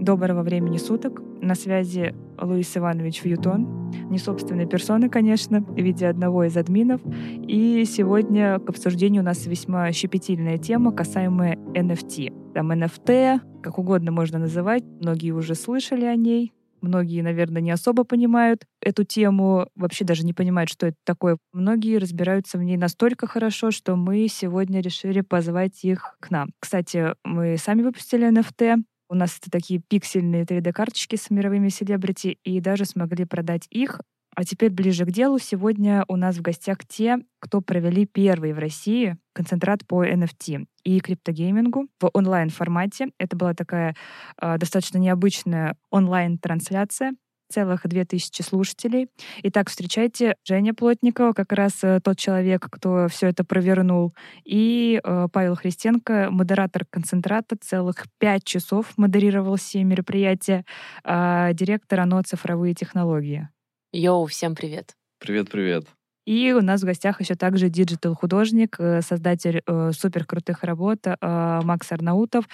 Доброго 0.00 0.42
времени 0.42 0.78
суток. 0.78 1.20
На 1.42 1.54
связи 1.54 2.14
Луис 2.40 2.74
Иванович 2.74 3.22
Вьютон. 3.22 3.90
Не 4.08 4.16
собственной 4.16 4.66
персоны, 4.66 5.10
конечно, 5.10 5.60
в 5.60 5.76
виде 5.76 6.06
одного 6.06 6.44
из 6.44 6.56
админов. 6.56 7.02
И 7.46 7.84
сегодня 7.84 8.58
к 8.60 8.70
обсуждению 8.70 9.20
у 9.20 9.26
нас 9.26 9.44
весьма 9.44 9.92
щепетильная 9.92 10.56
тема, 10.56 10.92
касаемая 10.92 11.56
NFT. 11.74 12.52
Там 12.54 12.72
NFT, 12.72 13.60
как 13.62 13.78
угодно 13.78 14.10
можно 14.10 14.38
называть. 14.38 14.84
Многие 15.02 15.32
уже 15.32 15.54
слышали 15.54 16.06
о 16.06 16.16
ней. 16.16 16.54
Многие, 16.80 17.20
наверное, 17.20 17.60
не 17.60 17.70
особо 17.70 18.04
понимают 18.04 18.64
эту 18.80 19.04
тему, 19.04 19.68
вообще 19.74 20.06
даже 20.06 20.24
не 20.24 20.32
понимают, 20.32 20.70
что 20.70 20.86
это 20.86 20.96
такое. 21.04 21.36
Многие 21.52 21.98
разбираются 21.98 22.56
в 22.56 22.62
ней 22.62 22.78
настолько 22.78 23.26
хорошо, 23.26 23.70
что 23.70 23.96
мы 23.96 24.26
сегодня 24.28 24.80
решили 24.80 25.20
позвать 25.20 25.84
их 25.84 26.16
к 26.20 26.30
нам. 26.30 26.48
Кстати, 26.58 27.14
мы 27.22 27.58
сами 27.58 27.82
выпустили 27.82 28.26
NFT. 28.26 28.82
У 29.10 29.14
нас 29.16 29.36
это 29.38 29.50
такие 29.50 29.80
пиксельные 29.80 30.44
3D-карточки 30.44 31.16
с 31.16 31.30
мировыми 31.30 31.68
селебрити, 31.68 32.38
и 32.44 32.60
даже 32.60 32.84
смогли 32.84 33.24
продать 33.24 33.66
их. 33.68 34.00
А 34.36 34.44
теперь 34.44 34.70
ближе 34.70 35.04
к 35.04 35.10
делу. 35.10 35.40
Сегодня 35.40 36.04
у 36.06 36.14
нас 36.14 36.36
в 36.36 36.42
гостях 36.42 36.78
те, 36.86 37.18
кто 37.40 37.60
провели 37.60 38.06
первый 38.06 38.52
в 38.52 38.60
России 38.60 39.16
концентрат 39.32 39.84
по 39.84 40.06
NFT 40.06 40.66
и 40.84 41.00
криптогеймингу 41.00 41.88
в 42.00 42.10
онлайн-формате. 42.12 43.08
Это 43.18 43.36
была 43.36 43.52
такая 43.52 43.96
э, 44.40 44.58
достаточно 44.58 44.98
необычная 44.98 45.76
онлайн-трансляция 45.90 47.14
целых 47.50 47.86
две 47.86 48.04
тысячи 48.04 48.42
слушателей. 48.42 49.08
Итак, 49.42 49.68
встречайте 49.68 50.36
Женя 50.44 50.74
Плотникова, 50.74 51.32
как 51.32 51.52
раз 51.52 51.82
э, 51.82 52.00
тот 52.02 52.18
человек, 52.18 52.66
кто 52.70 53.08
все 53.08 53.28
это 53.28 53.44
провернул, 53.44 54.14
и 54.44 55.00
э, 55.02 55.28
Павел 55.32 55.56
Христенко, 55.56 56.28
модератор 56.30 56.84
концентрата, 56.88 57.56
целых 57.60 58.06
пять 58.18 58.44
часов 58.44 58.92
модерировал 58.96 59.56
все 59.56 59.82
мероприятия, 59.84 60.64
э, 61.04 61.50
директор 61.52 62.00
АНО 62.00 62.22
«Цифровые 62.22 62.74
технологии». 62.74 63.48
Yo, 63.92 64.26
всем 64.26 64.54
привет. 64.54 64.94
Привет-привет. 65.18 65.99
И 66.30 66.52
у 66.52 66.60
нас 66.60 66.82
в 66.82 66.84
гостях 66.84 67.20
еще 67.20 67.34
также 67.34 67.68
digital-художник, 67.68 68.76
э, 68.78 69.02
создатель 69.02 69.62
э, 69.66 69.90
супер 69.92 70.24
крутых 70.24 70.62
работ 70.62 70.98
э, 71.04 71.16
Макс 71.20 71.90
Арнаутов. 71.90 72.44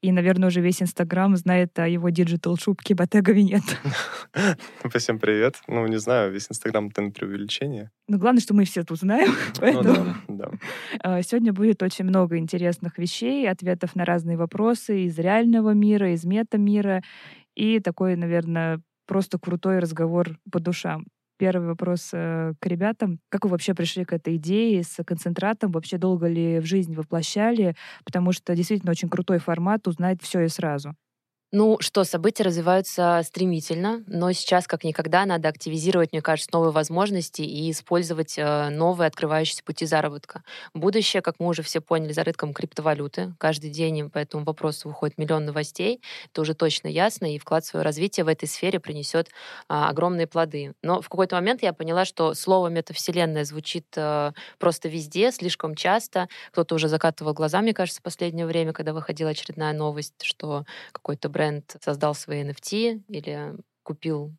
И, 0.00 0.12
наверное, 0.12 0.46
уже 0.46 0.62
весь 0.62 0.80
Инстаграм 0.80 1.36
знает 1.36 1.78
о 1.78 1.86
его 1.86 2.08
digital-шубке 2.08 2.94
Bottega 2.94 3.32
Veneta. 3.32 3.64
Всем 4.94 5.18
привет. 5.18 5.56
Ну, 5.66 5.86
не 5.86 5.98
знаю, 5.98 6.32
весь 6.32 6.46
Инстаграм— 6.50 6.90
это 6.96 7.10
преувеличение. 7.10 7.90
Но 8.08 8.16
главное, 8.16 8.40
что 8.40 8.54
мы 8.54 8.64
все 8.64 8.82
тут 8.82 8.98
знаем. 9.00 9.34
Ну, 9.60 9.82
да, 9.82 10.16
да. 10.28 10.50
Э, 11.04 11.22
сегодня 11.22 11.52
будет 11.52 11.82
очень 11.82 12.06
много 12.06 12.38
интересных 12.38 12.96
вещей, 12.96 13.46
ответов 13.46 13.94
на 13.94 14.06
разные 14.06 14.38
вопросы 14.38 15.02
из 15.02 15.18
реального 15.18 15.74
мира, 15.74 16.14
из 16.14 16.24
мета-мира. 16.24 17.02
И 17.54 17.78
такой, 17.80 18.16
наверное, 18.16 18.80
просто 19.06 19.38
крутой 19.38 19.80
разговор 19.80 20.38
по 20.50 20.60
душам 20.60 21.04
первый 21.38 21.68
вопрос 21.68 22.10
э, 22.12 22.52
к 22.60 22.66
ребятам. 22.66 23.20
Как 23.30 23.44
вы 23.44 23.50
вообще 23.50 23.74
пришли 23.74 24.04
к 24.04 24.12
этой 24.12 24.36
идее 24.36 24.82
с 24.82 25.02
концентратом? 25.04 25.72
Вообще 25.72 25.98
долго 25.98 26.26
ли 26.28 26.58
в 26.60 26.66
жизнь 26.66 26.94
воплощали? 26.94 27.76
Потому 28.04 28.32
что 28.32 28.54
действительно 28.54 28.90
очень 28.92 29.08
крутой 29.08 29.38
формат 29.38 29.88
узнать 29.88 30.22
все 30.22 30.40
и 30.42 30.48
сразу. 30.48 30.94
Ну 31.50 31.78
что, 31.80 32.04
события 32.04 32.42
развиваются 32.42 33.22
стремительно, 33.24 34.04
но 34.06 34.30
сейчас 34.32 34.66
как 34.66 34.84
никогда 34.84 35.24
надо 35.24 35.48
активизировать, 35.48 36.12
мне 36.12 36.20
кажется, 36.20 36.50
новые 36.52 36.72
возможности 36.72 37.40
и 37.40 37.70
использовать 37.70 38.34
э, 38.36 38.68
новые 38.68 39.06
открывающиеся 39.06 39.64
пути 39.64 39.86
заработка. 39.86 40.42
Будущее, 40.74 41.22
как 41.22 41.36
мы 41.38 41.46
уже 41.46 41.62
все 41.62 41.80
поняли, 41.80 42.12
за 42.12 42.22
рынком 42.24 42.52
криптовалюты. 42.52 43.32
Каждый 43.38 43.70
день 43.70 44.10
по 44.10 44.18
этому 44.18 44.44
вопросу 44.44 44.88
выходит 44.88 45.16
миллион 45.16 45.46
новостей. 45.46 46.02
Это 46.30 46.42
уже 46.42 46.52
точно 46.52 46.88
ясно, 46.88 47.34
и 47.34 47.38
вклад 47.38 47.64
в 47.64 47.68
свое 47.68 47.82
развитие 47.82 48.24
в 48.24 48.28
этой 48.28 48.46
сфере 48.46 48.78
принесет 48.78 49.30
а, 49.68 49.88
огромные 49.88 50.26
плоды. 50.26 50.74
Но 50.82 51.00
в 51.00 51.08
какой-то 51.08 51.36
момент 51.36 51.62
я 51.62 51.72
поняла, 51.72 52.04
что 52.04 52.34
слово 52.34 52.68
метавселенная 52.68 53.44
звучит 53.46 53.86
а, 53.96 54.34
просто 54.58 54.90
везде, 54.90 55.32
слишком 55.32 55.74
часто. 55.76 56.28
Кто-то 56.52 56.74
уже 56.74 56.88
закатывал 56.88 57.32
глаза, 57.32 57.62
мне 57.62 57.72
кажется, 57.72 58.00
в 58.00 58.04
последнее 58.04 58.44
время, 58.44 58.74
когда 58.74 58.92
выходила 58.92 59.30
очередная 59.30 59.72
новость, 59.72 60.22
что 60.22 60.66
какой-то 60.92 61.30
бренд 61.38 61.76
создал 61.80 62.14
свои 62.16 62.42
NFT 62.42 63.04
или 63.08 63.54
купил 63.84 64.34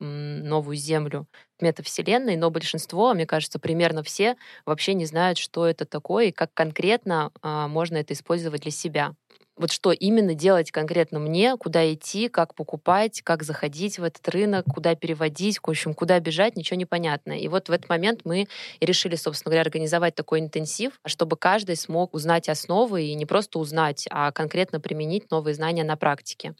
новую 0.00 0.76
землю 0.76 1.26
метавселенной, 1.60 2.36
но 2.36 2.50
большинство, 2.50 3.14
мне 3.14 3.26
кажется, 3.26 3.58
примерно 3.58 4.02
все 4.02 4.36
вообще 4.66 4.94
не 4.94 5.06
знают, 5.06 5.38
что 5.38 5.66
это 5.66 5.84
такое 5.84 6.26
и 6.26 6.32
как 6.32 6.52
конкретно 6.52 7.32
а, 7.42 7.68
можно 7.68 7.96
это 7.96 8.12
использовать 8.12 8.62
для 8.62 8.70
себя 8.70 9.14
вот 9.56 9.70
что 9.70 9.92
именно 9.92 10.34
делать 10.34 10.70
конкретно 10.70 11.18
мне, 11.18 11.56
куда 11.56 11.92
идти, 11.92 12.28
как 12.28 12.54
покупать, 12.54 13.22
как 13.22 13.42
заходить 13.42 13.98
в 13.98 14.04
этот 14.04 14.28
рынок, 14.28 14.66
куда 14.66 14.94
переводить, 14.94 15.58
в 15.58 15.68
общем, 15.68 15.94
куда 15.94 16.18
бежать, 16.20 16.56
ничего 16.56 16.76
не 16.76 16.86
понятно. 16.86 17.32
И 17.32 17.48
вот 17.48 17.68
в 17.68 17.72
этот 17.72 17.88
момент 17.88 18.20
мы 18.24 18.48
решили, 18.80 19.16
собственно 19.16 19.50
говоря, 19.50 19.62
организовать 19.62 20.14
такой 20.14 20.40
интенсив, 20.40 21.00
чтобы 21.06 21.36
каждый 21.36 21.76
смог 21.76 22.14
узнать 22.14 22.48
основы 22.48 23.04
и 23.04 23.14
не 23.14 23.26
просто 23.26 23.58
узнать, 23.58 24.06
а 24.10 24.32
конкретно 24.32 24.80
применить 24.80 25.30
новые 25.30 25.54
знания 25.54 25.84
на 25.84 25.96
практике. 25.96 26.54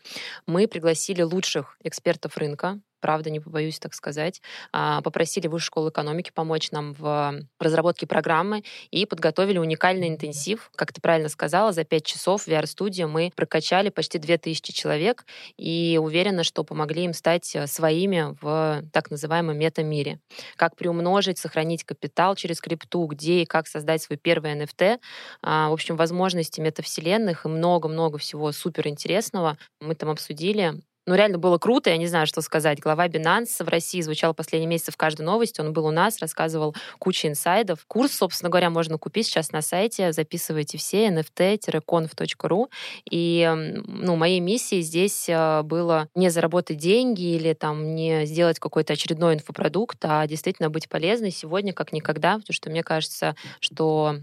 Мы 0.47 0.69
пригласили 0.69 1.23
лучших 1.23 1.77
экспертов 1.83 2.37
рынка, 2.37 2.81
правда, 3.05 3.29
не 3.29 3.39
побоюсь 3.39 3.79
так 3.79 3.93
сказать, 3.93 4.41
а, 4.73 5.03
попросили 5.03 5.47
Высшую 5.47 5.67
школу 5.67 5.91
экономики 5.91 6.31
помочь 6.35 6.71
нам 6.71 6.95
в 6.95 7.35
разработке 7.61 8.07
программы 8.07 8.65
и 8.91 9.05
подготовили 9.05 9.59
уникальный 9.59 10.09
интенсив. 10.09 10.71
Как 10.75 10.91
ты 10.91 11.03
правильно 11.03 11.29
сказала, 11.29 11.73
за 11.73 11.85
пять 11.85 12.07
часов 12.07 12.45
в 12.45 12.49
VR-студию 12.49 13.11
мы 13.11 13.31
прокачали 13.37 13.91
почти 13.91 14.19
2000 14.19 14.73
человек 14.73 15.27
и 15.59 16.01
уверена, 16.03 16.45
что 16.45 16.65
помогли 16.65 17.05
им 17.05 17.13
стать 17.13 17.55
э, 17.55 17.67
своими 17.67 18.35
в 18.41 18.83
так 18.91 19.11
называемом 19.11 19.59
мета-мире. 19.59 20.19
Как 20.57 20.75
приумножить, 20.75 21.37
сохранить 21.37 21.85
капитал 21.85 22.37
через 22.37 22.59
крипту, 22.63 23.05
где 23.05 23.43
и 23.43 23.45
как 23.45 23.67
создать 23.67 24.01
свой 24.01 24.17
первый 24.17 24.55
NFT. 24.55 24.99
А, 25.43 25.69
в 25.69 25.75
общем, 25.75 25.97
возможности 25.97 26.63
метавселенных 26.63 27.45
и 27.45 27.49
много-много 27.49 28.17
всего 28.17 28.51
суперинтересного 28.51 29.59
мы 29.83 29.95
там 29.95 30.09
обсудили 30.09 30.81
ну, 31.07 31.15
реально 31.15 31.39
было 31.39 31.59
круто, 31.59 31.91
я 31.91 31.97
не 31.99 32.07
знаю, 32.07 32.27
что 32.27 32.41
сказать. 32.41 32.81
Глава 32.81 33.09
Binance 33.09 33.63
в 33.63 33.69
России 33.69 34.01
звучал 34.01 34.35
последние 34.35 34.69
месяцы 34.69 34.93
в 34.93 34.97
каждой 34.97 35.23
новости, 35.23 35.61
он 35.61 35.73
был 35.73 35.87
у 35.87 35.91
нас, 35.91 36.19
рассказывал 36.21 36.75
кучу 36.99 37.29
инсайдов. 37.29 37.85
Курс, 37.87 38.13
собственно 38.13 38.51
говоря, 38.51 38.71
можно 38.71 38.97
купить 38.97 39.27
сейчас 39.27 39.53
на 39.53 39.61
сайте, 39.61 40.13
записывайте 40.13 40.79
все, 40.79 41.09
nft-conf.ru. 41.09 42.69
И, 43.11 43.53
ну, 43.87 44.17
моей 44.17 44.41
миссией 44.41 44.83
здесь 44.83 45.29
э, 45.29 45.63
было 45.63 46.09
не 46.15 46.31
заработать 46.31 46.79
деньги 46.79 47.35
или 47.35 47.53
там 47.53 47.95
не 47.95 48.25
сделать 48.27 48.59
какой-то 48.59 48.95
очередной 48.95 49.35
инфопродукт, 49.35 49.99
а 50.03 50.27
действительно 50.27 50.71
быть 50.71 50.89
полезной 50.89 51.31
сегодня 51.31 51.73
как 51.73 51.93
никогда, 51.93 52.39
потому 52.39 52.55
что 52.55 52.71
мне 52.71 52.83
кажется, 52.83 53.37
что 53.61 54.17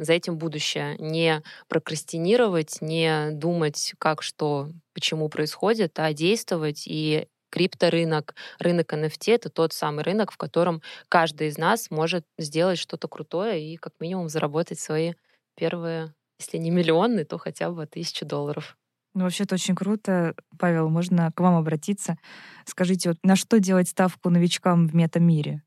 за 0.00 0.12
этим 0.12 0.38
будущее. 0.38 0.96
Не 0.98 1.42
прокрастинировать, 1.68 2.78
не 2.80 3.30
думать, 3.32 3.94
как 3.98 4.22
что, 4.22 4.68
почему 4.94 5.28
происходит, 5.28 5.98
а 5.98 6.12
действовать 6.12 6.84
и 6.86 7.26
крипторынок, 7.50 8.34
рынок 8.58 8.92
NFT— 8.94 9.34
это 9.34 9.50
тот 9.50 9.72
самый 9.72 10.04
рынок, 10.04 10.32
в 10.32 10.36
котором 10.38 10.82
каждый 11.08 11.48
из 11.48 11.58
нас 11.58 11.90
может 11.90 12.24
сделать 12.38 12.78
что-то 12.78 13.08
крутое 13.08 13.62
и 13.62 13.76
как 13.76 13.92
минимум 14.00 14.28
заработать 14.28 14.80
свои 14.80 15.12
первые, 15.54 16.14
если 16.40 16.56
не 16.56 16.70
миллионы, 16.70 17.24
то 17.24 17.38
хотя 17.38 17.70
бы 17.70 17.86
тысячу 17.86 18.24
долларов. 18.24 18.76
Ну, 19.14 19.24
вообще 19.24 19.44
это 19.44 19.56
очень 19.56 19.74
круто. 19.74 20.34
Павел, 20.58 20.88
можно 20.88 21.30
к 21.32 21.40
вам 21.40 21.56
обратиться. 21.56 22.16
Скажите, 22.64 23.10
вот 23.10 23.18
на 23.22 23.36
что 23.36 23.60
делать 23.60 23.88
ставку 23.88 24.30
новичкам 24.30 24.88
в 24.88 24.94
метамире? 24.94 25.62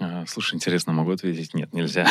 А, 0.00 0.24
слушай, 0.26 0.54
интересно, 0.54 0.92
могу 0.92 1.12
ответить? 1.12 1.54
Нет, 1.54 1.72
нельзя. 1.72 2.08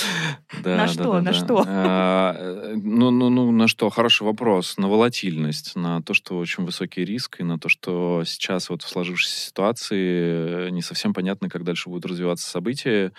На 0.64 0.88
что? 0.88 1.20
На 1.20 1.32
что? 1.32 1.64
А, 1.66 2.72
ну, 2.76 3.10
ну, 3.10 3.28
ну, 3.28 3.50
на 3.50 3.68
что? 3.68 3.90
Хороший 3.90 4.22
вопрос. 4.22 4.78
На 4.78 4.88
волатильность, 4.88 5.76
на 5.76 6.02
то, 6.02 6.14
что 6.14 6.38
очень 6.38 6.64
высокий 6.64 7.04
риск, 7.04 7.40
и 7.40 7.44
на 7.44 7.58
то, 7.58 7.68
что 7.68 8.22
сейчас 8.24 8.70
вот 8.70 8.82
в 8.82 8.88
сложившейся 8.88 9.38
ситуации 9.38 10.70
не 10.70 10.82
совсем 10.82 11.12
понятно, 11.12 11.48
как 11.48 11.64
дальше 11.64 11.88
будут 11.88 12.06
развиваться 12.06 12.48
события. 12.48 13.12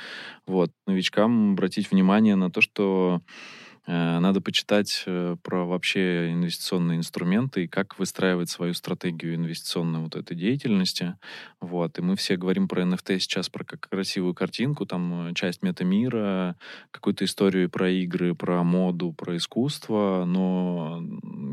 Вот. 0.46 0.72
Новичкам 0.88 1.54
обратить 1.54 1.92
внимание 1.92 2.36
на 2.36 2.50
то, 2.50 2.62
что 2.62 3.22
надо 4.20 4.42
почитать 4.42 5.04
э, 5.06 5.38
про 5.42 5.66
вообще 5.66 6.34
инвестиционные 6.34 6.98
инструменты 6.98 7.64
и 7.64 7.68
как 7.68 7.98
выстраивать 7.98 8.50
свою 8.50 8.74
стратегию 8.74 9.36
инвестиционной 9.36 10.02
вот 10.02 10.18
этой 10.18 10.36
деятельности. 10.36 11.16
Вот. 11.62 11.98
И 11.98 12.02
мы 12.02 12.18
все 12.18 12.36
говорим 12.36 12.68
про 12.68 12.84
NFT 12.84 13.20
сейчас, 13.20 13.48
про 13.48 13.64
как 13.64 13.88
красивую 13.90 14.34
картинку, 14.34 14.86
там 14.86 15.30
э, 15.30 15.34
часть 15.36 15.64
метамира, 15.64 16.58
какую-то 16.92 17.24
историю 17.24 17.70
про 17.70 17.90
игры, 17.90 18.36
про 18.36 18.62
моду, 18.64 19.14
про 19.14 19.38
искусство, 19.38 20.26
но 20.28 21.02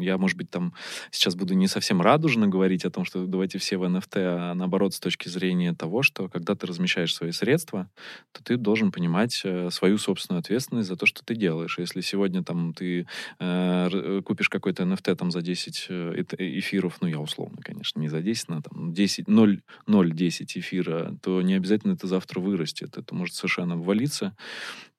я, 0.01 0.19
может 0.19 0.37
быть, 0.37 0.51
там 0.51 0.75
сейчас 1.13 1.37
буду 1.37 1.55
не 1.55 1.69
совсем 1.69 2.03
радужно 2.03 2.49
говорить 2.49 2.85
о 2.85 2.91
том, 2.91 3.05
что 3.05 3.27
давайте 3.27 3.59
все 3.59 3.77
в 3.77 3.85
NFT, 3.85 4.11
а 4.17 4.55
наоборот, 4.55 4.93
с 4.93 4.99
точки 4.99 5.29
зрения 5.29 5.73
того, 5.73 6.03
что 6.03 6.29
когда 6.29 6.57
ты 6.57 6.67
размещаешь 6.67 7.15
свои 7.15 7.31
средства, 7.31 7.89
то 8.33 8.43
ты 8.43 8.57
должен 8.57 8.91
понимать 8.91 9.41
э, 9.45 9.71
свою 9.71 9.99
собственную 9.99 10.41
ответственность 10.41 10.89
за 10.89 10.97
то, 10.97 11.07
что 11.07 11.25
ты 11.25 11.37
делаешь. 11.37 11.79
Если 11.79 12.01
сегодня 12.01 12.24
там 12.43 12.75
ты 12.75 13.07
э, 13.39 14.21
купишь 14.25 14.49
какой-то 14.49 14.85
NFT 14.85 15.15
там 15.17 15.31
за 15.31 15.43
10 15.43 15.87
э, 15.89 16.25
эфиров, 16.39 16.99
ну, 17.01 17.09
я 17.09 17.21
условно, 17.21 17.59
конечно, 17.63 18.01
не 18.01 18.09
за 18.09 18.21
10, 18.21 18.49
на 18.49 18.63
там 18.63 18.93
10, 18.93 19.29
0, 19.29 19.63
0,10 19.87 20.59
эфира, 20.61 21.17
то 21.23 21.43
не 21.43 21.55
обязательно 21.55 21.93
это 21.93 22.07
завтра 22.07 22.41
вырастет. 22.41 22.97
Это 22.97 23.15
может 23.15 23.35
совершенно 23.35 23.75
обвалиться. 23.75 24.35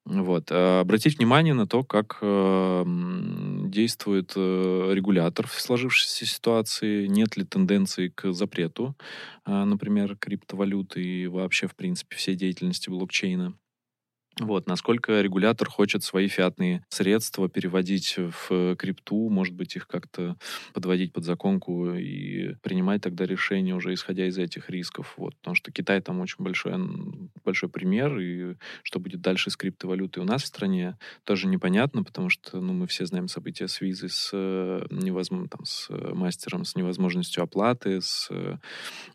Вот. 0.06 0.52
А 0.52 0.82
обратить 0.82 1.18
внимание 1.18 1.56
на 1.56 1.66
то, 1.66 1.84
как 1.84 2.20
э, 2.22 2.84
действует 2.86 4.34
э, 4.36 4.92
регулятор 4.94 5.48
в 5.48 5.60
сложившейся 5.60 6.28
ситуации, 6.28 7.08
нет 7.08 7.36
ли 7.38 7.44
тенденции 7.44 8.10
к 8.10 8.32
запрету, 8.32 8.96
э, 9.48 9.64
например, 9.64 10.16
криптовалюты 10.16 11.04
и 11.04 11.28
вообще, 11.28 11.68
в 11.68 11.76
принципе, 11.76 12.16
всей 12.16 12.36
деятельности 12.36 12.90
блокчейна. 12.92 13.56
Вот, 14.42 14.68
насколько 14.68 15.22
регулятор 15.22 15.70
хочет 15.70 16.04
свои 16.04 16.28
фиатные 16.28 16.86
средства 16.90 17.48
переводить 17.48 18.18
в 18.18 18.76
крипту, 18.76 19.30
может 19.30 19.54
быть, 19.54 19.78
их 19.78 19.88
как-то 19.88 20.36
подводить 20.74 21.14
под 21.14 21.24
законку 21.24 21.94
и 21.94 22.56
принимать 22.62 23.02
тогда 23.02 23.26
решения 23.26 23.74
уже 23.74 23.94
исходя 23.94 24.28
из 24.28 24.38
этих 24.38 24.70
рисков. 24.70 25.14
Вот, 25.16 25.38
потому 25.38 25.56
что 25.56 25.72
Китай 25.72 26.02
там 26.02 26.20
очень 26.20 26.44
большой, 26.44 26.74
большой 27.46 27.70
пример, 27.70 28.20
и 28.20 28.56
что 28.84 29.00
будет 29.00 29.22
дальше 29.22 29.50
с 29.50 29.56
криптовалютой 29.56 30.22
у 30.22 30.26
нас 30.26 30.44
в 30.44 30.48
стране, 30.48 30.98
тоже 31.24 31.48
непонятно, 31.48 32.04
потому 32.04 32.30
что 32.30 32.60
ну, 32.60 32.74
мы 32.74 32.88
все 32.88 33.06
знаем 33.06 33.30
события 33.30 33.70
с 33.70 33.80
визой, 33.80 34.10
с, 34.10 34.32
э, 34.34 34.86
невозможно, 34.90 35.48
там, 35.48 35.64
с 35.64 35.90
мастером, 35.90 36.66
с 36.66 36.76
невозможностью 36.76 37.42
оплаты, 37.42 38.02
с 38.02 38.28
э, 38.32 38.58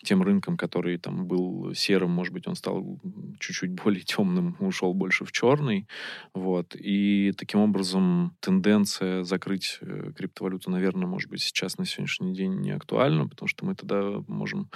тем 0.02 0.22
рынком, 0.22 0.56
который 0.56 0.96
там 0.96 1.26
был 1.26 1.74
серым, 1.74 2.10
может 2.10 2.32
быть, 2.32 2.48
он 2.48 2.54
стал 2.56 2.98
чуть-чуть 3.38 3.72
более 3.72 4.02
темным, 4.02 4.56
ушел 4.60 4.94
больше 4.94 5.09
больше 5.10 5.24
в 5.24 5.32
черный. 5.32 5.88
Вот. 6.34 6.76
И 6.76 7.32
таким 7.36 7.60
образом 7.60 8.36
тенденция 8.38 9.24
закрыть 9.24 9.78
э, 9.80 10.12
криптовалюту, 10.16 10.70
наверное, 10.70 11.08
может 11.08 11.28
быть, 11.28 11.42
сейчас 11.42 11.78
на 11.78 11.84
сегодняшний 11.84 12.32
день 12.32 12.60
не 12.60 12.70
актуальна, 12.70 13.26
потому 13.26 13.48
что 13.48 13.64
мы 13.64 13.74
тогда 13.74 14.22
можем 14.28 14.70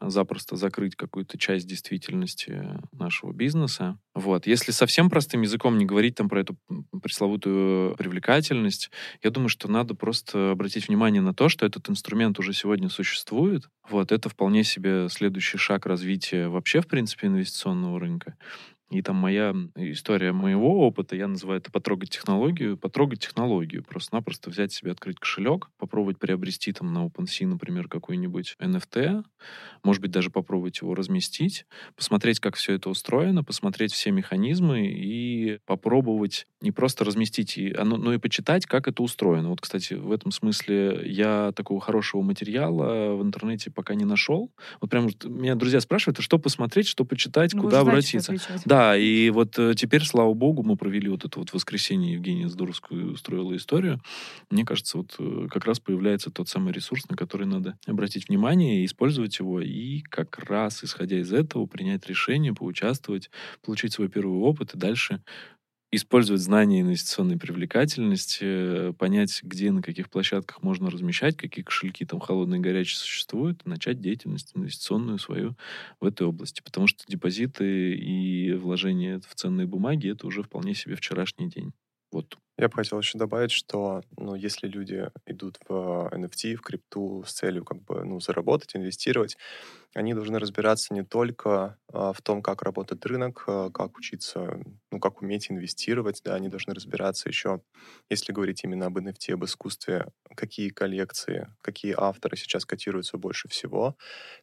э, 0.00 0.08
запросто 0.08 0.56
закрыть 0.56 0.96
какую-то 0.96 1.36
часть 1.36 1.66
действительности 1.66 2.80
нашего 2.92 3.32
бизнеса. 3.32 3.98
Вот. 4.14 4.46
Если 4.46 4.72
совсем 4.72 5.10
простым 5.10 5.42
языком 5.42 5.76
не 5.76 5.84
говорить 5.84 6.14
там 6.14 6.30
про 6.30 6.40
эту 6.40 6.56
пресловутую 7.02 7.94
привлекательность, 7.96 8.90
я 9.22 9.30
думаю, 9.30 9.50
что 9.50 9.70
надо 9.70 9.94
просто 9.94 10.52
обратить 10.52 10.88
внимание 10.88 11.20
на 11.20 11.34
то, 11.34 11.50
что 11.50 11.66
этот 11.66 11.90
инструмент 11.90 12.38
уже 12.38 12.54
сегодня 12.54 12.88
существует. 12.88 13.68
Вот. 13.90 14.12
Это 14.12 14.30
вполне 14.30 14.64
себе 14.64 15.10
следующий 15.10 15.58
шаг 15.58 15.84
развития 15.84 16.48
вообще, 16.48 16.80
в 16.80 16.86
принципе, 16.86 17.26
инвестиционного 17.26 18.00
рынка. 18.00 18.36
И 18.94 19.02
там 19.02 19.16
моя 19.16 19.52
история 19.74 20.30
моего 20.30 20.86
опыта, 20.86 21.16
я 21.16 21.26
называю 21.26 21.58
это 21.58 21.72
потрогать 21.72 22.10
технологию, 22.10 22.78
потрогать 22.78 23.18
технологию, 23.18 23.82
просто-напросто 23.82 24.50
взять 24.50 24.72
себе, 24.72 24.92
открыть 24.92 25.18
кошелек, 25.18 25.68
попробовать 25.78 26.20
приобрести 26.20 26.72
там 26.72 26.92
на 26.92 27.04
OpenSea, 27.04 27.46
например, 27.46 27.88
какой-нибудь 27.88 28.54
NFT, 28.60 29.24
может 29.82 30.00
быть, 30.00 30.12
даже 30.12 30.30
попробовать 30.30 30.80
его 30.80 30.94
разместить, 30.94 31.66
посмотреть, 31.96 32.38
как 32.38 32.54
все 32.54 32.74
это 32.74 32.88
устроено, 32.88 33.42
посмотреть 33.42 33.92
все 33.92 34.12
механизмы 34.12 34.86
и 34.86 35.58
попробовать 35.66 36.46
не 36.60 36.70
просто 36.70 37.04
разместить, 37.04 37.58
но 37.76 38.14
и 38.14 38.18
почитать, 38.18 38.64
как 38.64 38.86
это 38.86 39.02
устроено. 39.02 39.48
Вот, 39.50 39.60
кстати, 39.60 39.94
в 39.94 40.12
этом 40.12 40.30
смысле 40.30 41.02
я 41.04 41.52
такого 41.56 41.80
хорошего 41.80 42.22
материала 42.22 43.16
в 43.16 43.22
интернете 43.22 43.72
пока 43.72 43.94
не 43.94 44.04
нашел. 44.04 44.52
Вот 44.80 44.88
прям 44.88 45.08
меня 45.24 45.56
друзья 45.56 45.80
спрашивают, 45.80 46.20
а 46.20 46.22
что 46.22 46.38
посмотреть, 46.38 46.86
что 46.86 47.04
почитать, 47.04 47.54
ну, 47.54 47.62
куда 47.62 47.80
обратиться. 47.80 48.34
Да, 48.64 48.83
и 48.96 49.30
вот 49.30 49.58
э, 49.58 49.74
теперь, 49.76 50.04
слава 50.04 50.34
богу, 50.34 50.62
мы 50.62 50.76
провели 50.76 51.08
вот 51.08 51.24
это 51.24 51.38
вот 51.38 51.52
воскресенье, 51.52 52.14
Евгения 52.14 52.48
Здоровскую 52.48 53.12
устроила 53.12 53.56
историю. 53.56 54.00
Мне 54.50 54.64
кажется, 54.64 54.98
вот 54.98 55.14
э, 55.18 55.48
как 55.50 55.64
раз 55.64 55.80
появляется 55.80 56.30
тот 56.30 56.48
самый 56.48 56.72
ресурс, 56.72 57.08
на 57.08 57.16
который 57.16 57.46
надо 57.46 57.78
обратить 57.86 58.28
внимание, 58.28 58.84
использовать 58.84 59.38
его, 59.38 59.60
и 59.60 60.00
как 60.02 60.38
раз, 60.38 60.84
исходя 60.84 61.18
из 61.18 61.32
этого, 61.32 61.66
принять 61.66 62.06
решение, 62.06 62.54
поучаствовать, 62.54 63.30
получить 63.64 63.92
свой 63.92 64.08
первый 64.08 64.38
опыт 64.38 64.74
и 64.74 64.78
дальше 64.78 65.22
использовать 65.96 66.40
знания 66.42 66.80
инвестиционной 66.80 67.38
привлекательности, 67.38 68.92
понять, 68.94 69.40
где, 69.42 69.70
на 69.72 69.82
каких 69.82 70.10
площадках 70.10 70.62
можно 70.62 70.90
размещать, 70.90 71.36
какие 71.36 71.64
кошельки 71.64 72.04
там 72.04 72.20
холодные 72.20 72.58
и 72.60 72.62
горячие 72.62 72.98
существуют, 72.98 73.64
начать 73.66 74.00
деятельность 74.00 74.52
инвестиционную 74.54 75.18
свою 75.18 75.56
в 76.00 76.06
этой 76.06 76.26
области. 76.26 76.62
Потому 76.62 76.86
что 76.86 77.04
депозиты 77.06 77.94
и 77.94 78.52
вложения 78.54 79.20
в 79.20 79.34
ценные 79.34 79.66
бумаги— 79.66 80.10
это 80.12 80.26
уже 80.26 80.42
вполне 80.42 80.74
себе 80.74 80.96
вчерашний 80.96 81.48
день. 81.48 81.72
Вот 82.14 82.38
я 82.56 82.68
бы 82.68 82.74
хотел 82.76 83.00
еще 83.00 83.18
добавить, 83.18 83.50
что 83.50 84.02
ну, 84.16 84.36
если 84.36 84.68
люди 84.68 85.10
идут 85.26 85.58
в 85.68 85.72
NFT, 86.12 86.54
в 86.54 86.60
крипту 86.60 87.24
с 87.26 87.32
целью 87.32 87.64
как 87.64 87.82
бы, 87.82 88.04
ну, 88.04 88.20
заработать, 88.20 88.76
инвестировать, 88.76 89.36
они 89.94 90.14
должны 90.14 90.38
разбираться 90.38 90.94
не 90.94 91.02
только 91.02 91.76
а, 91.92 92.12
в 92.12 92.22
том, 92.22 92.40
как 92.40 92.62
работает 92.62 93.04
рынок, 93.06 93.42
а, 93.48 93.70
как 93.70 93.98
учиться, 93.98 94.60
ну, 94.92 95.00
как 95.00 95.22
уметь 95.22 95.50
инвестировать, 95.50 96.20
да, 96.24 96.36
они 96.36 96.48
должны 96.48 96.72
разбираться 96.72 97.28
еще, 97.28 97.60
если 98.08 98.32
говорить 98.32 98.62
именно 98.62 98.86
об 98.86 98.98
NFT, 98.98 99.32
об 99.32 99.44
искусстве, 99.44 100.06
какие 100.36 100.68
коллекции, 100.68 101.48
какие 101.62 101.96
авторы 101.98 102.36
сейчас 102.36 102.64
котируются 102.64 103.18
больше 103.18 103.48
всего. 103.48 103.96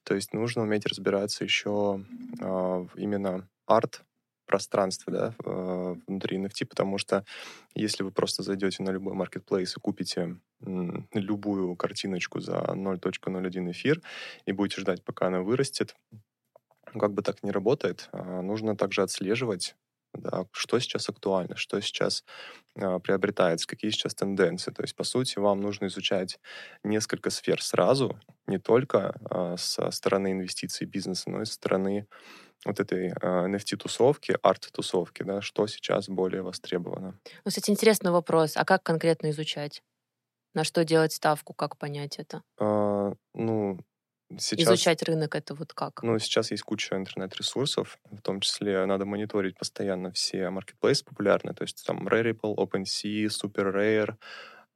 То 0.03 0.15
есть 0.15 0.33
нужно 0.33 0.63
уметь 0.63 0.85
разбираться 0.85 1.45
еще 1.45 2.03
а, 2.41 2.85
именно 2.97 3.47
арт 3.65 4.03
пространстве 4.51 5.13
да, 5.13 5.35
э, 5.45 5.95
внутри 6.07 6.37
NFT, 6.37 6.65
потому 6.65 6.97
что 6.97 7.23
если 7.73 8.03
вы 8.03 8.11
просто 8.11 8.43
зайдете 8.43 8.83
на 8.83 8.91
любой 8.91 9.13
маркетплейс 9.13 9.77
и 9.77 9.79
купите 9.79 10.35
любую 11.13 11.75
картиночку 11.75 12.39
за 12.41 12.57
0.01 12.75 13.71
эфир 13.71 14.01
и 14.45 14.51
будете 14.51 14.81
ждать, 14.81 15.03
пока 15.03 15.27
она 15.27 15.41
вырастет, 15.41 15.95
как 16.83 17.13
бы 17.13 17.21
так 17.21 17.43
не 17.43 17.51
работает. 17.51 18.09
А, 18.11 18.41
нужно 18.41 18.75
также 18.75 19.01
отслеживать 19.01 19.75
да, 20.13 20.45
что 20.51 20.79
сейчас 20.79 21.09
актуально, 21.09 21.55
что 21.55 21.79
сейчас 21.81 22.23
э, 22.75 22.99
приобретается, 22.99 23.67
какие 23.67 23.91
сейчас 23.91 24.13
тенденции. 24.13 24.71
То 24.71 24.83
есть, 24.83 24.95
по 24.95 25.03
сути, 25.03 25.39
вам 25.39 25.61
нужно 25.61 25.87
изучать 25.87 26.39
несколько 26.83 27.29
сфер 27.29 27.61
сразу, 27.61 28.19
не 28.47 28.59
только 28.59 29.15
э, 29.29 29.55
со 29.57 29.91
стороны 29.91 30.31
инвестиций 30.31 30.87
бизнеса, 30.87 31.29
но 31.29 31.41
и 31.41 31.45
со 31.45 31.53
стороны 31.53 32.07
вот 32.65 32.79
этой 32.79 33.09
э, 33.09 33.13
NFT-тусовки, 33.21 34.37
арт-тусовки, 34.41 35.23
да, 35.23 35.41
что 35.41 35.67
сейчас 35.67 36.09
более 36.09 36.41
востребовано. 36.41 37.19
Ну, 37.45 37.49
кстати, 37.49 37.71
интересный 37.71 38.11
вопрос. 38.11 38.57
А 38.57 38.65
как 38.65 38.83
конкретно 38.83 39.31
изучать? 39.31 39.81
На 40.53 40.63
что 40.63 40.83
делать 40.83 41.13
ставку? 41.13 41.53
Как 41.53 41.77
понять 41.77 42.19
это? 42.19 42.43
А, 42.59 43.13
ну, 43.33 43.79
сейчас... 44.39 44.67
Изучать 44.67 45.03
рынок 45.03 45.35
это 45.35 45.55
вот 45.55 45.73
как? 45.73 46.03
Ну, 46.03 46.17
сейчас 46.19 46.51
есть 46.51 46.63
куча 46.63 46.95
интернет-ресурсов, 46.95 47.97
в 48.09 48.21
том 48.21 48.39
числе 48.39 48.85
надо 48.85 49.05
мониторить 49.05 49.57
постоянно 49.57 50.11
все 50.11 50.49
маркетплейсы 50.49 51.03
популярные, 51.05 51.53
то 51.53 51.63
есть 51.63 51.85
там 51.85 52.07
Rarible, 52.07 52.55
OpenSea, 52.55 53.27
SuperRare, 53.27 54.15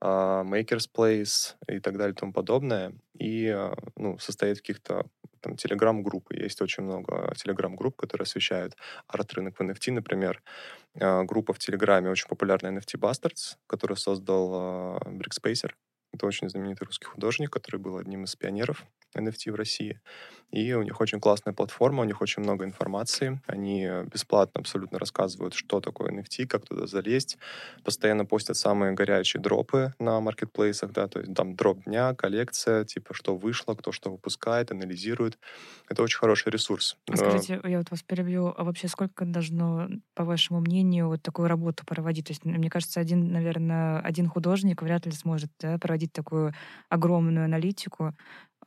uh, 0.02 0.44
Maker's 0.44 0.88
Place 0.94 1.56
и 1.68 1.80
так 1.80 1.98
далее 1.98 2.14
и 2.14 2.18
тому 2.18 2.34
подобное. 2.34 2.94
И 3.18 3.46
uh, 3.48 3.78
ну, 3.96 4.18
состоит 4.20 4.58
в 4.58 4.62
каких-то 4.62 5.06
там 5.42 5.56
телеграм-группы. 5.56 6.36
Есть 6.36 6.62
очень 6.62 6.84
много 6.84 7.34
телеграм-групп, 7.36 7.96
которые 7.96 8.24
освещают 8.24 8.76
арт-рынок 9.08 9.58
в 9.58 9.62
NFT, 9.62 9.92
например. 9.92 10.42
А, 11.00 11.24
группа 11.24 11.54
в 11.54 11.60
Телеграме 11.60 12.10
очень 12.10 12.28
популярная 12.28 12.72
NFT 12.72 13.00
Bastards, 13.00 13.58
которую 13.68 13.96
создал 13.96 14.98
Brickspacer. 15.06 15.72
Это 16.16 16.26
очень 16.26 16.50
знаменитый 16.50 16.86
русский 16.86 17.06
художник, 17.06 17.52
который 17.52 17.78
был 17.78 17.98
одним 17.98 18.24
из 18.24 18.36
пионеров 18.36 18.86
NFT 19.16 19.52
в 19.52 19.56
России. 19.56 20.00
И 20.52 20.74
у 20.74 20.84
них 20.84 21.02
очень 21.02 21.20
классная 21.20 21.54
платформа, 21.54 22.02
у 22.02 22.06
них 22.06 22.22
очень 22.22 22.42
много 22.42 22.64
информации. 22.66 23.42
Они 23.48 23.88
бесплатно 24.12 24.62
абсолютно 24.62 25.00
рассказывают, 25.00 25.54
что 25.54 25.82
такое 25.82 26.12
NFT, 26.12 26.46
как 26.48 26.66
туда 26.66 26.88
залезть. 26.88 27.38
Постоянно 27.84 28.26
постят 28.26 28.58
самые 28.58 28.94
горячие 28.94 29.42
дропы 29.42 29.94
на 30.00 30.20
маркетплейсах, 30.22 30.92
да, 30.92 31.08
то 31.08 31.20
есть 31.20 31.34
там 31.34 31.56
дроп 31.56 31.84
дня, 31.84 32.14
коллекция, 32.14 32.86
типа 32.86 33.14
что 33.14 33.36
вышло, 33.36 33.74
кто 33.74 33.92
что 33.92 34.12
выпускает, 34.12 34.72
анализирует. 34.72 35.38
Это 35.90 36.04
очень 36.04 36.20
хороший 36.20 36.52
ресурс. 36.52 36.98
А 37.10 37.18
скажите, 37.18 37.60
я 37.64 37.80
вот 37.80 37.92
вас 37.92 38.04
перебью, 38.04 38.54
а 38.56 38.64
вообще 38.64 38.88
сколько 38.88 39.26
должно, 39.26 39.90
по 40.14 40.24
вашему 40.24 40.62
мнению, 40.62 41.08
вот 41.08 41.22
такую 41.22 41.48
работу 41.48 41.86
проводить? 41.86 42.28
То 42.28 42.32
есть, 42.32 42.46
мне 42.46 42.70
кажется, 42.70 43.00
один, 43.00 43.32
наверное, 43.32 44.00
один 44.00 44.28
художник 44.28 44.82
вряд 44.82 45.06
ли 45.06 45.12
сможет 45.12 45.52
да, 45.60 45.78
проводить 45.78 46.05
проводить 46.06 46.14
такую 46.14 46.54
огромную 46.90 47.46
аналитику, 47.46 48.14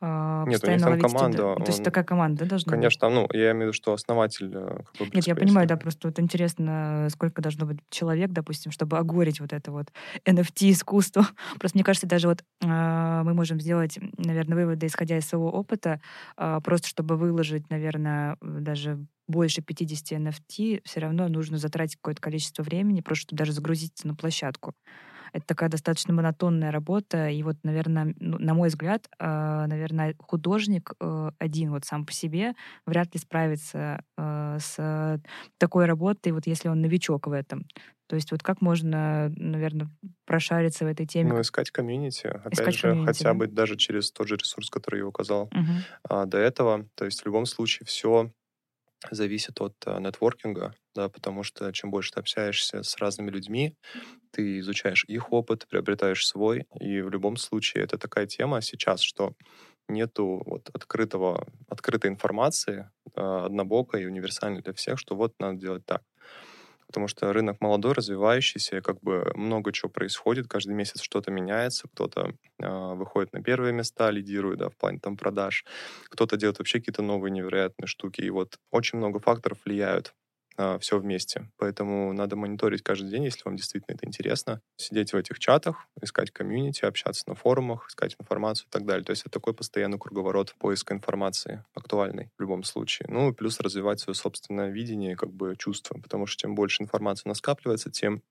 а, 0.01 0.45
Нет, 0.47 0.63
у 0.63 0.71
них 0.71 0.79
там 0.79 0.91
ловить 0.91 1.03
студен- 1.05 1.35
команда, 1.35 1.55
То 1.55 1.63
есть 1.67 1.79
он- 1.79 1.83
такая 1.83 2.05
команда 2.05 2.43
да, 2.45 2.49
должна 2.51 2.71
быть? 2.71 2.79
Конечно, 2.79 3.09
ну, 3.09 3.27
я 3.33 3.51
имею 3.51 3.57
в 3.57 3.61
виду, 3.63 3.73
что 3.73 3.91
основатель... 3.91 4.49
э, 4.55 4.77
как 4.97 5.07
бы, 5.09 5.13
Нет, 5.15 5.27
я 5.27 5.35
понимаю, 5.35 5.67
да, 5.67 5.75
просто 5.75 6.07
вот 6.07 6.19
интересно, 6.19 7.07
сколько 7.11 7.41
должно 7.41 7.65
быть 7.65 7.79
человек, 7.89 8.31
допустим, 8.31 8.71
чтобы 8.71 8.97
огорить 8.97 9.41
вот 9.41 9.51
это 9.51 9.71
вот 9.73 9.87
NFT-искусство. 10.25 11.27
Просто 11.59 11.77
мне 11.77 11.83
кажется, 11.83 12.07
даже 12.07 12.29
вот 12.29 12.45
а, 12.63 13.23
мы 13.23 13.33
можем 13.33 13.59
сделать, 13.59 13.99
наверное, 14.17 14.55
выводы, 14.55 14.85
исходя 14.87 15.17
из 15.17 15.27
своего 15.27 15.51
опыта, 15.51 15.99
а, 16.37 16.61
просто 16.61 16.87
чтобы 16.87 17.17
выложить, 17.17 17.69
наверное, 17.69 18.37
даже 18.41 19.05
больше 19.27 19.61
50 19.61 20.13
NFT, 20.17 20.79
все 20.85 20.99
равно 21.01 21.27
нужно 21.27 21.57
затратить 21.57 21.97
какое-то 21.97 22.21
количество 22.21 22.63
времени, 22.63 23.01
просто 23.01 23.23
чтобы 23.23 23.37
даже 23.39 23.51
загрузиться 23.51 24.07
на 24.07 24.15
площадку. 24.15 24.75
Это 25.33 25.45
такая 25.45 25.69
достаточно 25.69 26.13
монотонная 26.13 26.71
работа, 26.71 27.29
и 27.29 27.41
вот, 27.43 27.57
наверное, 27.63 28.13
ну, 28.19 28.37
на 28.39 28.53
мой 28.53 28.69
взгляд, 28.69 29.07
а, 29.19 29.67
наверное, 29.67 30.15
художник 30.19 30.93
э, 30.99 31.31
один 31.39 31.71
вот 31.71 31.85
сам 31.85 32.05
по 32.05 32.11
себе 32.13 32.53
вряд 32.85 33.13
ли 33.13 33.19
справится 33.19 34.03
э, 34.17 34.57
с 34.59 35.21
такой 35.57 35.85
работой, 35.85 36.31
вот 36.31 36.47
если 36.47 36.69
он 36.69 36.81
новичок 36.81 37.27
в 37.27 37.31
этом. 37.31 37.65
То 38.07 38.15
есть 38.15 38.31
вот 38.31 38.41
как 38.41 38.61
можно, 38.61 39.29
наверное, 39.35 39.89
прошариться 40.25 40.85
в 40.85 40.87
этой 40.87 41.05
теме? 41.05 41.29
Ну, 41.29 41.41
искать 41.41 41.69
комьюнити. 41.71 42.27
Опять 42.27 42.53
Искать 42.53 42.75
же, 42.75 42.81
комьюнити, 42.81 43.05
хотя 43.05 43.33
да. 43.33 43.39
бы 43.39 43.47
даже 43.47 43.75
через 43.75 44.11
тот 44.11 44.27
же 44.27 44.37
ресурс, 44.37 44.69
который 44.69 44.99
я 44.99 45.07
указал 45.07 45.51
Мгм. 45.51 45.85
а, 46.03 46.25
до 46.25 46.37
этого. 46.37 46.87
То 46.95 47.05
есть 47.05 47.21
в 47.21 47.25
любом 47.25 47.45
случае 47.45 47.85
все 47.85 48.31
зависит 49.11 49.61
от 49.61 49.75
а, 49.85 49.99
нетворкинга, 49.99 50.73
да, 50.95 51.09
потому 51.09 51.43
что 51.43 51.71
чем 51.73 51.91
больше 51.91 52.11
ты 52.13 52.19
общаешься 52.19 52.83
с 52.83 52.97
разными 52.97 53.31
людьми, 53.31 53.75
ты 54.31 54.59
изучаешь 54.59 55.05
их 55.07 55.33
опыт, 55.33 55.67
приобретаешь 55.69 56.27
свой, 56.27 56.67
и 56.79 57.01
в 57.01 57.09
любом 57.09 57.37
случае 57.37 57.83
это 57.85 57.97
такая 57.97 58.27
тема 58.27 58.61
сейчас, 58.61 59.01
что 59.01 59.35
нету 59.89 60.43
вот 60.45 60.69
открытого, 60.73 61.47
открытой 61.69 62.11
информации, 62.11 62.91
а, 63.15 63.45
однобокой 63.47 64.03
и 64.03 64.07
универсальной 64.07 64.61
для 64.61 64.73
всех, 64.73 64.99
что 64.99 65.15
вот 65.15 65.33
надо 65.39 65.59
делать 65.59 65.85
так. 65.85 66.03
Потому 66.89 67.07
что 67.07 67.31
рынок 67.33 67.61
молодой, 67.61 67.93
развивающийся, 67.93 68.81
как 68.81 68.99
бы 69.01 69.31
много 69.35 69.71
чего 69.71 69.89
происходит, 69.89 70.47
каждый 70.47 70.73
месяц 70.73 71.01
что-то 71.01 71.31
меняется, 71.31 71.87
кто-то 71.87 72.33
а, 72.61 72.95
выходит 72.95 73.31
на 73.33 73.43
первые 73.43 73.73
места, 73.73 74.09
лидирует, 74.09 74.59
да, 74.59 74.69
в 74.69 74.75
плане 74.77 74.99
там 74.99 75.15
продаж, 75.15 75.65
кто-то 76.09 76.35
делает 76.37 76.57
вообще 76.59 76.79
какие-то 76.79 77.03
новые 77.03 77.31
невероятные 77.31 77.87
штуки, 77.87 78.21
и 78.21 78.29
вот 78.31 78.57
очень 78.71 78.97
много 78.97 79.19
факторов 79.19 79.59
влияют 79.65 80.13
все 80.79 80.99
вместе. 80.99 81.49
Поэтому 81.57 82.13
надо 82.13 82.35
мониторить 82.35 82.83
каждый 82.83 83.09
день, 83.09 83.25
если 83.25 83.41
вам 83.45 83.55
действительно 83.55 83.95
это 83.95 84.05
интересно. 84.05 84.61
Сидеть 84.77 85.13
в 85.13 85.15
этих 85.15 85.39
чатах, 85.39 85.87
искать 86.01 86.31
комьюнити, 86.31 86.85
общаться 86.85 87.23
на 87.27 87.35
форумах, 87.35 87.87
искать 87.89 88.15
информацию 88.19 88.67
и 88.67 88.71
так 88.71 88.85
далее. 88.85 89.03
То 89.03 89.11
есть 89.11 89.23
это 89.23 89.31
такой 89.31 89.53
постоянный 89.53 89.97
круговорот 89.97 90.55
поиска 90.57 90.93
информации, 90.93 91.63
актуальной 91.73 92.31
в 92.37 92.41
любом 92.41 92.63
случае. 92.63 93.07
Ну 93.09 93.33
плюс 93.33 93.59
развивать 93.59 93.99
свое 93.99 94.15
собственное 94.15 94.69
видение 94.69 95.15
как 95.15 95.31
бы 95.31 95.55
чувство, 95.57 95.99
потому 95.99 96.25
что 96.25 96.41
чем 96.41 96.55
больше 96.55 96.83
информации 96.83 97.23
у 97.25 97.29
нас 97.29 97.37
скапливается, 97.37 97.89
тем 97.91 98.21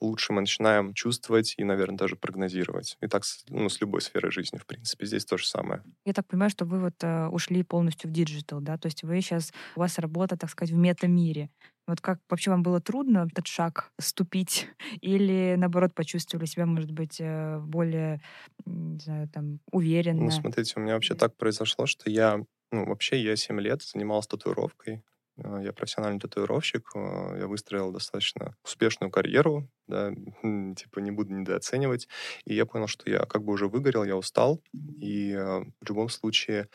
лучше 0.00 0.32
мы 0.32 0.40
начинаем 0.40 0.94
чувствовать 0.94 1.54
и, 1.56 1.64
наверное, 1.64 1.96
даже 1.96 2.16
прогнозировать. 2.16 2.96
И 3.00 3.06
так 3.06 3.22
ну, 3.48 3.68
с 3.68 3.80
любой 3.80 4.00
сферой 4.00 4.30
жизни, 4.32 4.58
в 4.58 4.66
принципе. 4.66 5.06
Здесь 5.06 5.24
то 5.24 5.36
же 5.36 5.46
самое. 5.46 5.82
Я 6.04 6.12
так 6.12 6.26
понимаю, 6.26 6.50
что 6.50 6.64
вы 6.64 6.80
вот 6.80 6.94
э, 7.02 7.28
ушли 7.28 7.62
полностью 7.62 8.10
в 8.10 8.12
digital, 8.12 8.60
да? 8.60 8.78
То 8.78 8.86
есть 8.86 9.02
вы 9.02 9.20
сейчас, 9.20 9.52
у 9.76 9.80
вас 9.80 9.98
работа, 9.98 10.36
так 10.36 10.50
сказать, 10.50 10.72
в 10.72 10.76
мета-мире. 10.76 11.50
Вот 11.86 12.00
как 12.00 12.20
вообще 12.30 12.50
вам 12.50 12.62
было 12.62 12.80
трудно 12.80 13.26
этот 13.30 13.46
шаг 13.46 13.92
ступить? 14.00 14.68
Или, 15.00 15.54
наоборот, 15.58 15.94
почувствовали 15.94 16.46
себя, 16.46 16.66
может 16.66 16.92
быть, 16.92 17.20
э, 17.20 17.58
более, 17.58 18.20
не 18.66 18.98
знаю, 18.98 19.28
там, 19.28 19.58
уверенно? 19.70 20.24
Ну, 20.24 20.30
смотрите, 20.30 20.74
у 20.76 20.80
меня 20.80 20.94
вообще 20.94 21.14
так 21.14 21.36
произошло, 21.36 21.86
что 21.86 22.08
я, 22.10 22.40
ну, 22.70 22.86
вообще 22.86 23.20
я 23.22 23.36
7 23.36 23.60
лет 23.60 23.82
занимался 23.82 24.30
татуировкой. 24.30 25.02
Э, 25.38 25.60
Я 25.64 25.72
профессиональный 25.72 26.20
татуировщик, 26.20 26.90
э, 26.94 27.38
я 27.40 27.46
выстроил 27.46 27.90
достаточно 27.92 28.54
успешную 28.64 29.10
карьеру, 29.10 29.68
да, 29.88 30.12
типа 30.76 31.00
не 31.00 31.10
буду 31.10 31.32
недооценивать. 31.34 32.08
И 32.44 32.54
я 32.54 32.66
понял, 32.66 32.86
что 32.86 33.10
я 33.10 33.20
как 33.26 33.42
бы 33.44 33.52
уже 33.52 33.68
выгорел, 33.68 34.04
я 34.04 34.16
устал, 34.16 34.62
и 35.00 35.34
в 35.34 35.88
любом 35.88 36.08
случае 36.08 36.68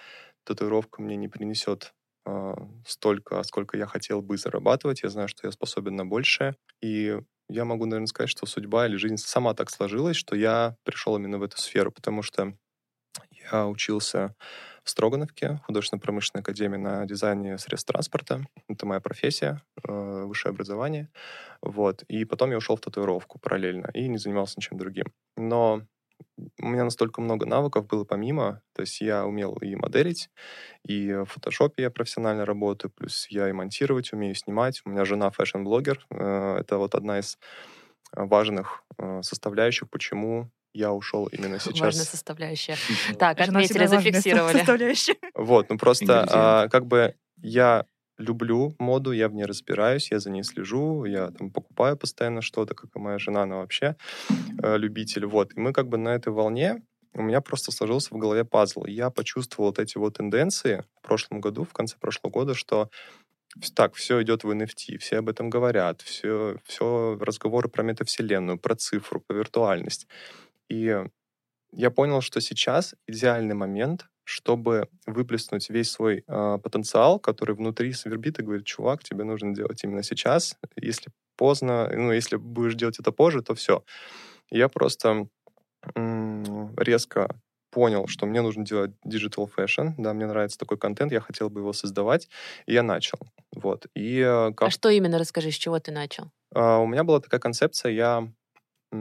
татуировка 0.44 1.02
мне 1.02 1.16
не 1.16 1.28
принесет 1.28 1.94
столько, 2.86 3.44
сколько 3.44 3.78
я 3.78 3.86
хотел 3.86 4.22
бы 4.22 4.38
зарабатывать. 4.38 5.04
Я 5.04 5.10
знаю, 5.10 5.28
что 5.28 5.48
я 5.48 5.52
способен 5.52 5.96
на 5.96 6.06
большее. 6.06 6.56
И 6.82 7.20
я 7.50 7.66
могу, 7.66 7.86
наверное, 7.86 8.08
сказать, 8.08 8.30
что 8.30 8.46
судьба 8.46 8.88
или 8.88 8.98
жизнь 8.98 9.18
сама 9.18 9.54
так 9.54 9.70
сложилась, 9.70 10.18
что 10.18 10.36
я 10.36 10.76
пришел 10.84 11.16
именно 11.18 11.38
в 11.38 11.44
эту 11.44 11.58
сферу, 11.58 11.92
потому 11.92 12.22
что 12.22 12.54
я 13.52 13.68
учился 13.68 14.36
в 14.84 14.90
Строгановке, 14.90 15.62
художественно-промышленной 15.66 16.42
академии 16.42 16.78
на 16.78 17.06
дизайне 17.06 17.58
средств 17.58 17.88
транспорта. 17.88 18.46
Это 18.70 18.86
моя 18.86 19.00
профессия, 19.02 19.62
э, 19.88 20.24
высшее 20.26 20.52
образование. 20.52 21.10
Вот. 21.62 22.04
И 22.04 22.26
потом 22.26 22.52
я 22.52 22.58
ушел 22.58 22.76
в 22.76 22.82
татуировку 22.82 23.40
параллельно 23.40 23.90
и 23.94 24.08
не 24.08 24.18
занимался 24.18 24.56
ничем 24.58 24.78
другим. 24.78 25.08
Но 25.36 25.84
у 26.62 26.68
меня 26.68 26.84
настолько 26.84 27.22
много 27.22 27.46
навыков 27.46 27.88
было 27.88 28.04
помимо, 28.04 28.62
то 28.74 28.82
есть 28.82 29.02
я 29.02 29.26
умел 29.26 29.56
и 29.56 29.76
моделить, 29.76 30.30
и 30.84 31.12
в 31.14 31.26
фотошопе 31.26 31.84
я 31.84 31.92
профессионально 31.92 32.46
работаю, 32.46 32.92
плюс 32.92 33.28
я 33.30 33.50
и 33.50 33.52
монтировать 33.52 34.14
умею, 34.14 34.36
снимать. 34.36 34.82
У 34.86 34.90
меня 34.90 35.06
жена 35.06 35.30
fashion-блогер. 35.30 36.06
Э, 36.12 36.58
Это 36.60 36.78
вот 36.78 36.96
одна 36.96 37.20
из 37.20 37.38
важных 38.14 38.84
э, 38.98 39.22
составляющих, 39.22 39.90
почему 39.90 40.50
я 40.74 40.94
ушел 40.94 41.26
именно 41.28 41.60
сейчас. 41.60 41.82
Важная 41.82 42.06
составляющая. 42.06 42.76
Так, 43.18 43.40
отметили, 43.40 43.86
зафиксировали. 43.88 44.60
Вот, 45.34 45.70
ну 45.70 45.78
просто 45.78 46.26
а, 46.30 46.68
как 46.70 46.86
бы 46.86 47.16
я 47.38 47.86
люблю 48.18 48.76
моду, 48.80 49.12
я 49.12 49.30
в 49.30 49.34
ней 49.34 49.46
разбираюсь, 49.46 50.12
я 50.12 50.20
за 50.20 50.30
ней 50.30 50.44
слежу, 50.44 51.06
я 51.06 51.32
там 51.32 51.52
покупаю 51.52 51.98
постоянно 51.98 52.42
что-то, 52.42 52.74
как 52.74 52.96
и 52.96 53.00
моя 53.00 53.20
жена, 53.20 53.44
она 53.44 53.58
вообще 53.58 53.96
э, 54.62 54.78
любитель. 54.78 55.26
Вот, 55.26 55.54
и 55.56 55.60
мы 55.60 55.74
как 55.74 55.88
бы 55.88 55.98
на 55.98 56.10
этой 56.10 56.34
волне, 56.34 56.82
у 57.14 57.22
меня 57.22 57.42
просто 57.42 57.72
сложился 57.72 58.14
в 58.14 58.18
голове 58.18 58.46
пазл. 58.46 58.86
Я 58.86 59.10
почувствовал 59.10 59.70
вот 59.70 59.80
эти 59.80 59.98
вот 59.98 60.18
тенденции 60.18 60.84
в 61.00 61.08
прошлом 61.08 61.42
году, 61.42 61.64
в 61.64 61.74
конце 61.74 61.98
прошлого 61.98 62.32
года, 62.32 62.54
что 62.54 62.90
так, 63.74 63.96
все 63.96 64.22
идет 64.22 64.44
в 64.44 64.50
NFT, 64.50 64.98
все 65.00 65.18
об 65.18 65.30
этом 65.30 65.50
говорят, 65.50 66.02
все, 66.02 66.58
все 66.66 67.18
разговоры 67.20 67.70
про 67.70 67.84
метавселенную, 67.84 68.60
про 68.60 68.76
цифру, 68.76 69.22
про 69.22 69.36
виртуальность. 69.36 70.08
И 70.70 71.04
я 71.72 71.92
понял, 71.92 72.22
что 72.22 72.40
сейчас 72.42 72.96
идеальный 73.08 73.56
момент, 73.56 74.08
чтобы 74.28 74.90
выплеснуть 75.06 75.70
весь 75.70 75.90
свой 75.92 76.24
э, 76.28 76.58
потенциал, 76.62 77.20
который 77.20 77.56
внутри 77.56 77.94
свербит 77.94 78.40
и 78.40 78.44
говорит, 78.44 78.66
чувак, 78.66 79.04
тебе 79.04 79.24
нужно 79.24 79.56
делать 79.56 79.84
именно 79.84 80.04
сейчас. 80.04 80.58
Если 80.76 81.12
поздно, 81.38 81.90
ну, 81.94 82.12
если 82.12 82.36
будешь 82.36 82.76
делать 82.76 83.00
это 83.00 83.12
позже, 83.14 83.42
то 83.42 83.56
все. 83.56 83.84
Я 84.52 84.70
просто 84.70 85.28
м, 85.96 86.76
резко 86.78 87.30
понял, 87.72 88.08
что 88.08 88.26
мне 88.28 88.42
нужно 88.42 88.66
делать 88.66 88.92
digital 89.06 89.50
fashion, 89.56 89.92
да, 89.98 90.14
мне 90.14 90.28
нравится 90.28 90.58
такой 90.60 90.78
контент, 90.78 91.12
я 91.12 91.22
хотел 91.22 91.50
бы 91.50 91.62
его 91.62 91.74
создавать, 91.74 92.30
и 92.68 92.74
я 92.74 92.84
начал, 92.84 93.20
вот. 93.56 93.88
И 93.96 94.20
э, 94.20 94.54
как 94.56 94.70
А 94.70 94.70
что 94.70 94.90
именно, 94.90 95.18
расскажи, 95.18 95.50
с 95.52 95.56
чего 95.56 95.80
ты 95.80 95.92
начал? 95.92 96.32
а, 96.54 96.80
У 96.80 96.88
меня 96.88 97.04
была 97.04 97.20
такая 97.20 97.40
концепция, 97.40 97.92
я 97.92 98.28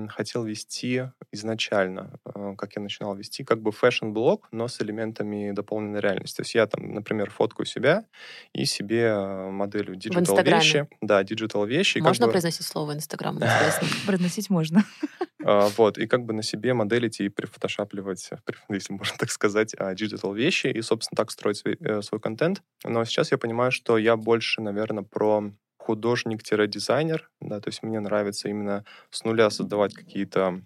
хотел 0.09 0.45
вести 0.45 1.05
изначально, 1.33 2.19
а, 2.25 2.55
как 2.57 2.76
я 2.76 2.83
начинал 2.83 3.14
вести, 3.14 3.45
как 3.45 3.61
бы 3.61 3.73
fashion-блог, 3.73 4.49
но 4.50 4.69
с 4.69 4.81
элементами 4.81 5.52
дополненной 5.52 6.00
реальности. 6.00 6.37
То 6.37 6.43
есть 6.43 6.55
я 6.55 6.66
там, 6.66 6.93
например, 6.93 7.31
фоткаю 7.31 7.66
себя 7.66 8.05
и 8.52 8.64
себе 8.64 9.11
а, 9.12 9.50
моделю 9.50 9.95
digital 9.94 10.42
вещи. 10.43 10.88
Да, 11.00 11.23
digital 11.23 11.64
вещи. 11.66 11.99
и 11.99 12.00
как 12.00 12.09
Можно 12.09 12.26
бы, 12.26 12.33
произносить 12.33 12.66
слово 12.66 12.95
Инстаграм, 12.95 13.37
интересно? 13.37 13.88
Произносить 14.07 14.50
можно. 14.50 14.85
а, 15.45 15.69
вот, 15.76 15.99
и 15.99 16.07
как 16.07 16.25
бы 16.25 16.33
на 16.33 16.43
себе 16.43 16.75
моделить 16.75 17.21
и 17.21 17.28
прифотошапливать, 17.28 18.28
э, 18.33 18.37
если 18.69 18.93
можно 18.93 19.16
так 19.19 19.31
сказать, 19.31 19.75
а, 19.78 19.95
digital 19.94 20.35
вещи, 20.35 20.66
и, 20.66 20.83
собственно, 20.83 21.16
так 21.16 21.31
строить 21.31 21.59
свой, 21.59 21.76
э, 21.81 22.02
свой 22.02 22.21
контент. 22.21 22.62
Но 22.85 23.05
сейчас 23.05 23.31
я 23.31 23.38
понимаю, 23.38 23.71
что 23.71 23.99
я 23.99 24.16
больше, 24.16 24.61
наверное, 24.61 25.05
про 25.05 25.52
художник-дизайнер, 25.87 27.31
да, 27.40 27.61
то 27.61 27.69
есть 27.69 27.83
мне 27.83 28.00
нравится 28.00 28.49
именно 28.49 28.85
с 29.11 29.25
нуля 29.25 29.50
создавать 29.50 29.95
какие-то 29.95 30.62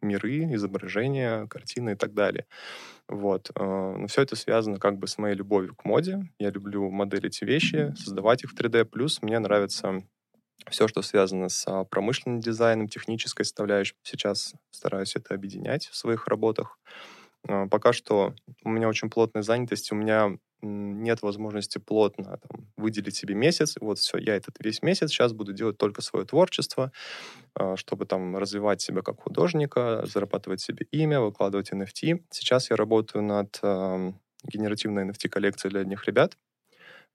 миры, 0.00 0.54
изображения, 0.54 1.46
картины 1.48 1.90
и 1.92 1.94
так 1.96 2.14
далее. 2.14 2.46
Вот. 3.08 3.50
э, 3.54 3.96
Но 3.98 4.06
все 4.06 4.22
это 4.22 4.36
связано 4.36 4.78
как 4.78 4.98
бы 4.98 5.06
с 5.08 5.18
моей 5.18 5.34
любовью 5.34 5.74
к 5.74 5.84
моде. 5.84 6.20
Я 6.38 6.50
люблю 6.50 6.90
моделить 6.90 7.42
вещи, 7.42 7.92
создавать 7.96 8.44
их 8.44 8.52
в 8.52 8.54
3D. 8.54 8.84
Плюс 8.84 9.22
мне 9.22 9.38
нравится 9.38 10.02
все, 10.70 10.88
что 10.88 11.02
связано 11.02 11.48
с 11.48 11.66
а, 11.66 11.84
промышленным 11.84 12.40
дизайном, 12.40 12.88
технической 12.88 13.44
составляющей. 13.44 13.94
Сейчас 14.02 14.54
стараюсь 14.70 15.16
это 15.16 15.34
объединять 15.34 15.86
в 15.88 15.96
своих 15.96 16.28
работах. 16.28 16.78
А, 17.48 17.66
Пока 17.68 17.92
что 17.92 18.34
у 18.64 18.68
меня 18.70 18.88
очень 18.88 19.10
плотная 19.10 19.42
занятость. 19.42 19.92
У 19.92 19.96
меня 19.96 20.36
нет 20.62 21.22
возможности 21.22 21.78
плотно 21.78 22.38
там, 22.48 22.66
выделить 22.76 23.16
себе 23.16 23.34
месяц. 23.34 23.76
Вот 23.80 23.98
все, 23.98 24.18
я 24.18 24.36
этот 24.36 24.56
весь 24.60 24.82
месяц 24.82 25.10
сейчас 25.10 25.32
буду 25.32 25.52
делать 25.52 25.78
только 25.78 26.02
свое 26.02 26.24
творчество, 26.24 26.92
а, 27.54 27.76
чтобы 27.76 28.06
там 28.06 28.36
развивать 28.36 28.80
себя 28.80 29.02
как 29.02 29.20
художника, 29.20 30.04
зарабатывать 30.06 30.60
себе 30.60 30.86
имя, 30.90 31.20
выкладывать 31.20 31.72
NFT. 31.72 32.24
Сейчас 32.30 32.70
я 32.70 32.76
работаю 32.76 33.24
над 33.24 33.60
генеративной 34.44 35.04
NFT-коллекцией 35.06 35.70
для 35.70 35.80
одних 35.80 36.06
ребят. 36.06 36.36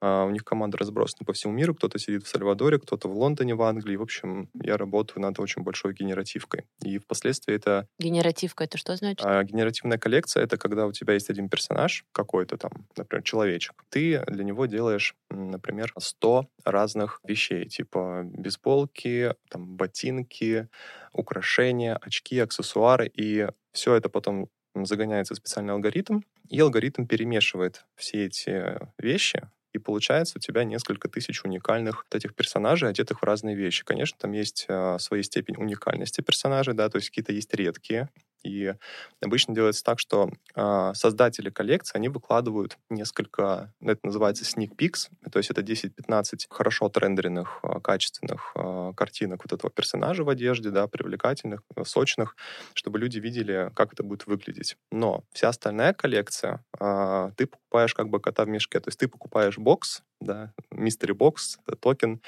А, 0.01 0.25
у 0.25 0.29
них 0.29 0.43
команда 0.43 0.77
разбросана 0.77 1.25
по 1.25 1.33
всему 1.33 1.53
миру. 1.53 1.73
Кто-то 1.73 1.99
сидит 1.99 2.23
в 2.23 2.27
Сальвадоре, 2.27 2.79
кто-то 2.79 3.07
в 3.07 3.17
Лондоне, 3.17 3.55
в 3.55 3.61
Англии. 3.61 3.95
В 3.95 4.01
общем, 4.01 4.49
я 4.61 4.77
работаю 4.77 5.21
над 5.21 5.39
очень 5.39 5.63
большой 5.63 5.93
генеративкой. 5.93 6.65
И 6.83 6.97
впоследствии 6.97 7.55
это... 7.55 7.87
Генеративка— 7.99 8.63
это 8.65 8.77
что 8.77 8.95
значит? 8.95 9.25
А, 9.25 9.43
генеративная 9.43 9.97
коллекция— 9.97 10.43
это 10.45 10.57
когда 10.57 10.85
у 10.85 10.91
тебя 10.91 11.13
есть 11.13 11.29
один 11.29 11.49
персонаж, 11.49 12.05
какой-то 12.11 12.57
там, 12.57 12.71
например, 12.97 13.23
человечек. 13.23 13.83
Ты 13.89 14.23
для 14.27 14.43
него 14.43 14.65
делаешь, 14.65 15.15
например, 15.29 15.93
100 15.97 16.49
разных 16.65 17.19
вещей, 17.23 17.65
типа 17.67 18.23
бейсболки, 18.25 19.33
там, 19.49 19.75
ботинки, 19.75 20.67
украшения, 21.13 21.97
очки, 22.01 22.39
аксессуары. 22.39 23.11
И 23.13 23.47
все 23.71 23.95
это 23.95 24.09
потом 24.09 24.49
загоняется 24.75 25.33
в 25.33 25.37
специальный 25.37 25.73
алгоритм, 25.73 26.19
и 26.49 26.59
алгоритм 26.59 27.05
перемешивает 27.05 27.85
все 27.95 28.25
эти 28.25 28.77
вещи 28.97 29.49
и 29.75 29.77
получается 29.77 30.37
у 30.37 30.39
тебя 30.39 30.63
несколько 30.63 31.09
тысяч 31.09 31.43
уникальных 31.43 32.05
этих 32.11 32.33
персонажей, 32.33 32.89
одетых 32.89 33.21
в 33.21 33.25
разные 33.25 33.55
вещи. 33.55 33.83
Конечно, 33.83 34.17
там 34.19 34.31
есть 34.31 34.65
э, 34.69 34.97
своя 34.99 35.21
степень 35.21 35.57
уникальности 35.57 36.21
персонажей, 36.21 36.73
да, 36.73 36.89
то 36.89 36.97
есть 36.97 37.09
какие-то 37.09 37.33
есть 37.33 37.53
редкие, 37.53 38.09
и 38.45 38.73
обычно 39.21 39.55
делается 39.55 39.83
так, 39.83 39.99
что 39.99 40.29
э, 40.55 40.91
создатели 40.93 41.49
коллекции, 41.49 41.97
они 41.97 42.09
выкладывают 42.09 42.77
несколько, 42.89 43.73
это 43.81 43.99
называется 44.03 44.43
sneak 44.43 44.75
peeks, 44.77 45.09
то 45.31 45.39
есть 45.39 45.49
это 45.49 45.61
10-15 45.61 46.45
хорошо 46.49 46.85
отрендеренных, 46.85 47.59
э, 47.63 47.79
качественных 47.81 48.51
э, 48.55 48.93
картинок 48.95 49.43
вот 49.43 49.53
этого 49.53 49.71
персонажа 49.71 50.23
в 50.23 50.29
одежде, 50.29 50.69
да, 50.69 50.87
привлекательных, 50.87 51.61
сочных, 51.83 52.35
чтобы 52.73 52.99
люди 52.99 53.19
видели, 53.19 53.71
как 53.75 53.93
это 53.93 54.03
будет 54.03 54.27
выглядеть. 54.27 54.77
Но 54.91 55.23
вся 55.31 55.49
остальная 55.49 55.93
коллекция, 55.93 56.63
э, 56.79 57.31
ты 57.35 57.47
покупаешь 57.47 57.93
как 57.93 58.09
бы 58.09 58.19
кота 58.19 58.45
в 58.45 58.47
мешке, 58.47 58.79
то 58.79 58.89
есть 58.89 58.99
ты 58.99 59.07
покупаешь 59.07 59.57
бокс, 59.57 60.03
да, 60.21 60.53
мистери 60.71 61.13
бокс, 61.13 61.57
токен, 61.81 62.21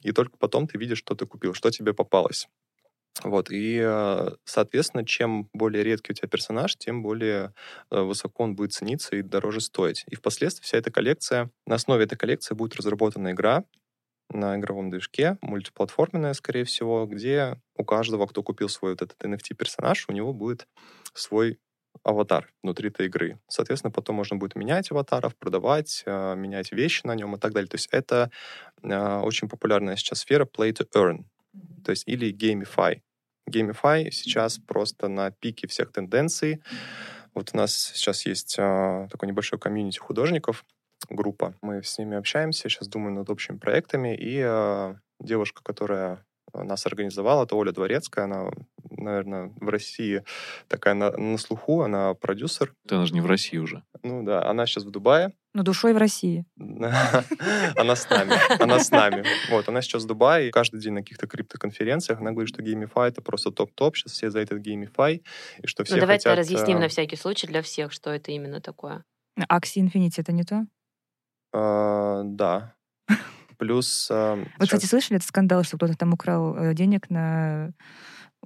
и 0.00 0.12
только 0.12 0.36
потом 0.38 0.66
ты 0.66 0.78
видишь, 0.78 0.98
что 0.98 1.14
ты 1.14 1.26
купил, 1.26 1.54
что 1.54 1.70
тебе 1.70 1.92
попалось. 1.94 2.48
Вот, 3.22 3.50
и, 3.50 3.80
э, 3.80 4.30
соответственно, 4.44 5.06
чем 5.06 5.48
более 5.52 5.84
редкий 5.84 6.12
у 6.12 6.14
тебя 6.14 6.28
персонаж, 6.28 6.76
тем 6.76 7.02
более 7.02 7.54
э, 7.90 8.00
высоко 8.00 8.42
он 8.42 8.56
будет 8.56 8.72
цениться 8.72 9.14
и 9.16 9.22
дороже 9.22 9.60
стоить. 9.60 10.04
И 10.10 10.16
впоследствии 10.16 10.64
вся 10.64 10.78
эта 10.78 10.90
коллекция, 10.90 11.50
на 11.66 11.76
основе 11.76 12.04
этой 12.04 12.16
коллекции 12.16 12.54
будет 12.54 12.74
разработана 12.74 13.30
игра 13.30 13.64
на 14.30 14.56
игровом 14.56 14.90
движке, 14.90 15.38
мультиплатформенная, 15.42 16.32
скорее 16.32 16.64
всего, 16.64 17.06
где 17.06 17.60
у 17.76 17.84
каждого, 17.84 18.26
кто 18.26 18.42
купил 18.42 18.68
свой 18.68 18.92
вот 18.92 19.02
этот 19.02 19.22
NFT-персонаж, 19.22 20.06
у 20.08 20.12
него 20.12 20.32
будет 20.32 20.66
свой 21.12 21.58
аватар 22.02 22.52
внутри 22.64 22.88
этой 22.88 23.06
игры. 23.06 23.38
Соответственно, 23.48 23.92
потом 23.92 24.16
можно 24.16 24.36
будет 24.36 24.56
менять 24.56 24.90
аватаров, 24.90 25.36
продавать, 25.36 26.02
э, 26.04 26.34
менять 26.34 26.72
вещи 26.72 27.06
на 27.06 27.14
нем 27.14 27.36
и 27.36 27.38
так 27.38 27.52
далее. 27.52 27.68
То 27.68 27.76
есть 27.76 27.88
это 27.92 28.30
очень 28.82 29.48
популярная 29.48 29.96
сейчас 29.96 30.20
сфера 30.20 30.44
play 30.44 30.72
to 30.72 30.86
earn 30.96 31.24
то 31.84 31.90
есть 31.90 32.04
или 32.06 32.32
Gamify. 32.32 33.00
Gamify 33.50 34.10
сейчас 34.10 34.58
просто 34.58 35.08
на 35.08 35.30
пике 35.30 35.66
всех 35.66 35.92
тенденций. 35.92 36.62
Вот 37.34 37.50
у 37.52 37.56
нас 37.56 37.74
сейчас 37.94 38.26
есть 38.26 38.56
а, 38.58 39.08
такой 39.10 39.28
небольшой 39.28 39.58
комьюнити 39.58 39.98
художников, 39.98 40.64
группа. 41.10 41.56
Мы 41.60 41.82
с 41.82 41.98
ними 41.98 42.16
общаемся, 42.16 42.68
сейчас 42.68 42.88
думаем 42.88 43.16
над 43.16 43.28
общими 43.28 43.58
проектами. 43.58 44.16
И 44.16 44.40
а, 44.40 44.96
девушка, 45.20 45.62
которая 45.62 46.24
нас 46.52 46.86
организовала, 46.86 47.44
это 47.44 47.56
Оля 47.56 47.72
Дворецкая, 47.72 48.24
она, 48.24 48.50
наверное, 48.90 49.52
в 49.56 49.68
России 49.68 50.22
такая 50.68 50.94
на, 50.94 51.10
на 51.10 51.38
слуху, 51.38 51.82
она 51.82 52.14
продюсер. 52.14 52.74
Она 52.90 53.06
же 53.06 53.14
не 53.14 53.20
в 53.20 53.26
России 53.26 53.58
уже. 53.58 53.82
Ну 54.02 54.22
да, 54.22 54.44
она 54.48 54.66
сейчас 54.66 54.84
в 54.84 54.90
Дубае, 54.90 55.32
но 55.54 55.62
душой 55.62 55.92
в 55.94 55.98
России. 55.98 56.44
Она 56.56 57.94
с 57.94 58.10
нами. 58.10 58.60
Она 58.60 58.80
с 58.80 58.90
нами. 58.90 59.24
Вот, 59.50 59.68
она 59.68 59.82
сейчас 59.82 60.02
в 60.02 60.06
Дубае. 60.08 60.50
Каждый 60.50 60.80
день 60.80 60.94
на 60.94 61.02
каких-то 61.02 61.28
криптоконференциях 61.28 62.20
она 62.20 62.32
говорит, 62.32 62.48
что 62.48 62.60
GameFi — 62.60 63.10
это 63.10 63.22
просто 63.22 63.52
топ-топ. 63.52 63.96
Сейчас 63.96 64.12
все 64.12 64.30
за 64.30 64.40
этот 64.40 64.58
GameFi. 64.58 65.22
И 65.62 65.66
что 65.68 65.82
ну, 65.82 65.84
все 65.84 65.94
Ну, 65.94 66.00
давайте 66.00 66.28
хотят... 66.28 66.38
разъясним 66.38 66.78
э, 66.78 66.80
на 66.80 66.88
всякий 66.88 67.14
случай 67.14 67.46
для 67.46 67.62
всех, 67.62 67.92
что 67.92 68.10
это 68.10 68.32
именно 68.32 68.60
такое. 68.60 69.04
Axie 69.38 69.80
Infinity— 69.80 70.14
это 70.18 70.32
не 70.32 70.42
то? 70.42 70.66
А, 71.52 72.22
да. 72.24 72.73
Плюс... 73.64 74.08
А, 74.10 74.36
Вы, 74.58 74.66
кстати, 74.66 74.84
слышали 74.84 75.16
этот 75.16 75.26
скандал, 75.26 75.64
что 75.64 75.78
кто-то 75.78 75.96
там 75.96 76.12
украл 76.12 76.54
э, 76.54 76.74
денег 76.74 77.08
на 77.08 77.72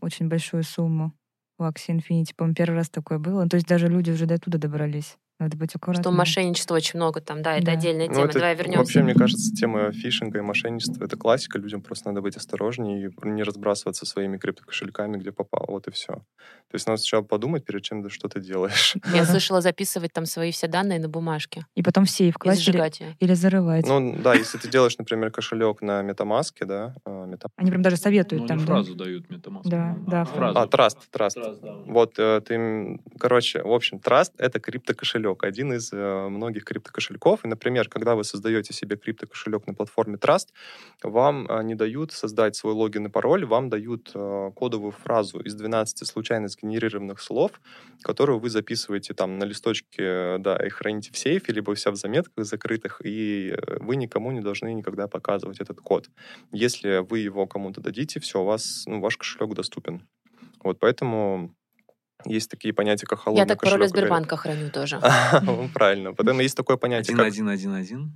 очень 0.00 0.28
большую 0.28 0.62
сумму 0.62 1.12
у 1.58 1.64
Axie 1.64 1.96
Infinity? 1.96 2.34
По-моему, 2.36 2.54
первый 2.54 2.76
раз 2.76 2.88
такое 2.88 3.18
было. 3.18 3.42
Ну, 3.42 3.48
то 3.48 3.56
есть 3.56 3.66
даже 3.66 3.88
люди 3.88 4.12
уже 4.12 4.26
до 4.26 4.38
туда 4.38 4.58
добрались. 4.58 5.18
Надо 5.38 5.56
быть 5.56 5.74
аккуратным. 5.74 6.02
Что 6.02 6.10
мошенничества 6.10 6.74
очень 6.74 6.98
много 6.98 7.20
там, 7.20 7.42
да, 7.42 7.56
это 7.56 7.66
да. 7.66 7.72
отдельная 7.72 8.08
ну, 8.08 8.12
тема. 8.12 8.24
Ну, 8.24 8.30
это, 8.30 8.38
Давай 8.40 8.56
вернемся. 8.56 8.78
Вообще, 8.78 9.02
мне 9.02 9.14
кажется, 9.14 9.54
тема 9.54 9.92
фишинга 9.92 10.38
и 10.38 10.42
мошенничества— 10.42 11.04
это 11.04 11.16
классика. 11.16 11.58
Людям 11.58 11.80
просто 11.80 12.08
надо 12.08 12.22
быть 12.22 12.36
осторожнее 12.36 13.08
и 13.08 13.28
не 13.28 13.44
разбрасываться 13.44 14.04
своими 14.04 14.36
криптокошельками, 14.36 15.16
где 15.16 15.30
попало. 15.30 15.66
Вот 15.68 15.86
и 15.86 15.92
все. 15.92 16.14
То 16.14 16.74
есть 16.74 16.88
надо 16.88 16.98
сначала 16.98 17.22
подумать, 17.22 17.64
перед 17.64 17.82
чем 17.82 18.02
ты 18.02 18.10
что-то 18.10 18.40
делаешь. 18.40 18.96
Я 19.14 19.24
слышала 19.24 19.60
записывать 19.60 20.12
там 20.12 20.26
свои 20.26 20.50
все 20.50 20.66
данные 20.66 20.98
на 20.98 21.08
бумажке. 21.08 21.66
И 21.76 21.82
потом 21.82 22.04
в 22.04 22.10
сейф 22.10 22.36
класть 22.36 22.68
или, 22.68 23.16
или 23.20 23.34
зарывать. 23.34 23.86
Ну 23.86 24.16
да, 24.20 24.34
если 24.34 24.58
ты 24.58 24.68
делаешь, 24.68 24.98
например, 24.98 25.30
кошелек 25.30 25.82
на 25.82 26.02
метамаске, 26.02 26.64
да. 26.64 26.94
Meta... 27.06 27.46
А, 27.46 27.48
Они 27.56 27.70
прям 27.70 27.82
даже 27.82 27.96
советуют 27.96 28.42
ну, 28.42 28.48
там, 28.48 28.58
фразу 28.58 28.96
дают 28.96 29.30
метамаск. 29.30 29.68
Да, 29.68 29.96
да. 30.06 30.24
Фразу. 30.24 30.58
А, 30.58 30.66
траст, 30.66 30.98
траст. 31.10 31.38
Вот 31.86 32.18
э, 32.18 32.40
ты, 32.44 33.00
короче, 33.18 33.62
в 33.62 33.72
общем, 33.72 34.00
траст— 34.00 34.32
это 34.38 34.58
криптокошелек. 34.58 35.27
Один 35.42 35.72
из 35.72 35.92
э, 35.92 36.08
Э, 36.08 36.28
многих 36.28 36.64
криптокошельков. 36.64 37.44
И, 37.44 37.48
например, 37.48 37.88
когда 37.88 38.14
вы 38.14 38.24
создаете 38.24 38.72
себе 38.72 38.96
криптокошелек 38.96 39.66
на 39.66 39.74
платформе 39.74 40.16
Trust, 40.16 40.48
вам 41.02 41.46
э, 41.46 41.62
не 41.62 41.74
дают 41.74 42.12
создать 42.12 42.56
свой 42.56 42.74
логин 42.74 43.06
и 43.06 43.10
пароль, 43.10 43.44
вам 43.44 43.68
дают 43.68 44.10
э, 44.14 44.50
кодовую 44.54 44.92
фразу 44.92 45.40
из 45.40 45.54
12 45.54 46.06
случайно 46.06 46.48
сгенерированных 46.48 47.20
слов, 47.20 47.60
которую 48.02 48.38
вы 48.38 48.50
записываете 48.50 49.14
там 49.14 49.38
на 49.38 49.44
листочке, 49.44 50.38
да, 50.38 50.56
и 50.56 50.68
храните 50.68 51.12
в 51.12 51.18
сейфе, 51.18 51.52
либо 51.52 51.74
вся 51.74 51.90
в 51.90 51.96
заметках 51.96 52.44
закрытых, 52.44 53.00
и 53.04 53.54
вы 53.80 53.96
никому 53.96 54.32
не 54.32 54.40
должны 54.40 54.72
никогда 54.74 55.08
показывать 55.08 55.60
этот 55.60 55.80
код. 55.80 56.08
Если 56.52 56.98
вы 56.98 57.18
его 57.18 57.46
кому-то 57.46 57.80
дадите, 57.80 58.20
все, 58.20 58.40
у 58.40 58.44
вас, 58.44 58.84
ну, 58.86 59.00
ваш 59.00 59.16
кошелек 59.16 59.54
доступен. 59.54 60.08
Вот 60.62 60.78
поэтому 60.80 61.54
есть 62.24 62.50
такие 62.50 62.74
понятия, 62.74 63.06
как 63.06 63.20
холодный 63.20 63.42
Я 63.42 63.46
так 63.46 63.60
пароль 63.60 63.86
Сбербанка 63.88 64.36
храню 64.36 64.70
тоже. 64.70 65.00
Правильно. 65.74 66.12
Потом 66.14 66.40
есть 66.40 66.56
такое 66.56 66.76
понятие, 66.76 67.16
как... 67.16 67.26
Один, 67.26 67.48
один, 67.48 67.74
один, 67.74 68.12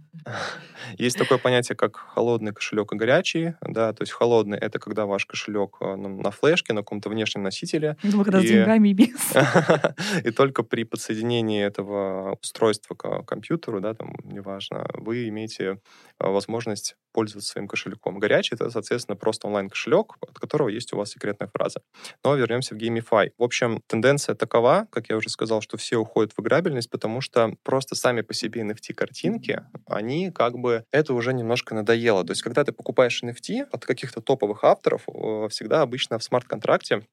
Есть 0.98 1.18
такое 1.18 1.38
понятие, 1.38 1.76
как 1.76 1.96
холодный 1.96 2.52
кошелек 2.52 2.92
и 2.92 2.96
горячий. 2.96 3.54
Да, 3.60 3.92
то 3.92 4.02
есть 4.02 4.12
холодный— 4.12 4.58
это 4.60 4.78
когда 4.78 5.06
ваш 5.06 5.26
кошелек 5.26 5.76
э, 5.80 5.94
на 5.96 6.30
флешке, 6.30 6.72
на 6.72 6.80
каком-то 6.80 7.10
внешнем 7.10 7.44
носителе. 7.44 7.96
Ну, 8.02 8.24
когда 8.24 8.40
с 8.40 8.44
деньгами 8.44 8.88
и 8.88 8.92
без. 8.92 9.32
И 10.24 10.30
только 10.30 10.64
при 10.64 10.84
подсоединении 10.84 11.62
этого 11.62 12.36
устройства 12.42 12.94
к 12.94 13.22
компьютеру, 13.22 13.80
да, 13.80 13.94
там, 13.94 14.14
неважно, 14.24 14.86
вы 14.94 15.28
имеете 15.28 15.78
э, 16.18 16.28
возможность 16.28 16.96
пользоваться 17.12 17.52
своим 17.52 17.68
кошельком. 17.68 18.18
Горячий— 18.18 18.54
это, 18.56 18.70
соответственно, 18.70 19.16
просто 19.16 19.46
онлайн-кошелек, 19.46 20.16
от 20.20 20.38
которого 20.38 20.68
есть 20.68 20.92
у 20.92 20.96
вас 20.96 21.10
секретная 21.10 21.48
фраза. 21.48 21.82
Но 22.24 22.34
вернемся 22.34 22.74
в 22.74 22.78
Gamify. 22.78 23.30
В 23.38 23.42
общем, 23.42 23.82
тенденция 23.92 24.34
такова, 24.34 24.86
как 24.90 25.10
я 25.10 25.16
уже 25.16 25.28
сказал, 25.28 25.60
что 25.60 25.76
все 25.76 25.98
уходят 25.98 26.32
в 26.34 26.40
играбельность, 26.40 26.88
потому 26.88 27.20
что 27.20 27.54
просто 27.62 27.94
сами 27.94 28.22
по 28.22 28.32
себе 28.32 28.62
NFT-картинки, 28.62 29.62
они 29.86 30.30
как 30.30 30.58
бы... 30.58 30.84
Это 30.90 31.12
уже 31.12 31.34
немножко 31.34 31.74
надоело. 31.74 32.24
То 32.24 32.30
есть, 32.30 32.40
когда 32.40 32.64
ты 32.64 32.72
покупаешь 32.72 33.22
NFT 33.22 33.68
от 33.70 33.84
каких-то 33.84 34.22
топовых 34.22 34.64
авторов, 34.64 35.02
всегда 35.50 35.82
обычно 35.82 36.18
в 36.18 36.24
смарт-контракте 36.24 37.06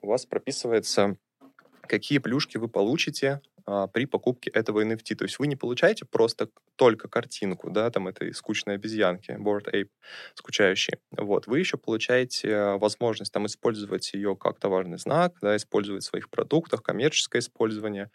у 0.00 0.08
вас 0.08 0.24
прописывается 0.24 1.16
какие 1.82 2.18
плюшки 2.18 2.56
вы 2.56 2.68
получите 2.68 3.42
а, 3.66 3.86
при 3.86 4.04
покупке 4.04 4.50
этого 4.50 4.84
NFT. 4.84 5.14
То 5.14 5.24
есть 5.24 5.38
вы 5.38 5.46
не 5.46 5.56
получаете 5.56 6.04
просто 6.04 6.48
только 6.76 7.08
картинку, 7.08 7.70
да, 7.70 7.90
там 7.90 8.08
этой 8.08 8.34
скучной 8.34 8.74
обезьянки, 8.74 9.30
Board 9.32 9.72
Ape, 9.72 9.88
скучающий. 10.34 10.98
Вот. 11.16 11.46
Вы 11.46 11.60
еще 11.60 11.78
получаете 11.78 12.48
э, 12.48 12.76
возможность 12.76 13.32
там 13.32 13.46
использовать 13.46 14.12
ее 14.12 14.36
как 14.36 14.58
товарный 14.58 14.98
знак, 14.98 15.36
да, 15.40 15.56
использовать 15.56 16.04
в 16.04 16.06
своих 16.06 16.28
продуктах, 16.28 16.82
коммерческое 16.82 17.40
использование. 17.40 18.10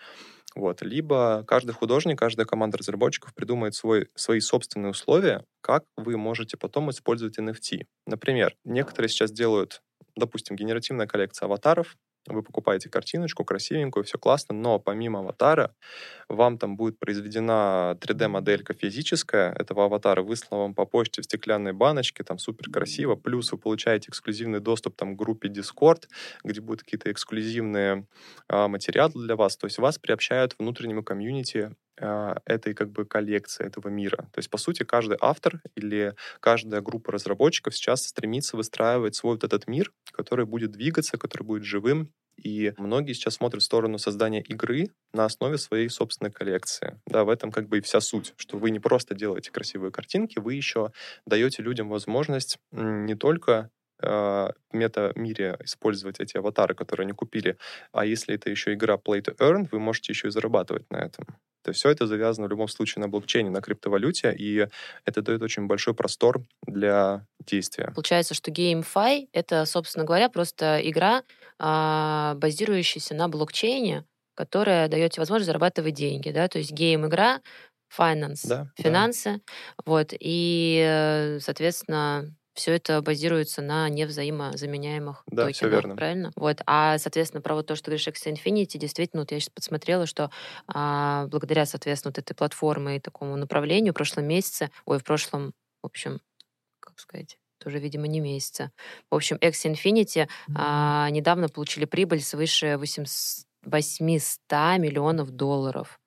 Вот. 0.56 0.84
Либо 0.84 1.44
каждый 1.48 1.72
художник, 1.72 2.20
каждая 2.20 2.46
команда 2.46 2.78
разработчиков 2.78 3.34
придумает 3.34 3.74
свой, 3.74 4.08
свои 4.16 4.42
собственные 4.42 4.92
условия, 4.92 5.44
как 5.62 5.86
вы 5.98 6.18
можете 6.18 6.58
потом 6.58 6.92
использовать 6.92 7.40
NFT. 7.40 7.86
Например, 8.06 8.56
некоторые 8.66 9.10
сейчас 9.10 9.32
делают, 9.32 9.82
допустим, 10.16 10.56
генеративная 10.56 11.08
коллекция 11.08 11.48
аватаров, 11.48 11.96
вы 12.28 12.44
покупаете 12.44 12.90
картиночку 12.90 13.44
красивенькую, 13.44 14.04
все 14.04 14.18
классно, 14.18 14.56
но 14.56 14.80
помимо 14.80 15.20
аватара 15.20 15.74
вам 16.28 16.58
там 16.58 16.76
будет 16.76 17.00
произведена 17.00 17.98
3D-моделька 18.00 18.74
физическая. 18.74 19.54
Этого 19.54 19.86
аватара, 19.86 20.22
выслана 20.22 20.64
вам 20.64 20.74
по 20.76 20.86
почте 20.86 21.22
в 21.22 21.26
стеклянной 21.26 21.74
баночке, 21.74 22.24
там 22.24 22.38
супер 22.38 22.70
красиво, 22.72 23.16
плюс 23.16 23.52
вы 23.52 23.58
получаете 23.58 24.10
эксклюзивный 24.10 24.60
доступ 24.60 24.96
там, 24.96 25.16
к 25.16 25.20
группе 25.20 25.50
Discord, 25.50 26.04
где 26.44 26.62
будут 26.62 26.84
какие-то 26.84 27.12
эксклюзивные 27.12 28.06
а, 28.48 28.68
материалы 28.68 29.14
для 29.16 29.36
вас, 29.36 29.58
то 29.58 29.66
есть 29.66 29.80
вас 29.80 29.98
приобщают 29.98 30.56
внутреннему 30.60 31.04
комьюнити 31.04 31.76
этой 32.00 32.74
как 32.74 32.92
бы 32.92 33.06
коллекции, 33.06 33.66
этого 33.66 33.90
мира. 33.90 34.18
То 34.32 34.40
есть, 34.40 34.50
по 34.50 34.58
сути, 34.58 34.84
каждый 34.84 35.18
автор 35.20 35.62
или 35.76 36.16
каждая 36.40 36.82
группа 36.82 37.12
разработчиков 37.12 37.76
сейчас 37.76 38.08
стремится 38.08 38.58
выстраивать 38.58 39.16
свой 39.16 39.36
вот 39.36 39.44
этот 39.44 39.68
мир, 39.68 39.92
который 40.12 40.46
будет 40.46 40.72
двигаться, 40.72 41.18
который 41.18 41.44
будет 41.44 41.64
живым, 41.64 42.12
и 42.44 42.74
многие 42.78 43.14
сейчас 43.14 43.36
смотрят 43.36 43.62
в 43.62 43.66
сторону 43.66 43.98
создания 43.98 44.42
игры 44.42 44.90
на 45.14 45.26
основе 45.26 45.58
своей 45.58 45.90
собственной 45.90 46.32
коллекции. 46.32 47.00
Да, 47.06 47.24
в 47.24 47.30
этом 47.30 47.52
как 47.52 47.68
бы 47.68 47.80
и 47.80 47.82
вся 47.82 48.00
суть, 48.00 48.34
что 48.38 48.58
вы 48.58 48.72
не 48.72 48.80
просто 48.80 49.16
делаете 49.16 49.52
красивые 49.52 49.92
картинки, 49.92 50.40
вы 50.40 50.54
еще 50.54 50.92
даете 51.26 51.62
людям 51.64 51.90
возможность 51.90 52.58
не 52.72 53.16
только 53.16 53.70
э, 54.02 54.08
в 54.08 54.54
мета-мире 54.72 55.58
использовать 55.64 56.20
эти 56.20 56.38
аватары, 56.38 56.76
которые 56.76 57.06
они 57.06 57.14
купили, 57.14 57.58
а 57.92 58.06
если 58.06 58.36
это 58.36 58.50
еще 58.50 58.74
игра 58.74 58.96
Play 58.96 59.22
to 59.22 59.36
Earn, 59.38 59.68
вы 59.72 59.80
можете 59.80 60.14
еще 60.14 60.28
и 60.28 60.32
зарабатывать 60.32 60.90
на 60.90 60.98
этом. 60.98 61.26
То 61.70 61.72
есть 61.72 61.82
все 61.82 61.92
это 61.92 62.08
завязано 62.08 62.48
в 62.48 62.50
любом 62.50 62.68
случае 62.68 63.02
на 63.02 63.08
блокчейне, 63.08 63.52
на 63.52 63.62
криптовалюте, 63.62 64.34
и 64.36 64.68
это 65.06 65.22
дает 65.22 65.44
очень 65.44 65.68
большой 65.68 65.94
простор 65.94 66.42
для 66.66 67.28
действия. 67.46 67.92
Получается, 67.94 68.34
что 68.34 68.50
GameFi— 68.50 69.28
это, 69.34 69.66
собственно 69.66 70.04
говоря, 70.04 70.30
просто 70.30 70.80
игра, 70.82 71.22
а, 71.60 72.34
базирующаяся 72.38 73.14
на 73.14 73.30
блокчейне, 73.30 74.04
которая 74.34 74.88
дает 74.88 75.12
тебе 75.12 75.22
возможность 75.22 75.46
зарабатывать 75.46 75.94
деньги, 75.94 76.32
да, 76.32 76.48
то 76.48 76.58
есть 76.58 76.72
гейм-игра, 76.72 77.42
finance, 77.96 78.48
да, 78.48 78.72
финансы, 78.76 79.34
да. 79.34 79.54
вот, 79.86 80.14
и, 80.20 80.84
э, 80.84 81.40
соответственно, 81.40 82.34
все 82.60 82.74
это 82.74 83.02
базируется 83.02 83.62
на 83.62 83.88
невзаимозаменяемых 83.90 85.24
да, 85.28 85.44
токенах, 85.46 85.56
все 85.56 85.70
верно. 85.70 85.96
правильно? 85.96 86.32
Вот. 86.36 86.62
А, 86.66 86.98
соответственно, 86.98 87.42
про 87.42 87.56
вот 87.56 87.68
то, 87.68 87.76
что 87.76 87.86
ты 87.86 87.92
говоришь, 87.92 88.08
X 88.08 88.28
Infinity, 88.28 88.78
действительно, 88.78 89.22
вот 89.22 89.32
я 89.32 89.40
сейчас 89.40 89.50
подсмотрела, 89.50 90.06
что 90.06 90.30
а, 90.68 91.28
благодаря, 91.28 91.66
соответственно, 91.66 92.12
вот 92.12 92.20
этой 92.20 92.34
платформе 92.36 92.98
и 92.98 93.00
такому 93.00 93.38
направлению 93.38 93.94
в 93.94 93.96
прошлом 93.96 94.26
месяце, 94.26 94.72
ой, 94.86 95.00
в 95.00 95.06
прошлом, 95.06 95.54
в 95.82 95.86
общем, 95.86 96.20
как 96.82 97.00
сказать, 97.00 97.38
тоже, 97.60 97.80
видимо, 97.80 98.08
не 98.08 98.20
месяца. 98.20 98.72
В 99.10 99.16
общем, 99.16 99.38
X 99.38 99.66
Infinity 99.66 100.28
а, 100.54 101.10
недавно 101.12 101.48
получили 101.48 101.86
прибыль 101.86 102.22
свыше 102.22 102.78
800 102.78 103.46
миллионов 104.80 105.32
долларов. 105.32 106.00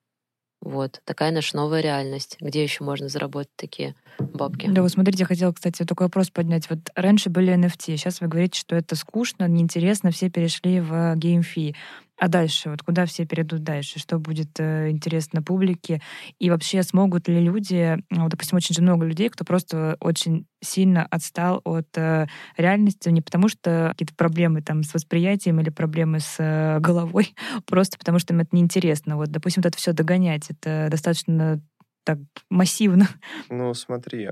Вот, 0.63 1.01
такая 1.03 1.31
наша 1.31 1.57
новая 1.57 1.81
реальность. 1.81 2.37
Где 2.39 2.63
еще 2.63 2.85
можно 2.85 3.09
заработать 3.09 3.51
такие 3.57 3.95
бабки? 4.17 4.67
Да, 4.69 4.81
вот 4.81 4.91
смотрите, 4.91 5.19
я 5.19 5.25
хотела, 5.25 5.51
кстати, 5.51 5.83
такой 5.83 6.05
вопрос 6.05 6.29
поднять. 6.29 6.69
Вот 6.69 6.79
раньше 6.95 7.29
были 7.29 7.53
NFT, 7.53 7.97
сейчас 7.97 8.21
вы 8.21 8.27
говорите, 8.27 8.61
что 8.61 8.77
это 8.77 8.95
скучно, 8.95 9.45
неинтересно, 9.47 10.11
все 10.11 10.29
перешли 10.29 10.79
в 10.79 11.15
геймфи. 11.17 11.75
А 12.23 12.29
дальше, 12.29 12.69
вот 12.69 12.81
куда 12.83 13.05
все 13.05 13.25
перейдут 13.25 13.63
дальше? 13.63 13.99
Что 13.99 14.17
будет 14.17 14.57
э, 14.57 14.91
интересно 14.91 15.43
публике? 15.43 16.01
И 16.39 16.49
вообще 16.49 16.81
смогут 16.81 17.27
ли 17.27 17.41
люди, 17.41 17.97
ну, 18.09 18.29
допустим, 18.29 18.55
очень 18.55 18.73
же 18.73 18.81
много 18.81 19.05
людей, 19.05 19.27
кто 19.27 19.43
просто 19.43 19.97
очень 19.99 20.47
сильно 20.61 21.05
отстал 21.05 21.59
от 21.65 21.89
э, 21.97 22.27
реальности, 22.55 23.09
не 23.09 23.19
потому 23.19 23.49
что 23.49 23.89
какие-то 23.89 24.15
проблемы 24.15 24.61
там 24.61 24.83
с 24.83 24.93
восприятием 24.93 25.59
или 25.59 25.69
проблемы 25.69 26.21
с 26.21 26.37
э, 26.39 26.79
головой, 26.79 27.35
просто 27.65 27.97
потому 27.97 28.19
что 28.19 28.33
им 28.33 28.39
это 28.39 28.55
неинтересно. 28.55 29.17
Вот, 29.17 29.27
допустим, 29.27 29.61
вот 29.61 29.67
это 29.67 29.77
все 29.77 29.91
догонять, 29.91 30.49
это 30.49 30.87
достаточно 30.89 31.61
так 32.05 32.19
массивно. 32.49 33.09
Ну, 33.49 33.73
смотри, 33.73 34.29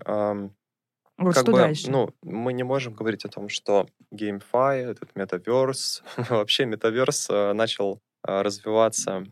вот 1.21 1.35
как 1.35 1.43
что 1.43 1.51
бы, 1.51 1.57
дальше? 1.59 1.89
ну, 1.89 2.09
мы 2.23 2.53
не 2.53 2.63
можем 2.63 2.93
говорить 2.93 3.25
о 3.25 3.29
том, 3.29 3.49
что 3.49 3.87
GameFi, 4.11 4.91
этот 4.91 5.15
метаверс, 5.15 6.03
вообще 6.29 6.65
метаверс 6.65 7.27
э, 7.29 7.53
начал 7.53 8.01
э, 8.27 8.41
развиваться 8.41 9.25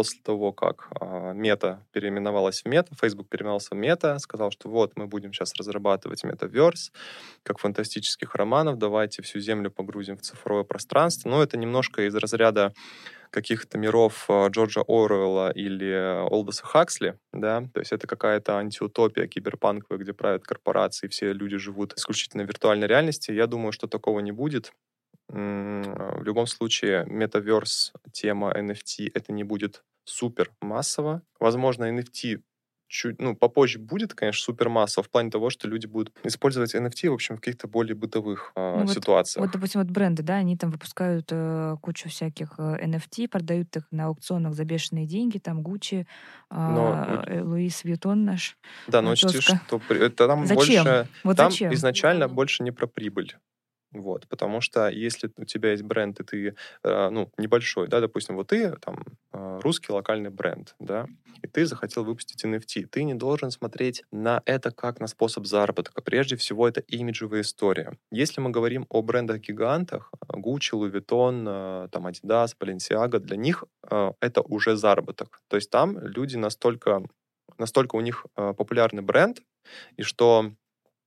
после 0.00 0.22
того, 0.22 0.50
как 0.50 0.88
э, 0.98 1.34
мета 1.34 1.84
переименовалась 1.92 2.62
в 2.62 2.66
мета, 2.66 2.94
Facebook 2.98 3.28
переименовался 3.28 3.74
в 3.74 3.76
мета, 3.76 4.18
сказал, 4.18 4.50
что 4.50 4.70
вот 4.70 4.92
мы 4.96 5.06
будем 5.06 5.34
сейчас 5.34 5.54
разрабатывать 5.56 6.24
метаверс, 6.24 6.90
как 7.42 7.58
фантастических 7.58 8.34
романов, 8.34 8.78
давайте 8.78 9.20
всю 9.20 9.40
землю 9.40 9.70
погрузим 9.70 10.16
в 10.16 10.22
цифровое 10.22 10.64
пространство. 10.64 11.28
Но 11.28 11.42
это 11.42 11.58
немножко 11.58 12.06
из 12.06 12.14
разряда 12.14 12.72
каких-то 13.28 13.76
миров 13.76 14.24
э, 14.30 14.48
Джорджа 14.48 14.80
Оруэлла 14.88 15.50
или 15.50 16.24
Олдоса 16.30 16.64
Хаксли, 16.64 17.18
да, 17.34 17.68
то 17.74 17.80
есть 17.80 17.92
это 17.92 18.06
какая-то 18.06 18.56
антиутопия 18.56 19.26
киберпанковая, 19.26 20.02
где 20.02 20.14
правят 20.14 20.44
корпорации, 20.44 21.08
все 21.08 21.34
люди 21.34 21.58
живут 21.58 21.92
исключительно 21.98 22.44
в 22.44 22.46
виртуальной 22.46 22.86
реальности. 22.86 23.32
Я 23.32 23.46
думаю, 23.46 23.72
что 23.72 23.86
такого 23.86 24.20
не 24.20 24.32
будет. 24.32 24.72
В 25.32 26.22
любом 26.22 26.46
случае, 26.46 27.04
метаверс, 27.06 27.92
тема 28.12 28.52
NFT, 28.52 29.10
это 29.14 29.32
не 29.32 29.44
будет 29.44 29.84
супер 30.04 30.50
массово. 30.60 31.22
Возможно, 31.38 31.84
NFT 31.84 32.40
чуть, 32.88 33.20
ну, 33.20 33.36
попозже 33.36 33.78
будет, 33.78 34.14
конечно, 34.14 34.42
супермасса 34.42 35.00
в 35.04 35.08
плане 35.08 35.30
того, 35.30 35.48
что 35.50 35.68
люди 35.68 35.86
будут 35.86 36.12
использовать 36.24 36.74
NFT, 36.74 37.08
в 37.08 37.12
общем, 37.14 37.36
в 37.36 37.40
каких-то 37.40 37.68
более 37.68 37.94
бытовых 37.94 38.50
э, 38.56 38.76
Ну, 38.80 38.82
вот, 38.86 38.92
ситуациях. 38.92 39.46
вот, 39.46 39.52
допустим, 39.52 39.80
вот 39.80 39.90
бренды, 39.90 40.24
да, 40.24 40.34
они 40.34 40.56
там 40.56 40.72
выпускают 40.72 41.28
э, 41.30 41.76
кучу 41.80 42.08
всяких 42.08 42.54
э, 42.58 42.84
NFT, 42.84 43.28
продают 43.28 43.76
их 43.76 43.84
на 43.92 44.06
аукционах 44.06 44.54
за 44.54 44.64
бешеные 44.64 45.06
деньги, 45.06 45.38
там 45.38 45.62
Гуччи, 45.62 46.08
Но 46.50 47.22
э, 47.28 47.42
Луис 47.42 47.84
Вьютон 47.84 48.24
наш. 48.24 48.58
да, 48.88 49.00
но 49.02 49.10
э, 49.10 49.12
учти, 49.12 49.40
что 49.40 49.78
при- 49.88 50.04
это 50.04 50.26
там 50.26 50.44
Зачем? 50.46 50.56
больше... 50.84 51.08
Вот 51.22 51.36
там 51.36 51.52
зачем? 51.52 51.72
изначально 51.72 52.26
больше 52.26 52.64
не 52.64 52.72
про 52.72 52.88
прибыль. 52.88 53.36
Вот, 53.92 54.28
потому 54.28 54.60
что 54.60 54.88
если 54.88 55.30
у 55.36 55.44
тебя 55.44 55.72
есть 55.72 55.82
бренд, 55.82 56.20
и 56.20 56.24
ты, 56.24 56.54
э, 56.84 57.08
ну, 57.10 57.32
небольшой, 57.38 57.88
да, 57.88 58.00
допустим, 58.00 58.36
вот 58.36 58.48
ты, 58.48 58.76
там, 58.76 59.04
э, 59.32 59.60
русский 59.62 59.92
локальный 59.92 60.30
бренд, 60.30 60.76
да, 60.78 61.06
и 61.42 61.48
ты 61.48 61.66
захотел 61.66 62.04
выпустить 62.04 62.44
NFT, 62.44 62.86
ты 62.86 63.02
не 63.02 63.14
должен 63.14 63.50
смотреть 63.50 64.04
на 64.12 64.42
это 64.44 64.70
как 64.70 65.00
на 65.00 65.08
способ 65.08 65.44
заработка. 65.46 66.02
Прежде 66.02 66.36
всего, 66.36 66.68
это 66.68 66.80
имиджевая 66.82 67.40
история. 67.40 67.98
Если 68.12 68.40
мы 68.40 68.50
говорим 68.50 68.86
о 68.88 69.02
брендах-гигантах, 69.02 70.12
э, 70.12 70.38
Gucci, 70.38 70.74
Louis 70.74 70.92
Vuitton, 70.92 71.44
э, 71.48 71.88
там, 71.88 72.06
Adidas, 72.06 72.54
Balenciaga, 72.60 73.18
для 73.18 73.36
них 73.36 73.64
э, 73.90 74.12
это 74.20 74.40
уже 74.42 74.76
заработок. 74.76 75.40
То 75.48 75.56
есть 75.56 75.70
там 75.70 75.98
люди 75.98 76.36
настолько, 76.36 77.02
настолько 77.58 77.96
у 77.96 78.00
них 78.00 78.24
э, 78.36 78.54
популярный 78.56 79.02
бренд, 79.02 79.42
и 79.96 80.02
что 80.02 80.52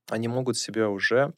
они 0.10 0.28
могут 0.28 0.58
себе 0.58 0.88
уже 0.88 1.34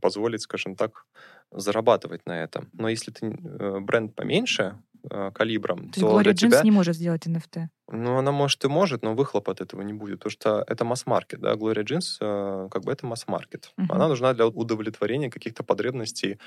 позволить, 0.00 0.42
скажем 0.42 0.76
так, 0.76 1.04
зарабатывать 1.50 2.26
на 2.26 2.42
этом. 2.42 2.68
Но 2.72 2.88
если 2.88 3.10
ты 3.10 3.26
э, 3.26 3.80
бренд 3.80 4.14
поменьше 4.14 4.78
э, 5.10 5.30
калибром, 5.32 5.78
То 5.78 5.84
есть 5.86 6.00
то 6.00 6.10
Глория 6.10 6.32
для 6.32 6.32
Джинс 6.32 6.54
тебя... 6.54 6.62
не 6.62 6.70
может 6.70 6.96
сделать 6.96 7.26
NFT. 7.26 7.68
Ну, 7.90 8.18
она 8.18 8.32
может 8.32 8.64
и 8.64 8.68
может, 8.68 9.02
но 9.02 9.14
выхлоп 9.14 9.48
от 9.48 9.60
этого 9.60 9.82
не 9.82 9.92
будет, 9.92 10.18
потому 10.18 10.30
что 10.30 10.64
это 10.66 10.84
масс-маркет, 10.84 11.40
да, 11.40 11.54
Gloria 11.54 11.84
Jeans, 11.84 12.18
э, 12.20 12.68
как 12.70 12.84
бы 12.84 12.92
это 12.92 13.06
масс-маркет. 13.06 13.72
Мгм. 13.76 13.92
Она 13.92 14.08
нужна 14.08 14.34
для 14.34 14.46
удовлетворения 14.46 15.30
каких-то 15.30 15.62
потребностей 15.62 16.38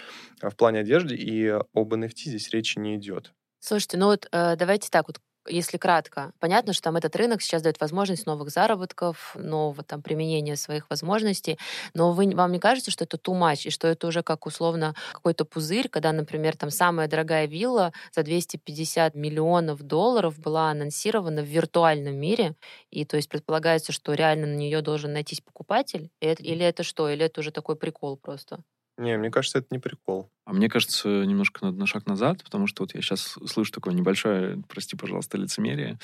в 0.42 0.56
плане 0.56 0.80
одежды, 0.80 1.16
и 1.16 1.48
об 1.48 1.94
NFT 1.94 2.30
здесь 2.30 2.50
речи 2.52 2.80
не 2.80 2.96
идет. 2.96 3.34
Слушайте, 3.60 3.98
ну 3.98 4.08
вот 4.08 4.28
э, 4.32 4.56
давайте 4.56 4.90
так 4.90 5.08
вот, 5.08 5.20
если 5.48 5.78
кратко. 5.78 6.32
Понятно, 6.40 6.74
что 6.74 6.84
там 6.84 6.96
этот 6.98 7.16
рынок 7.16 7.42
сейчас 7.42 7.62
дает 7.62 7.80
возможность 7.82 8.26
новых 8.26 8.50
заработков, 8.50 9.36
нового 9.36 9.84
там 9.84 10.02
применения 10.02 10.56
своих 10.56 10.90
возможностей, 10.90 11.58
но 11.94 12.12
вы, 12.14 12.30
вам 12.36 12.52
не 12.52 12.60
кажется, 12.60 12.92
что 12.92 13.04
это 13.06 13.18
too 13.18 13.34
much, 13.40 13.68
и 13.68 13.70
что 13.70 13.88
это 13.88 14.08
уже 14.08 14.24
как 14.24 14.46
условно 14.46 14.96
какой-то 15.14 15.46
пузырь, 15.46 15.90
когда, 15.90 16.12
например, 16.12 16.56
там 16.58 16.70
самая 16.70 17.08
дорогая 17.08 17.46
вилла 17.48 17.94
за 18.14 18.24
250 18.24 19.16
миллионов 19.16 19.82
долларов 19.84 20.40
была 20.40 20.70
анонсирована 20.72 21.42
в 21.42 21.46
виртуальном 21.46 22.16
мире, 22.16 22.56
и 22.90 23.06
то 23.06 23.18
есть 23.18 23.30
предполагается, 23.30 23.92
что 23.92 24.14
реально 24.14 24.48
на 24.48 24.56
нее 24.56 24.82
должен 24.82 25.14
найтись 25.14 25.42
покупатель, 25.42 26.10
или 26.22 26.66
это 26.66 26.84
что, 26.84 27.10
или 27.10 27.26
это 27.26 27.42
уже 27.42 27.52
такой 27.52 27.76
прикол 27.76 28.18
просто? 28.18 28.64
Не, 28.98 29.18
мне 29.18 29.32
кажется, 29.32 29.60
это 29.60 29.68
не 29.72 29.80
прикол. 29.80 30.30
А 30.52 30.54
мне 30.54 30.68
кажется, 30.68 31.08
немножко 31.08 31.64
надо 31.64 31.78
на 31.78 31.86
шаг 31.86 32.08
назад, 32.08 32.44
потому 32.44 32.68
что 32.68 32.84
вот 32.84 32.94
я 32.94 33.02
сейчас 33.02 33.38
слышу 33.48 33.72
такое 33.72 33.94
небольшое, 33.94 34.62
прости, 34.68 34.98
пожалуйста, 34.98 35.38
лицемерие 35.38 35.98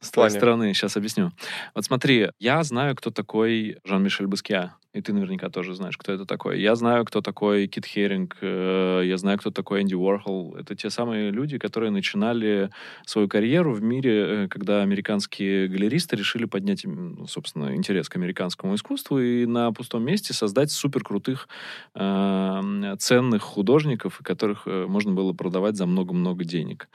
с 0.00 0.10
твоей 0.10 0.30
стороны. 0.30 0.74
Сейчас 0.74 0.96
объясню. 0.96 1.30
Вот 1.72 1.84
смотри, 1.84 2.30
я 2.40 2.64
знаю, 2.64 2.96
кто 2.96 3.12
такой 3.12 3.78
Жан-Мишель 3.84 4.26
Баскиа, 4.26 4.74
и 4.92 5.00
ты 5.00 5.14
наверняка 5.14 5.48
тоже 5.48 5.74
знаешь, 5.74 5.96
кто 5.96 6.12
это 6.12 6.26
такой. 6.26 6.60
Я 6.60 6.74
знаю, 6.74 7.06
кто 7.06 7.22
такой 7.22 7.66
Кит 7.66 7.86
Херинг, 7.86 8.36
э, 8.42 9.02
я 9.04 9.16
знаю, 9.16 9.38
кто 9.38 9.50
такой 9.50 9.80
Энди 9.80 9.94
Уорхол. 9.94 10.54
Это 10.54 10.74
те 10.74 10.90
самые 10.90 11.30
люди, 11.30 11.56
которые 11.56 11.90
начинали 11.90 12.70
свою 13.06 13.26
карьеру 13.26 13.72
в 13.72 13.82
мире, 13.82 14.44
э, 14.44 14.48
когда 14.48 14.82
американские 14.82 15.68
галеристы 15.68 16.16
решили 16.16 16.44
поднять, 16.44 16.84
ну, 16.84 17.26
собственно, 17.26 17.74
интерес 17.74 18.10
к 18.10 18.16
американскому 18.16 18.74
искусству 18.74 19.18
и 19.18 19.46
на 19.46 19.72
пустом 19.72 20.04
месте 20.04 20.34
создать 20.34 20.70
суперкрутых, 20.70 21.48
э, 21.94 22.96
ценных 22.98 23.42
художников, 23.42 23.91
художников, 23.92 24.20
которых 24.22 24.62
э, 24.66 24.86
можно 24.86 25.12
было 25.12 25.32
продавать 25.32 25.76
за 25.76 25.86
много-много 25.86 26.44
денег. 26.44 26.88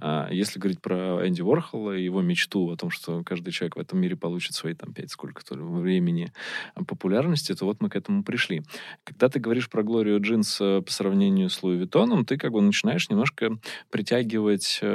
А 0.00 0.28
если 0.30 0.58
говорить 0.58 0.80
про 0.80 1.26
Энди 1.26 1.42
Уорхола 1.42 1.96
и 1.96 2.02
его 2.02 2.22
мечту 2.22 2.70
о 2.70 2.76
том, 2.76 2.90
что 2.90 3.22
каждый 3.24 3.52
человек 3.52 3.76
в 3.76 3.80
этом 3.80 4.00
мире 4.00 4.16
получит 4.16 4.54
свои 4.54 4.74
там 4.74 4.92
пять 4.92 5.10
сколько-то 5.10 5.54
времени 5.54 6.32
популярности, 6.86 7.54
то 7.54 7.66
вот 7.66 7.80
мы 7.80 7.88
к 7.88 7.96
этому 7.96 8.24
пришли. 8.24 8.62
Когда 9.04 9.28
ты 9.28 9.38
говоришь 9.38 9.68
про 9.68 9.82
Глорию 9.82 10.20
Джинс 10.20 10.58
э, 10.60 10.82
по 10.82 10.90
сравнению 10.90 11.50
с 11.50 11.62
Луи 11.62 11.76
Виттоном, 11.76 12.24
ты 12.24 12.36
как 12.36 12.52
бы 12.52 12.60
начинаешь 12.62 13.08
немножко 13.10 13.58
притягивать 13.90 14.78
э, 14.82 14.86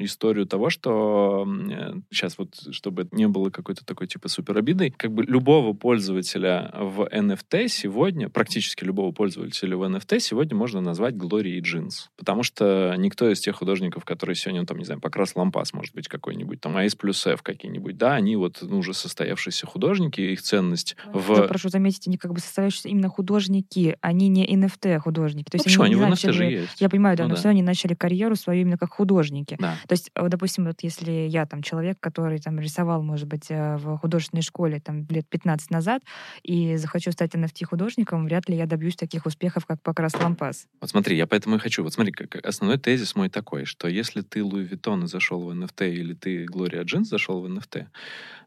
историю 0.00 0.46
того, 0.46 0.70
что 0.70 1.46
э, 1.46 1.94
сейчас 2.10 2.38
вот, 2.38 2.54
чтобы 2.70 3.08
не 3.12 3.28
было 3.28 3.50
какой-то 3.50 3.84
такой 3.84 4.06
типа 4.06 4.28
супер 4.28 4.56
обидой, 4.58 4.90
как 4.90 5.12
бы 5.12 5.22
любого 5.24 5.74
пользователя 5.74 6.72
в 6.74 7.02
NFT 7.02 7.68
сегодня, 7.68 8.28
практически 8.28 8.84
любого 8.84 9.12
пользователя 9.12 9.76
в 9.76 9.82
NFT 9.82 10.18
сегодня 10.20 10.56
можно 10.56 10.80
назвать 10.80 11.16
Глорией 11.16 11.60
Джинс. 11.60 12.10
Потому 12.16 12.42
что 12.42 12.94
никто 12.96 13.30
из 13.30 13.40
тех 13.40 13.56
художников, 13.56 13.81
художников, 13.82 14.04
которые 14.04 14.36
сегодня, 14.36 14.60
ну, 14.60 14.66
там, 14.66 14.78
не 14.78 14.84
знаю, 14.84 15.00
Покрас 15.00 15.34
Лампас, 15.34 15.72
может 15.72 15.94
быть, 15.94 16.06
какой-нибудь, 16.06 16.60
там, 16.60 16.76
АЕС 16.76 16.94
плюс 16.94 17.26
F 17.26 17.42
какие-нибудь, 17.42 17.96
да, 17.96 18.14
они 18.14 18.36
вот 18.36 18.58
ну, 18.62 18.78
уже 18.78 18.94
состоявшиеся 18.94 19.66
художники, 19.66 20.20
их 20.20 20.42
ценность 20.42 20.96
в... 21.12 21.34
Да, 21.34 21.42
прошу 21.42 21.68
заметить, 21.68 22.06
они 22.06 22.16
как 22.16 22.32
бы 22.32 22.38
состоявшиеся 22.38 22.88
именно 22.88 23.08
художники, 23.08 23.96
они 24.00 24.28
не 24.28 24.46
NFT-художники. 24.46 25.50
То 25.50 25.56
есть 25.56 25.66
ну, 25.66 25.70
почему? 25.70 25.84
Они, 25.84 25.94
они 25.94 26.02
в 26.02 26.06
NFT 26.06 26.10
начали... 26.10 26.32
же 26.32 26.44
есть. 26.44 26.80
Я 26.80 26.88
понимаю, 26.88 27.16
да, 27.16 27.24
ну, 27.24 27.30
но 27.30 27.34
да. 27.34 27.40
все 27.40 27.48
они 27.48 27.62
начали 27.62 27.94
карьеру 27.94 28.36
свою 28.36 28.62
именно 28.62 28.78
как 28.78 28.92
художники. 28.92 29.56
Да. 29.58 29.76
То 29.88 29.92
есть, 29.92 30.10
вот, 30.14 30.30
допустим, 30.30 30.64
вот 30.64 30.76
если 30.82 31.10
я 31.10 31.44
там 31.46 31.62
человек, 31.62 31.98
который 31.98 32.38
там 32.38 32.60
рисовал, 32.60 33.02
может 33.02 33.26
быть, 33.26 33.46
э, 33.50 33.76
в 33.78 33.98
художественной 33.98 34.42
школе 34.42 34.80
там 34.80 35.06
лет 35.08 35.28
15 35.28 35.70
назад, 35.70 36.02
и 36.44 36.76
захочу 36.76 37.10
стать 37.10 37.34
NFT-художником, 37.34 38.24
вряд 38.26 38.48
ли 38.48 38.56
я 38.56 38.66
добьюсь 38.66 38.96
таких 38.96 39.26
успехов, 39.26 39.66
как 39.66 39.82
Покрас 39.82 40.14
Лампас. 40.14 40.66
Вот 40.80 40.90
смотри, 40.90 41.16
я 41.16 41.26
поэтому 41.26 41.56
и 41.56 41.58
хочу. 41.58 41.82
Вот 41.82 41.92
смотри, 41.92 42.12
как 42.12 42.36
основной 42.46 42.78
тезис 42.78 43.16
мой 43.16 43.28
такой, 43.28 43.64
что 43.72 43.88
если 43.88 44.20
ты 44.20 44.44
Louis 44.44 44.64
Vuitton 44.64 45.06
зашел 45.06 45.40
в 45.40 45.50
NFT 45.50 45.90
или 45.90 46.12
ты 46.12 46.44
Gloria 46.44 46.84
Jeans 46.84 47.08
зашел 47.08 47.40
в 47.40 47.46
NFT, 47.46 47.86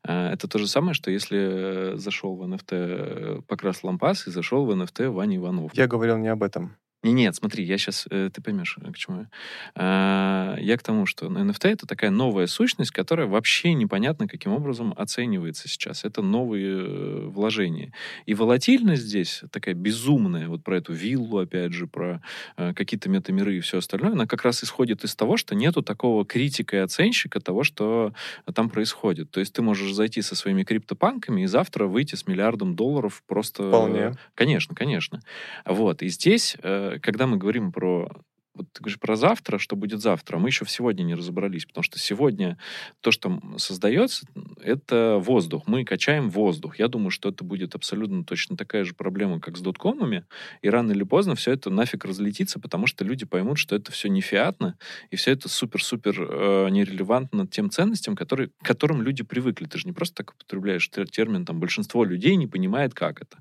э, 0.03 0.29
это 0.33 0.47
то 0.47 0.59
же 0.59 0.67
самое, 0.67 0.93
что 0.93 1.09
если 1.09 1.95
зашел 1.95 2.35
в 2.35 2.43
NFT 2.43 2.67
э, 2.71 3.41
Покрас 3.47 3.83
Лампас 3.83 4.27
и 4.27 4.31
зашел 4.31 4.65
в 4.65 4.71
NFT 4.71 5.09
Ваня 5.09 5.37
Иванов. 5.37 5.71
Я 5.73 5.87
говорил 5.87 6.17
не 6.17 6.27
об 6.27 6.43
этом. 6.43 6.77
Не, 7.05 7.11
нет, 7.11 7.35
смотри, 7.35 7.63
я 7.63 7.77
сейчас, 7.77 8.07
э, 8.09 8.31
ты 8.33 8.41
поймешь, 8.41 8.79
к 8.81 8.97
чему 8.97 9.19
я. 9.19 9.27
А, 9.75 10.57
я 10.59 10.75
к 10.75 10.81
тому, 10.81 11.05
что 11.05 11.27
NFT 11.27 11.69
это 11.69 11.85
такая 11.85 12.09
новая 12.09 12.47
сущность, 12.47 12.89
которая 12.89 13.27
вообще 13.27 13.75
непонятно 13.75 14.27
каким 14.27 14.53
образом 14.53 14.91
оценивается 14.97 15.67
сейчас. 15.67 16.03
Это 16.03 16.23
новые 16.23 16.65
э, 16.65 17.27
вложения. 17.27 17.93
И 18.25 18.33
волатильность 18.33 19.03
здесь 19.03 19.43
такая 19.51 19.75
безумная, 19.75 20.47
вот 20.47 20.63
про 20.63 20.77
эту 20.77 20.93
виллу, 20.93 21.37
опять 21.37 21.73
же, 21.73 21.85
про 21.85 22.23
э, 22.57 22.73
какие-то 22.73 23.07
метамиры 23.07 23.55
и 23.55 23.59
все 23.59 23.77
остальное, 23.77 24.13
она 24.13 24.25
как 24.25 24.41
раз 24.41 24.63
исходит 24.63 25.03
из 25.03 25.15
того, 25.15 25.37
что 25.37 25.53
нету 25.53 25.83
такого 25.83 26.25
критика 26.25 26.77
и 26.77 26.79
оценщика 26.79 27.39
того, 27.39 27.63
что 27.63 28.13
там 28.55 28.67
происходит. 28.67 29.29
То 29.29 29.41
есть 29.41 29.53
ты 29.53 29.61
можешь 29.61 29.93
зайти 29.93 30.23
со 30.23 30.35
своими 30.35 30.63
криптопанками 30.63 31.41
и 31.41 31.45
завтра 31.45 31.85
выйти 31.85 32.15
с 32.15 32.25
миллиардом 32.25 32.75
долларов 32.75 33.21
просто... 33.27 33.67
Вполне. 33.67 34.13
Конечно, 34.33 34.73
конечно. 34.73 35.21
Вот. 35.65 36.01
И 36.01 36.07
здесь 36.07 36.57
когда 37.01 37.27
мы 37.27 37.37
говорим 37.37 37.71
про 37.71 38.09
вот 38.55 38.67
ты 38.71 38.81
говоришь 38.81 38.99
про 38.99 39.15
завтра, 39.15 39.57
что 39.57 39.75
будет 39.75 40.01
завтра, 40.01 40.37
мы 40.37 40.49
еще 40.49 40.65
в 40.65 40.71
сегодня 40.71 41.03
не 41.03 41.15
разобрались, 41.15 41.65
потому 41.65 41.83
что 41.83 41.99
сегодня 41.99 42.57
то, 43.01 43.11
что 43.11 43.39
создается, 43.57 44.25
это 44.61 45.17
воздух. 45.21 45.63
Мы 45.67 45.83
качаем 45.83 46.29
воздух. 46.29 46.79
Я 46.79 46.87
думаю, 46.87 47.11
что 47.11 47.29
это 47.29 47.43
будет 47.43 47.75
абсолютно 47.75 48.23
точно 48.23 48.57
такая 48.57 48.83
же 48.83 48.93
проблема, 48.93 49.39
как 49.39 49.57
с 49.57 49.61
доткомами, 49.61 50.25
и 50.61 50.69
рано 50.69 50.91
или 50.91 51.03
поздно 51.03 51.35
все 51.35 51.51
это 51.51 51.69
нафиг 51.69 52.05
разлетится, 52.05 52.59
потому 52.59 52.87
что 52.87 53.03
люди 53.03 53.25
поймут, 53.25 53.57
что 53.57 53.75
это 53.75 53.91
все 53.91 54.09
не 54.09 54.21
фиатно, 54.21 54.77
и 55.11 55.15
все 55.15 55.31
это 55.31 55.49
супер-супер 55.49 56.15
э, 56.17 56.69
нерелевантно 56.69 57.47
тем 57.47 57.69
ценностям, 57.69 58.15
которые, 58.15 58.49
к 58.49 58.65
которым 58.65 59.01
люди 59.01 59.23
привыкли. 59.23 59.65
Ты 59.65 59.77
же 59.79 59.87
не 59.87 59.93
просто 59.93 60.23
так 60.23 60.31
употребляешь 60.31 60.89
термин, 61.11 61.45
там, 61.45 61.59
большинство 61.59 62.03
людей 62.03 62.35
не 62.35 62.47
понимает, 62.47 62.93
как 62.93 63.21
это. 63.21 63.37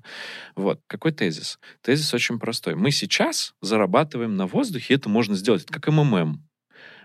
Вот. 0.55 0.81
Какой 0.87 1.11
тезис? 1.11 1.59
Тезис 1.81 2.13
очень 2.13 2.39
простой. 2.39 2.75
Мы 2.75 2.91
сейчас 2.91 3.53
зарабатываем 3.61 4.35
на 4.35 4.47
воздухе, 4.47 4.95
это 4.95 5.04
это 5.05 5.09
можно 5.09 5.35
сделать. 5.35 5.63
Это 5.63 5.73
как 5.73 5.87
МММ. 5.93 6.41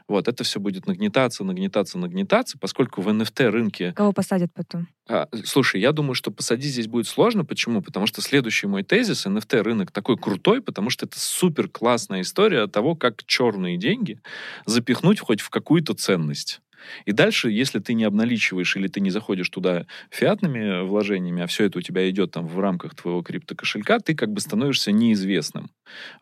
Вот, 0.08 0.26
это 0.26 0.42
все 0.42 0.58
будет 0.58 0.86
нагнетаться, 0.86 1.44
нагнетаться, 1.44 1.96
нагнетаться, 1.98 2.58
поскольку 2.58 3.00
в 3.00 3.08
NFT 3.08 3.48
рынке... 3.50 3.92
Кого 3.92 4.12
посадят 4.12 4.50
потом? 4.52 4.88
А, 5.08 5.28
слушай, 5.44 5.80
я 5.80 5.92
думаю, 5.92 6.14
что 6.14 6.32
посадить 6.32 6.72
здесь 6.72 6.88
будет 6.88 7.06
сложно. 7.06 7.44
Почему? 7.44 7.80
Потому 7.80 8.06
что 8.06 8.20
следующий 8.20 8.66
мой 8.66 8.82
тезис, 8.82 9.26
NFT 9.26 9.62
рынок 9.62 9.92
такой 9.92 10.16
крутой, 10.16 10.62
потому 10.62 10.90
что 10.90 11.06
это 11.06 11.20
супер 11.20 11.68
классная 11.68 12.22
история 12.22 12.66
того, 12.66 12.96
как 12.96 13.24
черные 13.24 13.76
деньги 13.76 14.18
запихнуть 14.66 15.20
хоть 15.20 15.42
в 15.42 15.50
какую-то 15.50 15.94
ценность. 15.94 16.60
И 17.04 17.12
дальше, 17.12 17.50
если 17.50 17.78
ты 17.78 17.94
не 17.94 18.04
обналичиваешь 18.04 18.76
или 18.76 18.88
ты 18.88 19.00
не 19.00 19.10
заходишь 19.10 19.48
туда 19.48 19.86
фиатными 20.10 20.82
вложениями, 20.82 21.42
а 21.42 21.46
все 21.46 21.64
это 21.64 21.78
у 21.78 21.82
тебя 21.82 22.08
идет 22.10 22.32
там 22.32 22.46
в 22.46 22.58
рамках 22.58 22.94
твоего 22.94 23.22
криптокошелька, 23.22 24.00
ты 24.00 24.14
как 24.14 24.32
бы 24.32 24.40
становишься 24.40 24.92
неизвестным. 24.92 25.70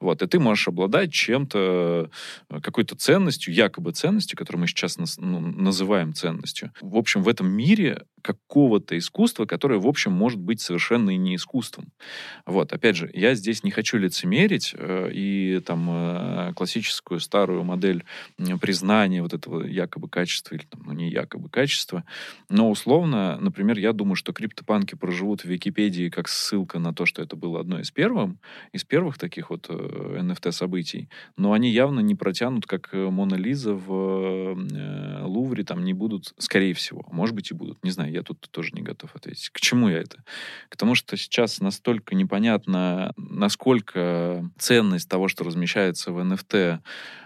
Вот, 0.01 0.23
и 0.23 0.27
ты 0.27 0.38
можешь 0.38 0.68
обладать 0.68 1.12
чем-то, 1.12 2.11
э, 2.51 2.61
какой-то 2.61 2.97
ценностью, 2.97 3.53
якобы 3.53 3.92
ценностью, 3.92 4.38
которую 4.38 4.62
мы 4.62 4.66
сейчас 4.66 4.99
ну, 5.18 5.40
называем 5.40 6.14
ценностью. 6.14 6.73
В 6.81 6.97
общем, 6.97 7.23
в 7.23 7.29
этом 7.29 7.51
мире 7.51 8.05
какого-то 8.23 8.99
искусства, 8.99 9.47
которое, 9.47 9.79
в 9.79 9.87
общем, 9.87 10.12
может 10.12 10.38
быть 10.38 10.61
совершенно 10.61 11.11
и 11.11 11.16
не 11.16 11.37
искусством. 11.37 11.92
Вот, 12.47 12.73
опять 12.73 12.97
же, 12.97 13.11
я 13.12 13.35
здесь 13.35 13.64
не 13.64 13.71
хочу 13.71 13.99
лицемерить 13.99 14.75
э, 14.77 15.11
и 15.12 15.61
там 15.64 15.88
э, 15.90 16.53
классическую 16.55 17.21
старую 17.21 17.64
модель 17.64 18.05
признания 18.61 19.23
вот 19.23 19.35
этого 19.35 19.64
якобы 19.64 20.09
качества 20.09 20.47
или 20.52 20.64
там, 20.64 20.82
ну, 20.84 20.92
не 20.92 21.11
якобы 21.11 21.48
качества, 21.48 22.04
но 22.48 22.70
условно, 22.70 23.38
например, 23.40 23.78
я 23.78 23.92
думаю, 23.92 24.16
что 24.16 24.32
криптопанки 24.32 24.94
проживут 24.94 25.42
в 25.42 25.44
Википедии 25.46 26.08
как 26.08 26.28
ссылка 26.28 26.78
на 26.78 26.92
то, 26.94 27.06
что 27.06 27.22
это 27.22 27.37
было 27.37 27.61
одно 27.61 27.80
из 27.80 27.90
первых, 27.90 28.32
из 28.72 28.84
первых 28.84 29.18
таких 29.18 29.50
вот 29.50 29.66
э, 29.68 29.72
NFT 30.20 30.52
событий, 30.52 31.08
но 31.37 31.52
они 31.52 31.70
явно 31.70 32.00
не 32.00 32.14
протянут, 32.14 32.66
как 32.66 32.90
э, 32.92 33.08
Мона 33.11 33.34
Лиза 33.34 33.74
в 33.74 33.92
э, 33.92 35.24
Лувре, 35.24 35.64
там 35.64 35.84
не 35.84 35.94
будут, 35.94 36.34
скорее 36.38 36.74
всего, 36.74 37.04
может 37.11 37.34
быть 37.34 37.50
и 37.50 37.54
будут, 37.54 37.84
не 37.84 37.90
знаю, 37.90 38.12
я 38.12 38.22
тут 38.22 38.48
тоже 38.50 38.70
не 38.72 38.82
готов 38.82 39.14
ответить. 39.14 39.50
К 39.50 39.61
чему 39.61 39.88
я 39.88 39.98
это? 39.98 40.22
К 40.68 40.76
тому, 40.76 40.94
что 40.94 41.16
сейчас 41.16 41.61
настолько 41.61 42.14
непонятно, 42.14 43.12
насколько 43.16 44.50
ценность 44.58 45.08
того, 45.08 45.28
что 45.28 45.44
размещается 45.44 46.12
в 46.12 46.18
NFT, 46.18 46.80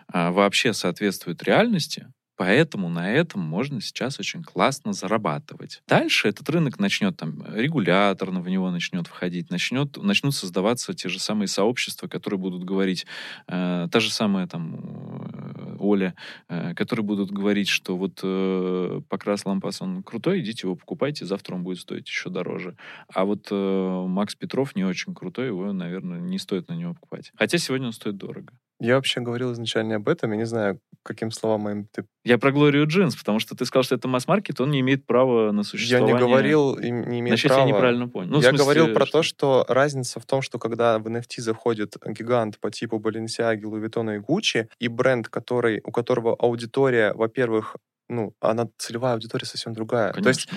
а, 0.08 0.30
вообще 0.30 0.72
соответствует 0.72 1.42
реальности, 1.42 2.06
Поэтому 2.36 2.88
на 2.88 3.12
этом 3.12 3.40
можно 3.42 3.80
сейчас 3.80 4.18
очень 4.18 4.42
классно 4.42 4.92
зарабатывать. 4.92 5.82
Дальше 5.86 6.28
этот 6.28 6.48
рынок 6.48 6.78
начнет 6.78 7.16
там 7.16 7.44
регуляторно 7.54 8.40
в 8.40 8.48
него 8.48 8.70
начнет 8.70 9.06
входить, 9.06 9.50
начнет, 9.50 9.96
начнут 10.02 10.34
создаваться 10.34 10.94
те 10.94 11.08
же 11.08 11.18
самые 11.18 11.48
сообщества, 11.48 12.08
которые 12.08 12.38
будут 12.38 12.64
говорить, 12.64 13.06
э, 13.48 13.88
та 13.90 14.00
же 14.00 14.10
самая 14.10 14.46
там 14.46 14.74
э, 14.74 15.76
Оля, 15.78 16.14
э, 16.48 16.74
которые 16.74 17.04
будут 17.04 17.30
говорить, 17.30 17.68
что 17.68 17.96
вот 17.96 18.20
э, 18.22 19.00
Покрас 19.08 19.44
Лампас, 19.44 19.82
он 19.82 20.02
крутой, 20.02 20.40
идите 20.40 20.66
его 20.66 20.76
покупайте, 20.76 21.26
завтра 21.26 21.54
он 21.54 21.62
будет 21.62 21.80
стоить 21.80 22.08
еще 22.08 22.30
дороже. 22.30 22.76
А 23.12 23.24
вот 23.24 23.48
э, 23.50 24.04
Макс 24.08 24.34
Петров 24.34 24.74
не 24.74 24.84
очень 24.84 25.14
крутой, 25.14 25.48
его, 25.48 25.72
наверное, 25.72 26.20
не 26.20 26.38
стоит 26.38 26.68
на 26.68 26.74
него 26.74 26.94
покупать. 26.94 27.32
Хотя 27.36 27.58
сегодня 27.58 27.88
он 27.88 27.92
стоит 27.92 28.16
дорого. 28.16 28.52
Я 28.80 28.96
вообще 28.96 29.20
говорил 29.20 29.52
изначально 29.52 29.96
об 29.96 30.08
этом, 30.08 30.32
я 30.32 30.36
не 30.36 30.44
знаю, 30.44 30.80
каким 31.02 31.30
словам 31.30 31.62
моим 31.62 31.86
ты... 31.92 32.04
Я 32.24 32.38
про 32.38 32.52
Глорию 32.52 32.86
Джинс, 32.86 33.16
потому 33.16 33.38
что 33.38 33.56
ты 33.56 33.64
сказал, 33.64 33.82
что 33.84 33.94
это 33.94 34.08
масс-маркет, 34.08 34.60
он 34.60 34.70
не 34.70 34.80
имеет 34.80 35.06
права 35.06 35.52
на 35.52 35.62
существование. 35.62 36.14
Я 36.14 36.20
не 36.20 36.26
говорил, 36.26 36.76
не 36.78 37.20
имеет 37.20 37.38
Значит, 37.38 37.48
права. 37.50 37.62
я 37.62 37.66
неправильно 37.68 38.08
понял. 38.08 38.30
Ну, 38.30 38.36
я 38.40 38.48
смысле, 38.48 38.64
говорил 38.64 38.94
про 38.94 39.06
что... 39.06 39.18
то, 39.18 39.22
что 39.22 39.64
разница 39.68 40.20
в 40.20 40.26
том, 40.26 40.42
что 40.42 40.58
когда 40.58 40.98
в 40.98 41.06
NFT 41.06 41.40
заходит 41.40 41.96
гигант 42.06 42.58
по 42.60 42.70
типу 42.70 42.98
Balenciaga, 42.98 43.60
Louis 43.60 43.84
Vuitton 43.84 44.16
и 44.16 44.18
Gucci, 44.18 44.68
и 44.78 44.88
бренд, 44.88 45.28
который, 45.28 45.80
у 45.84 45.90
которого 45.90 46.34
аудитория, 46.34 47.12
во-первых, 47.14 47.76
ну, 48.08 48.34
она 48.40 48.68
целевая 48.78 49.14
аудитория 49.14 49.46
совсем 49.46 49.72
другая. 49.72 50.12
Конечно. 50.12 50.22
То 50.22 50.28
есть 50.28 50.48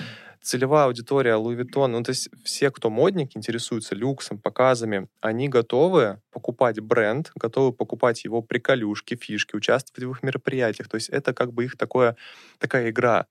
целевая 0.46 0.84
аудитория 0.84 1.32
Louis 1.34 1.56
Vuitton, 1.60 1.88
ну, 1.88 2.02
то 2.04 2.10
есть 2.10 2.28
все, 2.44 2.70
кто 2.70 2.88
модник, 2.88 3.36
интересуются 3.36 3.96
люксом, 3.96 4.38
показами, 4.38 5.08
они 5.20 5.48
готовы 5.48 6.20
покупать 6.30 6.78
бренд, 6.78 7.32
готовы 7.34 7.72
покупать 7.72 8.24
его 8.24 8.42
приколюшки, 8.42 9.16
фишки, 9.16 9.56
участвовать 9.56 10.04
в 10.04 10.10
их 10.12 10.22
мероприятиях. 10.22 10.88
То 10.88 10.94
есть 10.94 11.08
это 11.08 11.34
как 11.34 11.52
бы 11.52 11.64
их 11.64 11.76
такое, 11.76 12.16
такая 12.60 12.90
игра. 12.90 13.26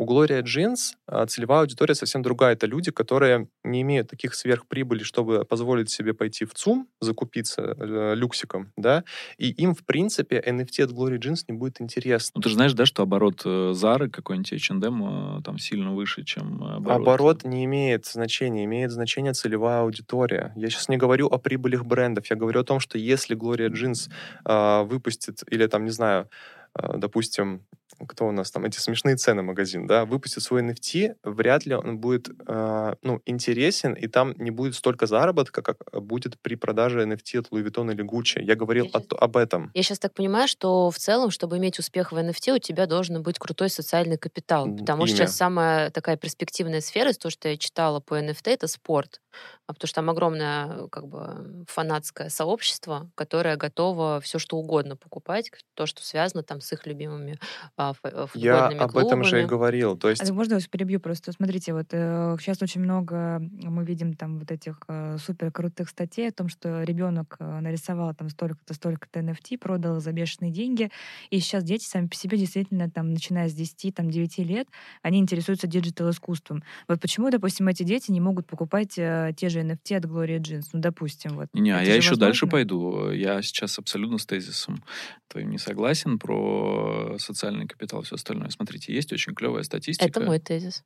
У 0.00 0.06
Gloria 0.06 0.42
Jeans 0.42 0.94
а, 1.06 1.26
целевая 1.26 1.60
аудитория 1.60 1.94
совсем 1.94 2.22
другая. 2.22 2.54
Это 2.54 2.64
люди, 2.66 2.90
которые 2.90 3.48
не 3.62 3.82
имеют 3.82 4.08
таких 4.08 4.34
сверхприбылей, 4.34 5.04
чтобы 5.04 5.44
позволить 5.44 5.90
себе 5.90 6.14
пойти 6.14 6.46
в 6.46 6.54
ЦУМ, 6.54 6.88
закупиться 7.02 7.76
э, 7.78 8.14
люксиком, 8.14 8.72
да, 8.78 9.04
и 9.36 9.50
им, 9.50 9.74
в 9.74 9.84
принципе, 9.84 10.40
NFT 10.40 10.84
от 10.84 10.92
Gloria 10.92 11.18
Jeans 11.18 11.44
не 11.48 11.54
будет 11.54 11.82
интересно. 11.82 12.32
Ну, 12.36 12.40
ты 12.40 12.48
же 12.48 12.54
знаешь, 12.54 12.72
да, 12.72 12.86
что 12.86 13.02
оборот 13.02 13.42
Зары, 13.42 14.06
э, 14.06 14.08
какой-нибудь 14.08 14.54
H&M, 14.54 15.42
там 15.42 15.58
сильно 15.58 15.92
выше, 15.92 16.24
чем 16.24 16.64
оборот? 16.64 17.02
Оборот 17.02 17.44
не 17.44 17.66
имеет 17.66 18.06
значения, 18.06 18.64
имеет 18.64 18.92
значение 18.92 19.34
целевая 19.34 19.82
аудитория. 19.82 20.54
Я 20.56 20.70
сейчас 20.70 20.88
не 20.88 20.96
говорю 20.96 21.26
о 21.26 21.36
прибылях 21.36 21.84
брендов, 21.84 22.24
я 22.30 22.36
говорю 22.36 22.62
о 22.62 22.64
том, 22.64 22.80
что 22.80 22.96
если 22.96 23.36
Gloria 23.36 23.68
Jeans 23.68 24.10
э, 24.46 24.82
выпустит, 24.84 25.42
или 25.50 25.66
там, 25.66 25.84
не 25.84 25.90
знаю, 25.90 26.30
э, 26.74 26.96
допустим, 26.96 27.66
кто 28.06 28.26
у 28.26 28.32
нас 28.32 28.50
там, 28.50 28.64
эти 28.64 28.78
смешные 28.78 29.16
цены 29.16 29.42
магазин, 29.42 29.86
да, 29.86 30.04
выпустит 30.04 30.42
свой 30.42 30.62
NFT, 30.62 31.16
вряд 31.22 31.66
ли 31.66 31.74
он 31.74 31.98
будет, 31.98 32.28
э, 32.46 32.94
ну, 33.02 33.20
интересен, 33.26 33.94
и 33.94 34.06
там 34.06 34.34
не 34.36 34.50
будет 34.50 34.74
столько 34.74 35.06
заработка, 35.06 35.62
как 35.62 35.78
будет 35.92 36.38
при 36.40 36.54
продаже 36.54 37.02
NFT 37.02 37.38
от 37.38 37.48
Louis 37.50 37.64
Vuitton 37.64 37.92
или 37.92 38.04
Gucci. 38.04 38.42
Я 38.42 38.56
говорил 38.56 38.86
Я 38.86 39.00
о- 39.00 39.24
об 39.24 39.36
этом. 39.36 39.70
Я 39.74 39.82
сейчас 39.82 39.98
так 39.98 40.14
понимаю, 40.14 40.48
что 40.48 40.90
в 40.90 40.98
целом, 40.98 41.30
чтобы 41.30 41.58
иметь 41.58 41.78
успех 41.78 42.12
в 42.12 42.16
NFT, 42.16 42.54
у 42.54 42.58
тебя 42.58 42.86
должен 42.86 43.22
быть 43.22 43.38
крутой 43.38 43.70
социальный 43.70 44.18
капитал. 44.18 44.66
Потому 44.76 45.06
что 45.06 45.16
имя. 45.16 45.26
сейчас 45.26 45.36
самая 45.36 45.90
такая 45.90 46.16
перспективная 46.16 46.80
сфера, 46.80 47.10
из 47.10 47.18
того, 47.18 47.30
что 47.30 47.48
я 47.48 47.56
читала 47.56 48.00
по 48.00 48.14
NFT, 48.18 48.50
это 48.50 48.66
спорт. 48.66 49.20
А 49.66 49.74
Потому 49.74 49.88
что 49.88 49.94
там 49.96 50.10
огромное 50.10 50.88
как 50.88 51.06
бы 51.06 51.64
фанатское 51.68 52.28
сообщество, 52.28 53.10
которое 53.14 53.56
готово 53.56 54.20
все 54.20 54.38
что 54.38 54.56
угодно 54.56 54.96
покупать, 54.96 55.50
то, 55.74 55.86
что 55.86 56.02
связано 56.04 56.42
там 56.42 56.60
с 56.60 56.72
их 56.72 56.86
любимыми 56.86 57.38
а, 57.76 57.94
э, 58.04 58.26
Я 58.34 58.68
футбольными 58.68 58.82
об 58.82 58.96
этом 58.96 59.24
же 59.24 59.42
и 59.42 59.46
говорил. 59.46 59.96
То 59.96 60.10
есть 60.10 60.28
А 60.28 60.32
можно 60.32 60.54
я 60.54 60.56
вас 60.58 60.66
перебью 60.66 61.00
просто? 61.00 61.32
Смотрите, 61.32 61.72
вот 61.72 61.86
сейчас 61.90 62.62
очень 62.62 62.80
много 62.80 63.40
мы 63.40 63.84
видим 63.84 64.14
там 64.14 64.38
вот 64.38 64.50
этих 64.50 64.78
э, 64.88 65.16
супер 65.18 65.50
крутых 65.50 65.88
статей 65.88 66.28
о 66.28 66.32
том, 66.32 66.48
что 66.48 66.82
ребенок 66.82 67.36
э, 67.38 67.60
нарисовал 67.60 68.14
там 68.14 68.28
столько-то, 68.28 68.74
столько-то 68.74 69.20
NFT, 69.20 69.58
продал 69.58 70.00
за 70.00 70.12
бешеные 70.12 70.50
деньги, 70.50 70.90
и 71.30 71.40
сейчас 71.40 71.64
дети 71.64 71.84
сами 71.84 72.06
по 72.06 72.14
себе 72.14 72.38
действительно 72.38 72.90
там, 72.90 73.12
начиная 73.12 73.48
с 73.48 73.54
10, 73.54 73.94
там, 73.94 74.10
9 74.10 74.38
лет, 74.38 74.68
они 75.02 75.18
интересуются 75.18 75.66
digital-искусством. 75.66 76.62
Вот 76.88 77.00
почему, 77.00 77.30
допустим, 77.30 77.68
эти 77.68 77.82
дети 77.82 78.10
не 78.10 78.20
могут 78.20 78.46
покупать 78.46 78.98
э, 78.98 79.19
те 79.36 79.48
же 79.48 79.60
NFT 79.60 79.96
от 79.96 80.04
Gloria 80.04 80.38
Jeans? 80.38 80.66
Ну, 80.72 80.80
допустим, 80.80 81.36
вот. 81.36 81.48
Не, 81.52 81.70
а 81.70 81.80
Это 81.82 81.90
я 81.90 81.96
еще 81.96 82.16
дальше 82.16 82.46
возможно? 82.46 82.50
пойду. 82.50 83.10
Я 83.10 83.42
сейчас 83.42 83.78
абсолютно 83.78 84.18
с 84.18 84.26
тезисом 84.26 84.82
твоим 85.28 85.50
не 85.50 85.58
согласен 85.58 86.18
про 86.18 87.16
социальный 87.18 87.66
капитал 87.66 88.00
и 88.02 88.04
все 88.04 88.16
остальное. 88.16 88.50
Смотрите, 88.50 88.94
есть 88.94 89.12
очень 89.12 89.34
клевая 89.34 89.62
статистика. 89.62 90.08
Это 90.08 90.20
мой 90.20 90.38
тезис. 90.38 90.82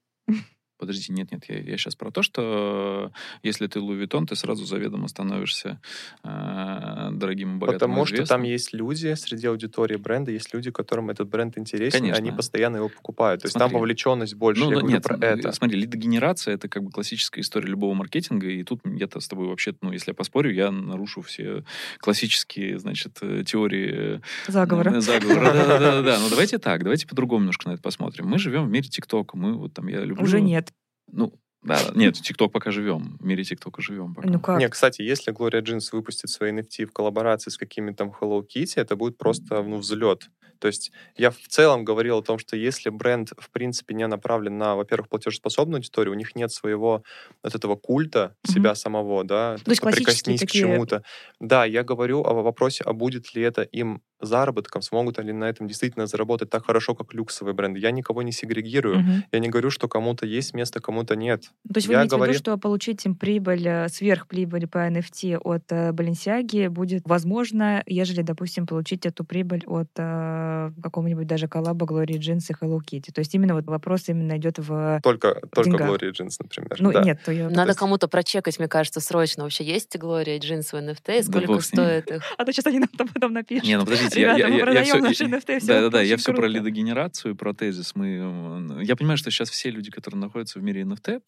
Подожди, 0.77 1.13
нет, 1.13 1.31
нет, 1.33 1.45
я, 1.49 1.61
я 1.61 1.77
сейчас 1.77 1.95
про 1.95 2.11
то, 2.11 2.23
что 2.23 3.13
если 3.43 3.67
ты 3.67 3.81
Louis 3.81 3.97
Vuitton, 3.97 4.27
ты 4.27 4.37
сразу 4.37 4.65
заведомо 4.65 5.09
становишься 5.09 5.81
э, 6.23 7.09
дорогим 7.13 7.57
и 7.57 7.59
богатым 7.59 7.91
Потому 7.91 8.07
что 8.07 8.27
там 8.27 8.43
есть 8.43 8.73
люди 8.73 9.15
среди 9.15 9.47
аудитории 9.47 9.97
бренда, 9.97 10.33
есть 10.33 10.53
люди, 10.53 10.71
которым 10.71 11.11
этот 11.11 11.29
бренд 11.29 11.57
интересен, 11.59 12.05
и 12.05 12.09
они 12.09 12.13
Конечно. 12.13 12.37
постоянно 12.37 12.77
его 12.79 12.89
покупают. 12.89 13.43
То 13.43 13.47
есть 13.47 13.55
там 13.55 13.71
Смотри. 13.71 13.79
вовлеченность 13.79 14.35
больше. 14.35 14.65
Ну, 14.65 14.71
Я 14.71 14.75
ну, 14.75 14.81
говорю 14.81 14.95
нет, 14.97 15.03
про 15.05 15.17
э, 15.17 15.39
это. 15.39 15.53
смотри, 15.53 15.81
лидогенерация— 15.81 16.55
это 16.57 16.69
как 16.69 16.83
бы 16.83 16.91
классическая 16.91 17.41
история 17.41 17.69
любого 17.69 17.95
маркетинга, 17.95 18.49
и 18.49 18.63
тут 18.65 18.81
я-то 18.85 19.21
с 19.21 19.29
тобой 19.29 19.47
вообще, 19.47 19.75
ну, 19.81 19.93
если 19.93 20.11
я 20.11 20.15
поспорю, 20.15 20.53
я 20.53 20.71
нарушу 20.71 21.23
все 21.23 21.65
классические, 21.99 22.79
значит, 22.79 23.19
э, 23.23 23.45
теории 23.47 24.21
Заговора. 24.49 24.97
э, 24.97 25.01
заговора. 25.01 25.53
Да-да-да. 25.53 26.19
Ну, 26.19 26.29
давайте 26.31 26.59
так, 26.59 26.83
давайте 26.83 27.07
по-другому 27.07 27.41
немножко 27.41 27.69
на 27.69 27.75
это 27.75 27.83
посмотрим. 27.83 28.27
Мы 28.27 28.39
живем 28.39 28.67
в 28.67 28.71
мире 28.71 28.89
ТикТока, 28.89 29.37
мы 29.37 29.55
вот 29.55 29.75
там, 29.75 29.89
я 29.89 30.01
люблю... 30.01 30.23
Уже 30.25 30.41
нет. 30.41 30.73
Ну, 31.13 31.33
да, 31.63 31.79
нет, 31.95 32.15
ТикТок 32.21 32.53
пока 32.53 32.71
живем, 32.71 33.17
в 33.19 33.25
мире 33.25 33.43
ТикТока 33.45 33.81
живем 33.81 34.15
пока. 34.15 34.29
Ну 34.29 34.41
как? 34.41 34.59
Не, 34.59 34.69
кстати, 34.69 35.03
если 35.03 35.33
Gloria 35.33 35.63
Jeans 35.63 35.89
выпустит 35.93 36.29
свои 36.31 36.53
NFT 36.53 36.85
в 36.87 36.93
коллаборации 36.93 37.51
с 37.51 37.57
какими-то 37.57 37.97
там 37.99 38.15
Hello 38.21 38.43
Kitty, 38.43 38.75
это 38.77 38.97
будет 38.97 39.17
просто, 39.17 39.63
ну, 39.63 39.79
взлет. 39.79 40.29
То 40.61 40.69
есть 40.69 40.93
я 41.17 41.31
в 41.31 41.39
целом 41.49 41.85
говорил 41.85 42.19
о 42.19 42.23
том, 42.23 42.39
что 42.39 42.57
если 42.57 42.89
бренд, 42.89 43.33
в 43.39 43.51
принципе, 43.51 43.95
не 43.95 44.07
направлен 44.07 44.57
на, 44.57 44.77
во-первых, 44.77 45.09
платежеспособную 45.09 45.79
аудиторию, 45.79 46.15
у 46.15 46.17
них 46.17 46.35
нет 46.37 46.53
своего 46.53 47.03
вот 47.43 47.55
этого 47.55 47.77
культа 47.77 48.37
Мгм. 48.45 48.55
себя 48.55 48.75
самого, 48.75 49.25
да, 49.25 49.57
То 49.65 49.71
есть 49.71 49.83
прикоснись 49.83 50.43
к 50.43 50.51
чему-то. 50.51 51.03
Да, 51.41 51.65
я 51.65 51.83
говорю 51.83 52.23
о 52.25 52.35
вопросе, 52.43 52.85
а 52.85 52.93
будет 52.93 53.35
ли 53.35 53.43
это 53.43 53.63
им 53.63 54.03
заработком, 54.25 54.83
смогут 54.83 55.19
ли 55.19 55.33
на 55.33 55.45
этом 55.45 55.67
действительно 55.69 56.07
заработать 56.07 56.51
так 56.51 56.67
хорошо, 56.67 56.95
как 56.95 57.15
люксовые 57.15 57.55
бренды. 57.55 57.81
Я 57.81 57.91
никого 57.91 58.23
не 58.23 58.33
сегрегирую. 58.33 58.99
Мгм. 59.01 59.25
Я 59.33 59.39
не 59.39 59.49
говорю, 59.49 59.71
что 59.71 59.89
кому-то 59.89 60.27
есть 60.27 60.55
место, 60.55 60.81
кому-то 60.81 61.17
нет. 61.17 61.43
То 61.43 61.77
есть 61.77 61.87
вы 61.89 61.95
Я 61.95 62.01
имеете 62.01 62.17
в 62.17 62.19
говорил- 62.19 62.33
виду, 62.35 62.39
что 62.43 62.57
получить 62.59 63.05
им 63.07 63.15
прибыль, 63.15 63.67
э, 63.67 63.89
сверхприбыль 63.89 64.67
по 64.67 64.79
NFT 64.79 65.37
от 65.39 65.71
э, 65.73 65.91
Balenciaga 65.93 66.69
будет 66.69 67.03
возможно, 67.07 67.83
ежели, 67.87 68.23
допустим, 68.23 68.67
получить 68.67 69.07
эту 69.07 69.25
прибыль 69.25 69.65
от 69.67 69.89
э, 69.97 70.71
какого-нибудь 70.83 71.27
даже 71.27 71.49
коллаба 71.49 71.87
Glory 71.87 72.19
Jeans 72.19 72.45
и 72.49 72.53
Hello 72.53 72.79
Kitty. 72.79 73.13
То 73.13 73.21
есть 73.21 73.35
именно 73.35 73.55
вот 73.55 73.67
вопрос 73.67 74.09
именно 74.09 74.37
идет 74.37 74.59
в... 74.59 75.01
Только, 75.03 75.41
только 75.53 75.71
деньгах. 75.71 75.91
Gloria 75.91 76.13
Jeans, 76.13 76.37
например. 76.41 76.77
Ну, 76.81 76.93
да. 76.93 77.03
нет, 77.03 77.21
то 77.25 77.33
я... 77.33 77.49
Надо 77.49 77.69
есть- 77.71 77.79
кому-то 77.79 78.09
прочекать, 78.09 78.59
мне 78.59 78.69
кажется, 78.69 79.01
срочно. 79.01 79.45
Вообще 79.45 79.65
есть 79.65 79.97
Глория 79.99 80.39
Джинс 80.39 80.73
в 80.73 80.75
NFT? 80.77 81.19
И 81.19 81.23
Да 81.23 81.23
сколько 81.23 81.49
ними. 81.53 81.61
стоит 81.61 82.11
их? 82.11 82.23
А 82.39 82.45
то 82.45 82.53
сейчас 82.53 82.67
они 82.67 82.79
нам 82.81 82.89
там 82.97 83.09
потом 83.09 83.33
напишут. 83.33 83.65
Не, 83.67 83.77
ну 83.79 83.85
подождите, 83.85 84.14
я, 84.19 84.35
Ребята, 84.35 84.39
я, 84.39 84.47
мы 84.49 84.53
я, 84.53 84.59
я 84.59 84.65
продаем 84.65 84.85
всё- 84.87 84.99
наши 84.99 85.25
я- 85.25 85.29
NFT, 85.31 85.59
всё 85.59 85.67
Да, 85.67 85.81
да, 85.83 85.91
да, 85.91 86.03
я 86.03 86.17
все 86.17 86.33
про 86.33 86.47
лидогенерацию, 86.47 87.37
про 87.37 87.53
тезис. 87.55 87.95
Мы, 87.95 88.83
я 88.85 88.97
понимаю, 88.97 89.17
что 89.17 89.31
сейчас 89.31 89.51
все 89.51 89.71
люди, 89.71 89.91
которые 89.91 90.21
находятся 90.21 90.59
в 90.59 90.63
мире 90.63 90.83
NFT, 90.83 91.23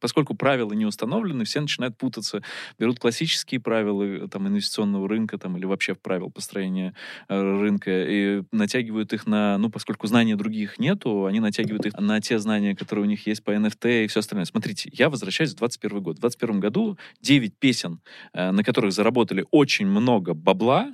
поскольку 0.00 0.34
правила 0.34 0.72
не 0.72 0.86
установлены, 0.86 1.44
все 1.44 1.60
начинают 1.60 1.96
путаться, 1.96 2.42
берут 2.78 2.98
классические 2.98 3.60
правила 3.60 4.02
э, 4.02 4.28
там, 4.28 4.48
инвестиционного 4.48 5.08
рынка 5.08 5.38
там, 5.38 5.56
или 5.56 5.64
вообще 5.64 5.94
правил 5.94 6.30
построения 6.30 6.94
э, 7.28 7.40
рынка 7.40 7.90
и 7.90 8.42
натягивают 8.52 9.12
их 9.12 9.26
на, 9.26 9.58
ну, 9.58 9.70
поскольку 9.70 10.06
знаний 10.06 10.34
других 10.34 10.78
нету, 10.78 11.26
они 11.26 11.40
натягивают 11.40 11.86
их 11.86 11.94
на 11.98 12.20
те 12.20 12.38
знания, 12.38 12.74
которые 12.74 13.04
у 13.04 13.08
них 13.08 13.26
есть 13.26 13.42
по 13.44 13.50
NFT 13.50 14.04
и 14.04 14.06
все 14.08 14.20
остальное. 14.20 14.44
Смотрите, 14.44 14.90
я 14.92 15.08
возвращаюсь 15.10 15.52
в 15.52 15.56
21 15.56 16.00
год. 16.02 16.16
В 16.18 16.20
21 16.20 16.60
году 16.60 16.98
9 17.20 17.58
песен, 17.58 18.00
э, 18.32 18.50
на 18.50 18.62
которых 18.64 18.92
заработали 18.92 19.44
очень 19.50 19.86
много 19.86 20.34
бабла, 20.34 20.92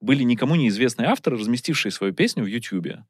были 0.00 0.22
никому 0.22 0.54
неизвестные 0.56 1.08
авторы, 1.08 1.38
разместившие 1.38 1.92
свою 1.92 2.12
песню 2.12 2.44
в 2.44 2.46
Ютьюбе. 2.46 3.04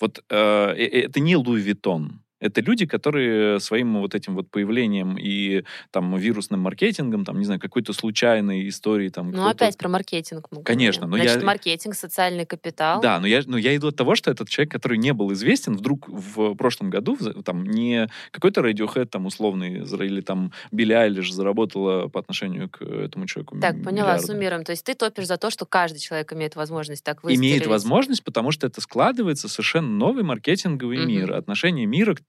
Вот 0.00 0.24
э, 0.28 0.36
э, 0.36 1.00
это 1.02 1.20
не 1.20 1.36
Louis 1.36 1.60
Vuitton. 1.60 2.22
Это 2.42 2.60
люди, 2.60 2.86
которые 2.86 3.60
своим 3.60 3.98
вот 4.00 4.14
этим 4.14 4.34
вот 4.34 4.50
появлением 4.50 5.16
и 5.18 5.64
там 5.90 6.16
вирусным 6.16 6.60
маркетингом, 6.60 7.24
там, 7.24 7.38
не 7.38 7.44
знаю, 7.44 7.60
какой-то 7.60 7.92
случайной 7.92 8.68
историей 8.68 9.10
там... 9.10 9.30
Ну, 9.30 9.46
опять 9.46 9.78
про 9.78 9.88
маркетинг 9.88 10.48
мы 10.50 10.62
Конечно, 10.62 11.06
но 11.06 11.16
Значит, 11.16 11.40
я- 11.40 11.46
маркетинг, 11.46 11.94
социальный 11.94 12.44
капитал. 12.44 13.00
Да, 13.00 13.20
но 13.20 13.26
я, 13.26 13.42
но 13.46 13.56
я 13.56 13.74
иду 13.76 13.88
от 13.88 13.96
того, 13.96 14.14
что 14.16 14.30
этот 14.30 14.48
человек, 14.48 14.72
который 14.72 14.98
не 14.98 15.12
был 15.12 15.32
известен, 15.32 15.76
вдруг 15.76 16.08
в 16.08 16.54
прошлом 16.56 16.90
году, 16.90 17.16
там, 17.44 17.64
не 17.64 18.08
какой-то 18.32 18.60
Radiohead 18.60 19.06
там 19.06 19.26
условный, 19.26 19.84
или 19.84 20.20
там 20.20 20.52
Билли 20.72 20.92
Айлиш 20.94 21.32
заработала 21.32 22.08
по 22.08 22.18
отношению 22.20 22.68
к 22.68 22.82
этому 22.82 23.26
человеку 23.26 23.58
Так, 23.60 23.74
м- 23.76 23.84
поняла, 23.84 24.08
миллиарды. 24.14 24.26
суммируем. 24.26 24.64
То 24.64 24.72
есть 24.72 24.84
ты 24.84 24.94
топишь 24.94 25.26
за 25.26 25.36
то, 25.36 25.50
что 25.50 25.64
каждый 25.66 25.98
человек 26.00 26.32
имеет 26.32 26.56
возможность 26.56 27.04
так 27.04 27.22
выстрелить. 27.22 27.40
имеет 27.40 27.66
возможность, 27.66 28.24
потому 28.24 28.50
что 28.50 28.66
это 28.66 28.80
складывается 28.80 29.48
совершенно 29.48 29.88
новый 29.88 30.24
маркетинговый 30.24 30.98
Мгм. 30.98 31.08
мир, 31.08 31.32
отношение 31.34 31.86
мира 31.86 32.14
к... 32.14 32.20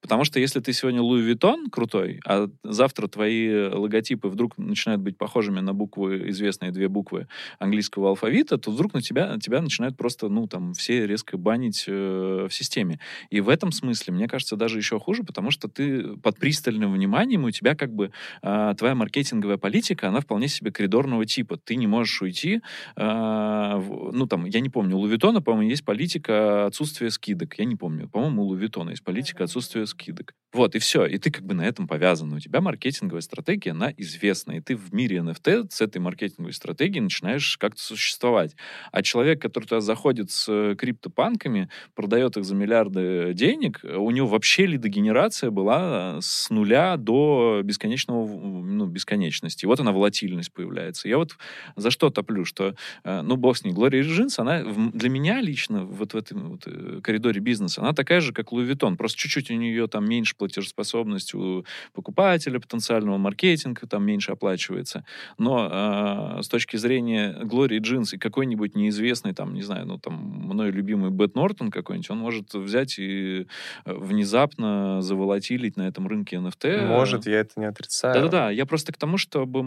Потому 0.00 0.24
что 0.24 0.38
если 0.38 0.60
ты 0.60 0.72
сегодня 0.72 1.00
Луи 1.00 1.22
Виттон 1.22 1.70
крутой, 1.70 2.20
а 2.26 2.48
завтра 2.62 3.08
твои 3.08 3.68
логотипы 3.68 4.28
вдруг 4.28 4.58
начинают 4.58 5.00
быть 5.02 5.16
похожими 5.16 5.60
на 5.60 5.72
буквы, 5.72 6.28
известные 6.28 6.72
две 6.72 6.88
буквы 6.88 7.26
английского 7.58 8.10
алфавита, 8.10 8.58
то 8.58 8.70
вдруг 8.70 8.92
на 8.92 9.00
тебя, 9.00 9.38
тебя 9.38 9.62
начинают 9.62 9.96
просто, 9.96 10.28
ну, 10.28 10.46
там, 10.46 10.74
все 10.74 11.06
резко 11.06 11.38
банить 11.38 11.84
э, 11.86 12.46
в 12.50 12.52
системе. 12.52 13.00
И 13.30 13.40
в 13.40 13.48
этом 13.48 13.72
смысле, 13.72 14.12
мне 14.12 14.28
кажется, 14.28 14.56
даже 14.56 14.78
еще 14.78 15.00
хуже, 15.00 15.22
потому 15.24 15.50
что 15.50 15.68
ты 15.68 16.16
под 16.18 16.38
пристальным 16.38 16.92
вниманием, 16.92 17.44
и 17.46 17.48
у 17.48 17.50
тебя 17.50 17.74
как 17.74 17.92
бы 17.94 18.10
э, 18.42 18.74
твоя 18.76 18.94
маркетинговая 18.94 19.56
политика, 19.56 20.08
она 20.08 20.20
вполне 20.20 20.48
себе 20.48 20.70
коридорного 20.70 21.24
типа. 21.24 21.56
Ты 21.56 21.76
не 21.76 21.86
можешь 21.86 22.20
уйти 22.20 22.60
а, 22.96 23.78
в- 23.78 24.12
ну, 24.12 24.26
там, 24.26 24.44
я 24.46 24.60
не 24.60 24.68
помню, 24.68 24.96
у 24.96 25.00
Лувитона, 25.00 25.40
по-моему, 25.42 25.70
есть 25.70 25.84
политика 25.84 26.66
отсутствия 26.66 27.10
скидок. 27.10 27.58
Я 27.58 27.64
не 27.64 27.76
помню. 27.76 28.08
По-моему, 28.08 28.42
у 28.42 28.46
Лувитона 28.46 28.90
есть 28.90 29.03
политика 29.04 29.44
отсутствия 29.44 29.86
скидок. 29.86 30.34
Вот, 30.52 30.74
и 30.76 30.78
все. 30.78 31.04
И 31.06 31.18
ты 31.18 31.30
как 31.30 31.44
бы 31.44 31.54
на 31.54 31.62
этом 31.62 31.88
повязан. 31.88 32.32
У 32.32 32.38
тебя 32.38 32.60
маркетинговая 32.60 33.22
стратегия, 33.22 33.72
она 33.72 33.92
известна. 33.96 34.52
И 34.52 34.60
ты 34.60 34.76
в 34.76 34.94
мире 34.94 35.18
NFT 35.18 35.66
с 35.70 35.80
этой 35.80 35.98
маркетинговой 35.98 36.52
стратегией 36.52 37.00
начинаешь 37.00 37.56
как-то 37.58 37.82
существовать. 37.82 38.54
А 38.92 39.02
человек, 39.02 39.42
который 39.42 39.64
туда 39.64 39.80
заходит 39.80 40.30
с 40.30 40.46
э, 40.48 40.76
криптопанками, 40.76 41.68
продает 41.94 42.36
их 42.36 42.44
за 42.44 42.54
миллиарды 42.54 43.32
денег, 43.34 43.80
у 43.82 44.10
него 44.10 44.28
вообще 44.28 44.66
лидогенерация 44.66 45.50
была 45.50 46.20
с 46.20 46.50
нуля 46.50 46.96
до 46.96 47.62
бесконечного, 47.64 48.26
ну, 48.26 48.86
бесконечности. 48.86 49.64
И 49.64 49.66
вот 49.66 49.80
она, 49.80 49.92
волатильность 49.92 50.52
появляется. 50.52 51.08
Я 51.08 51.18
вот 51.18 51.36
за 51.76 51.90
что 51.90 52.10
топлю, 52.10 52.44
что 52.44 52.74
Э, 53.04 53.22
ну, 53.22 53.36
бог 53.36 53.56
с 53.56 53.64
ней, 53.64 53.72
Gloria 53.72 54.02
Jeans, 54.02 54.38
она 54.38 54.62
для 54.62 55.08
меня 55.08 55.40
лично 55.40 55.84
вот 55.84 56.14
в 56.14 56.16
этом 56.16 56.50
вот, 56.50 56.62
э, 56.66 57.00
коридоре 57.02 57.40
бизнеса, 57.40 57.80
она 57.80 57.92
такая 57.92 58.20
же, 58.20 58.32
как 58.32 58.52
Louis 58.52 58.64
Vuitton. 58.64 58.93
Миллион, 58.94 58.96
просто 58.96 59.18
чуть-чуть 59.18 59.50
у 59.50 59.54
нее 59.54 59.86
там 59.86 60.04
меньше 60.04 60.34
платежеспособность 60.36 61.34
у 61.34 61.64
покупателя 61.92 62.58
потенциального, 62.58 63.18
маркетинга 63.18 63.86
там 63.86 64.04
меньше 64.04 64.32
оплачивается. 64.32 65.04
Но 65.38 66.38
э, 66.38 66.42
с 66.42 66.48
точки 66.48 66.76
зрения 66.76 67.38
Глории 67.42 67.78
Джинс 67.80 68.14
и 68.14 68.18
какой-нибудь 68.18 68.74
неизвестный, 68.74 69.34
там, 69.34 69.54
не 69.54 69.62
знаю, 69.62 69.86
ну, 69.86 69.98
там, 69.98 70.14
мной 70.14 70.70
любимый 70.70 71.10
Бет 71.10 71.34
Нортон 71.34 71.70
какой-нибудь, 71.70 72.10
он 72.10 72.18
может 72.18 72.54
взять 72.54 72.98
и 72.98 73.46
э, 73.84 73.92
внезапно 73.92 75.02
заволатилить 75.02 75.76
на 75.76 75.86
этом 75.88 76.06
рынке 76.06 76.36
NFT. 76.36 76.86
Может, 76.86 77.26
я 77.26 77.40
это 77.40 77.60
не 77.60 77.66
отрицаю. 77.66 78.14
Да-да-да, 78.14 78.50
я 78.50 78.66
просто 78.66 78.92
к 78.92 78.96
тому, 78.96 79.18
чтобы 79.18 79.62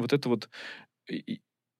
вот 0.00 0.12
это 0.12 0.28
вот 0.28 0.48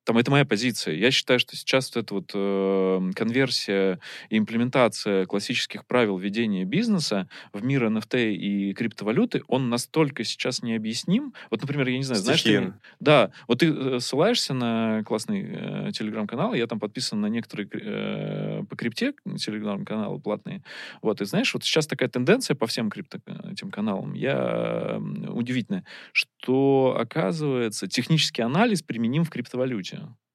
там 0.06 0.18
это 0.18 0.30
моя 0.30 0.44
позиция. 0.44 0.94
Я 0.94 1.10
считаю, 1.10 1.40
что 1.40 1.56
сейчас 1.56 1.92
вот 1.94 2.04
эта 2.04 2.14
вот 2.14 2.30
э, 2.32 3.10
конверсия 3.14 3.98
и 4.30 4.38
имплементация 4.38 5.26
классических 5.26 5.84
правил 5.84 6.16
ведения 6.16 6.64
бизнеса 6.64 7.28
в 7.52 7.64
мир 7.64 7.84
NFT 7.86 8.32
и 8.32 8.72
криптовалюты, 8.72 9.42
он 9.48 9.68
настолько 9.68 10.22
сейчас 10.22 10.62
необъясним. 10.62 11.34
Вот, 11.50 11.60
например, 11.60 11.88
я 11.88 11.98
не 11.98 12.04
знаю, 12.04 12.22
знаешь, 12.22 12.42
ты, 12.42 12.72
да, 13.00 13.32
вот 13.48 13.58
ты 13.58 13.72
э, 13.72 14.00
ссылаешься 14.00 14.54
на 14.54 15.02
классный 15.04 15.44
э, 15.44 15.90
телеграм-канал, 15.92 16.54
я 16.54 16.68
там 16.68 16.78
подписан 16.78 17.20
на 17.20 17.26
некоторые 17.26 17.68
э, 17.72 18.62
по 18.70 18.76
крипте 18.76 19.12
телеграм-каналы 19.38 20.20
платные. 20.20 20.62
Вот, 21.02 21.20
и 21.20 21.24
знаешь, 21.24 21.52
вот 21.52 21.64
сейчас 21.64 21.88
такая 21.88 22.08
тенденция 22.08 22.54
по 22.54 22.68
всем 22.68 22.90
крипто 22.90 23.18
э, 23.26 23.52
этим 23.52 23.72
каналам, 23.72 24.14
я 24.14 25.00
э, 25.00 25.30
удивительная, 25.30 25.84
что 26.12 26.96
оказывается 26.96 27.88
технический 27.88 28.42
анализ 28.42 28.82
применим 28.82 29.24
в 29.24 29.30
криптовалюте. 29.30 29.95
się 29.96 30.25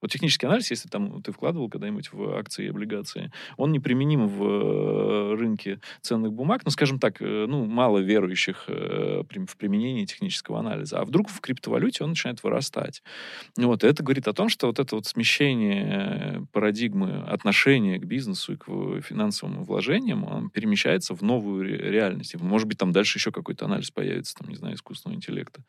Вот 0.00 0.10
технический 0.10 0.46
анализ, 0.46 0.70
если 0.70 0.88
там 0.88 1.22
ты 1.22 1.32
вкладывал 1.32 1.68
когда-нибудь 1.68 2.12
в 2.12 2.36
акции 2.36 2.66
и 2.66 2.68
облигации, 2.68 3.32
он 3.56 3.72
неприменим 3.72 4.26
в 4.26 4.44
э, 4.44 5.34
рынке 5.34 5.80
ценных 6.00 6.32
бумаг, 6.32 6.62
ну, 6.64 6.70
скажем 6.70 6.98
так, 6.98 7.20
э, 7.20 7.46
ну, 7.46 7.66
мало 7.66 7.98
верующих 7.98 8.64
э, 8.68 9.22
в 9.22 9.56
применении 9.56 10.04
технического 10.06 10.58
анализа. 10.58 11.00
А 11.00 11.04
вдруг 11.04 11.28
в 11.28 11.40
криптовалюте 11.40 12.04
он 12.04 12.10
начинает 12.10 12.42
вырастать. 12.42 13.02
Вот, 13.56 13.84
и 13.84 13.86
это 13.86 14.02
говорит 14.02 14.28
о 14.28 14.32
том, 14.32 14.48
что 14.48 14.68
вот 14.68 14.78
это 14.78 14.96
вот 14.96 15.06
смещение 15.06 16.46
парадигмы 16.52 17.22
отношения 17.22 17.98
к 17.98 18.04
бизнесу 18.04 18.54
и 18.54 18.56
к 18.56 19.02
финансовым 19.02 19.64
вложениям, 19.64 20.24
он 20.24 20.50
перемещается 20.50 21.14
в 21.14 21.22
новую 21.22 21.64
реальность. 21.64 22.34
Может 22.40 22.68
быть, 22.68 22.78
там 22.78 22.92
дальше 22.92 23.18
еще 23.18 23.32
какой-то 23.32 23.66
анализ 23.66 23.90
появится, 23.90 24.34
там, 24.34 24.48
не 24.48 24.56
знаю, 24.56 24.74
искусственного 24.76 25.16
интеллекта 25.16 25.62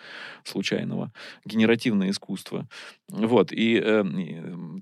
случайного, 0.43 1.11
генеративное 1.45 2.09
искусство. 2.09 2.67
Вот, 3.09 3.51
и 3.51 3.77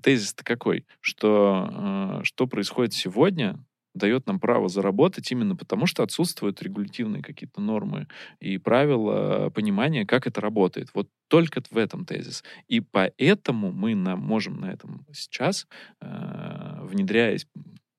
тезис-то 0.02 0.44
какой? 0.44 0.86
Что, 1.00 2.20
э, 2.20 2.24
что 2.24 2.46
происходит 2.46 2.92
сегодня, 2.92 3.64
дает 3.94 4.26
нам 4.26 4.38
право 4.38 4.68
заработать 4.68 5.30
именно 5.32 5.56
потому, 5.56 5.86
что 5.86 6.02
отсутствуют 6.02 6.62
регулятивные 6.62 7.22
какие-то 7.22 7.60
нормы 7.60 8.06
и 8.38 8.58
правила 8.58 9.50
понимания, 9.50 10.06
как 10.06 10.26
это 10.26 10.40
работает. 10.40 10.88
Вот 10.94 11.08
только 11.28 11.62
в 11.70 11.76
этом 11.76 12.04
тезис. 12.04 12.44
И 12.68 12.80
поэтому 12.80 13.72
мы 13.72 13.94
на, 13.94 14.16
можем 14.16 14.60
на 14.60 14.72
этом 14.72 15.04
сейчас, 15.12 15.66
э, 16.00 16.78
внедряясь 16.82 17.46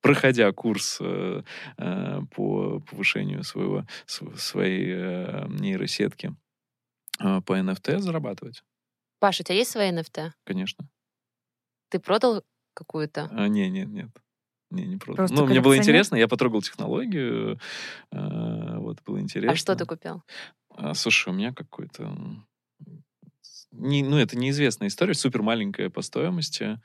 проходя 0.01 0.51
курс 0.51 0.97
э, 0.99 1.43
э, 1.77 2.21
по 2.35 2.79
повышению 2.79 3.43
своего, 3.43 3.85
своей 4.05 4.93
э, 4.93 5.47
нейросетки 5.49 6.35
э, 7.19 7.41
по 7.41 7.59
NFT, 7.59 7.99
зарабатывать. 7.99 8.63
Паша, 9.19 9.43
у 9.43 9.45
тебя 9.45 9.57
есть 9.57 9.71
свои 9.71 9.91
NFT? 9.91 10.31
Конечно. 10.43 10.87
Ты 11.91 11.99
продал 11.99 12.43
какую-то? 12.73 13.29
А, 13.31 13.47
не, 13.49 13.69
нет, 13.69 13.89
нет. 13.89 14.09
Не, 14.71 14.85
не 14.85 14.95
продал. 14.95 15.27
Просто 15.27 15.35
ну, 15.35 15.45
мне 15.45 15.59
было 15.59 15.77
интересно, 15.77 16.15
я 16.15 16.29
потрогал 16.29 16.61
технологию, 16.61 17.59
э, 18.11 18.77
вот, 18.77 19.03
было 19.05 19.19
интересно. 19.19 19.51
А 19.51 19.55
что 19.57 19.75
ты 19.75 19.85
купил? 19.85 20.23
А, 20.69 20.93
слушай, 20.93 21.29
у 21.29 21.33
меня 21.33 21.53
какой-то 21.53 22.15
не, 23.71 24.03
ну, 24.03 24.17
это 24.17 24.37
неизвестная 24.37 24.89
история, 24.89 25.13
супер 25.13 25.41
маленькая 25.43 25.89
по 25.89 26.01
стоимости. 26.01 26.79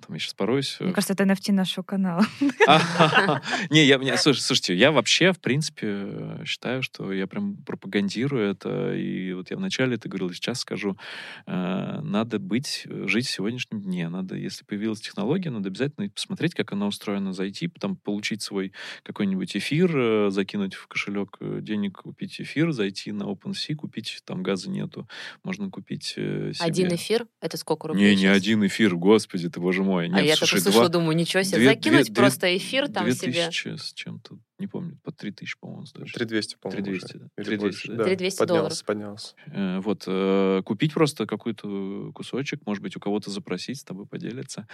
Там 0.00 0.14
я 0.14 0.18
сейчас 0.18 0.34
пороюсь. 0.34 0.76
Мне 0.80 0.92
кажется, 0.92 1.12
это 1.12 1.22
NFT 1.22 1.52
нашего 1.52 1.84
канала. 1.84 2.26
Не, 3.70 3.84
я, 3.84 4.16
слушайте, 4.16 4.74
я 4.74 4.90
вообще, 4.90 5.32
в 5.32 5.40
принципе, 5.40 6.40
считаю, 6.44 6.82
что 6.82 7.12
я 7.12 7.28
прям 7.28 7.56
пропагандирую 7.58 8.50
это. 8.50 8.92
И 8.94 9.32
вот 9.34 9.50
я 9.52 9.56
вначале 9.56 9.94
это 9.94 10.08
говорил, 10.08 10.32
сейчас 10.32 10.60
скажу. 10.60 10.98
Э, 11.46 12.00
надо 12.02 12.40
быть, 12.40 12.86
жить 12.86 13.26
в 13.26 13.30
сегодняшнем 13.30 13.80
дне. 13.80 14.08
Надо, 14.08 14.34
если 14.34 14.64
появилась 14.64 15.00
технология, 15.00 15.50
надо 15.50 15.68
обязательно 15.68 16.08
посмотреть, 16.08 16.54
как 16.54 16.72
она 16.72 16.88
устроена, 16.88 17.32
зайти, 17.32 17.68
потом 17.68 17.94
получить 17.94 18.42
свой 18.42 18.72
какой-нибудь 19.04 19.56
эфир, 19.56 19.96
э, 19.96 20.30
закинуть 20.30 20.74
в 20.74 20.88
кошелек 20.88 21.36
э, 21.38 21.60
денег, 21.62 21.98
купить 21.98 22.40
эфир, 22.40 22.72
зайти 22.72 23.12
на 23.12 23.24
OpenSea, 23.24 23.76
купить, 23.76 24.22
там 24.24 24.42
газа 24.42 24.68
нету, 24.68 25.08
можно 25.44 25.70
купить 25.70 26.14
себе. 26.54 26.64
Один 26.64 26.94
эфир? 26.94 27.26
Это 27.40 27.56
сколько 27.56 27.88
рублей? 27.88 28.10
Не, 28.10 28.16
сейчас? 28.16 28.20
не 28.20 28.26
один 28.26 28.66
эфир, 28.66 28.96
господи 28.96 29.48
ты, 29.48 29.60
боже 29.60 29.82
мой. 29.82 30.08
Нет, 30.08 30.18
а 30.18 30.22
я 30.22 30.36
слушай, 30.36 30.56
только 30.56 30.64
слышала, 30.64 30.88
думаю, 30.88 31.16
ничего 31.16 31.42
себе, 31.42 31.58
две, 31.58 31.68
закинуть 31.68 32.06
две, 32.06 32.14
просто 32.14 32.56
эфир 32.56 32.88
там 32.88 33.04
2000 33.04 33.50
себе. 33.52 33.78
с 33.78 33.92
чем-то, 33.92 34.38
не 34.58 34.66
помню, 34.66 34.98
по 35.02 35.12
3000, 35.12 35.58
по-моему, 35.60 35.86
стоит. 35.86 36.12
3200, 36.12 36.56
по-моему. 36.60 36.84
3200, 36.84 37.16
да. 37.18 37.28
3200, 37.36 37.90
да. 37.90 38.04
3200 38.04 38.46
долларов. 38.46 38.84
Поднялся, 38.84 39.34
Э, 39.46 39.80
вот, 39.80 40.04
э, 40.06 40.62
купить 40.64 40.94
просто 40.94 41.26
какой-то 41.26 42.12
кусочек, 42.14 42.60
может 42.66 42.82
быть, 42.82 42.96
у 42.96 43.00
кого-то 43.00 43.30
запросить, 43.30 43.80
с 43.80 43.84
тобой 43.84 44.06
поделиться. 44.06 44.66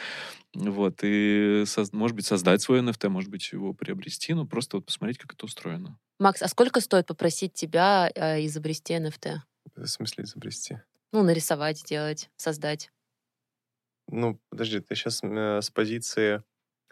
Вот, 0.55 1.01
и, 1.03 1.65
может 1.93 2.17
быть, 2.17 2.27
создать 2.27 2.63
свой 2.63 2.81
NFT, 2.81 3.09
может 3.09 3.31
быть, 3.31 3.51
его 3.53 3.73
приобрести, 3.73 4.35
ну, 4.35 4.47
просто 4.47 4.77
вот 4.77 4.87
посмотреть, 4.87 5.19
как 5.19 5.35
это 5.35 5.47
устроено. 5.47 5.99
Макс, 6.19 6.43
а 6.43 6.49
сколько 6.49 6.81
стоит 6.81 7.07
попросить 7.07 7.55
тебя 7.55 8.11
э, 8.15 8.45
изобрести 8.47 8.95
NFT? 8.95 9.37
В 9.77 9.87
смысле 9.87 10.25
изобрести? 10.25 10.79
Ну, 11.13 11.23
нарисовать, 11.23 11.79
сделать, 11.79 12.31
создать. 12.37 12.91
Ну, 14.09 14.41
подожди, 14.51 14.81
ты 14.81 14.95
сейчас 14.95 15.21
э, 15.23 15.61
с 15.63 15.71
позиции... 15.71 16.43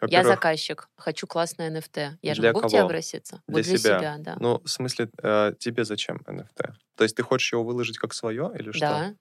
Я 0.07 0.23
заказчик, 0.23 0.89
хочу 0.95 1.25
классное 1.25 1.71
NFT. 1.71 2.17
Я 2.21 2.35
же 2.35 2.41
могу 2.43 2.59
кого? 2.59 2.67
к 2.67 2.71
тебе 2.71 2.81
обратиться? 2.81 3.41
Для, 3.47 3.57
вот 3.57 3.63
для 3.63 3.77
себя. 3.77 3.99
себя, 3.99 4.15
да. 4.19 4.37
Ну, 4.39 4.59
в 4.59 4.67
смысле, 4.69 5.09
э, 5.23 5.53
тебе 5.57 5.85
зачем 5.85 6.17
NFT? 6.27 6.73
То 6.95 7.03
есть 7.03 7.15
ты 7.15 7.23
хочешь 7.23 7.51
его 7.51 7.63
выложить 7.63 7.97
как 7.97 8.13
свое 8.13 8.51
или 8.57 8.71
что? 8.71 8.79
Да. 8.79 9.15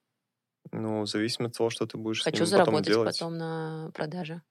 Ну, 0.72 1.06
зависит 1.06 1.40
от 1.40 1.56
того, 1.56 1.70
что 1.70 1.86
ты 1.86 1.96
будешь 1.96 2.22
хочу 2.22 2.44
с 2.44 2.50
ним 2.50 2.58
потом 2.58 2.82
делать. 2.82 2.86
Хочу 2.86 2.94
заработать 3.00 3.18
потом 3.18 3.38
на 3.38 3.90
продаже. 3.94 4.42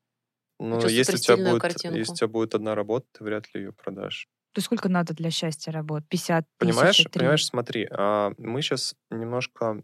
Ну, 0.59 0.87
если 0.87 1.15
у, 1.15 1.19
тебя 1.19 1.37
будет, 1.37 1.61
картинку. 1.61 1.97
если 1.97 2.13
у 2.13 2.15
тебя 2.15 2.27
будет 2.27 2.55
одна 2.55 2.75
работа, 2.75 3.05
ты 3.11 3.23
вряд 3.23 3.53
ли 3.53 3.61
ее 3.61 3.73
продашь. 3.73 4.27
То 4.53 4.61
сколько 4.61 4.87
надо 4.87 5.13
для 5.13 5.29
счастья 5.29 5.71
работ? 5.71 6.03
50 6.07 6.47
Понимаешь, 6.57 6.95
тысяч, 6.95 7.11
понимаешь, 7.11 7.45
смотри, 7.45 7.87
а, 7.91 8.31
мы 8.37 8.61
сейчас 8.61 8.95
немножко 9.09 9.83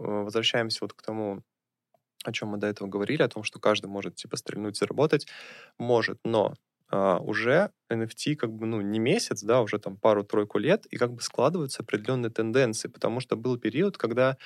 возвращаемся 0.00 0.78
вот 0.82 0.92
к 0.92 1.02
тому, 1.02 1.42
о 2.24 2.32
чем 2.32 2.48
мы 2.48 2.58
до 2.58 2.66
этого 2.66 2.88
говорили, 2.88 3.22
о 3.22 3.28
том, 3.28 3.42
что 3.42 3.58
каждый 3.58 3.86
может 3.86 4.16
типа 4.16 4.36
стрельнуть, 4.36 4.76
заработать, 4.76 5.26
может, 5.78 6.18
но 6.24 6.54
а, 6.90 7.18
уже 7.18 7.70
NFT 7.90 8.34
как 8.34 8.52
бы, 8.52 8.66
ну, 8.66 8.80
не 8.80 8.98
месяц, 8.98 9.42
да, 9.42 9.62
уже 9.62 9.78
там 9.78 9.96
пару-тройку 9.96 10.58
лет, 10.58 10.86
и 10.86 10.96
как 10.96 11.12
бы 11.12 11.22
складываются 11.22 11.82
определенные 11.82 12.30
тенденции, 12.30 12.88
потому 12.88 13.20
что 13.20 13.36
был 13.36 13.56
период, 13.58 13.96
когда 13.96 14.36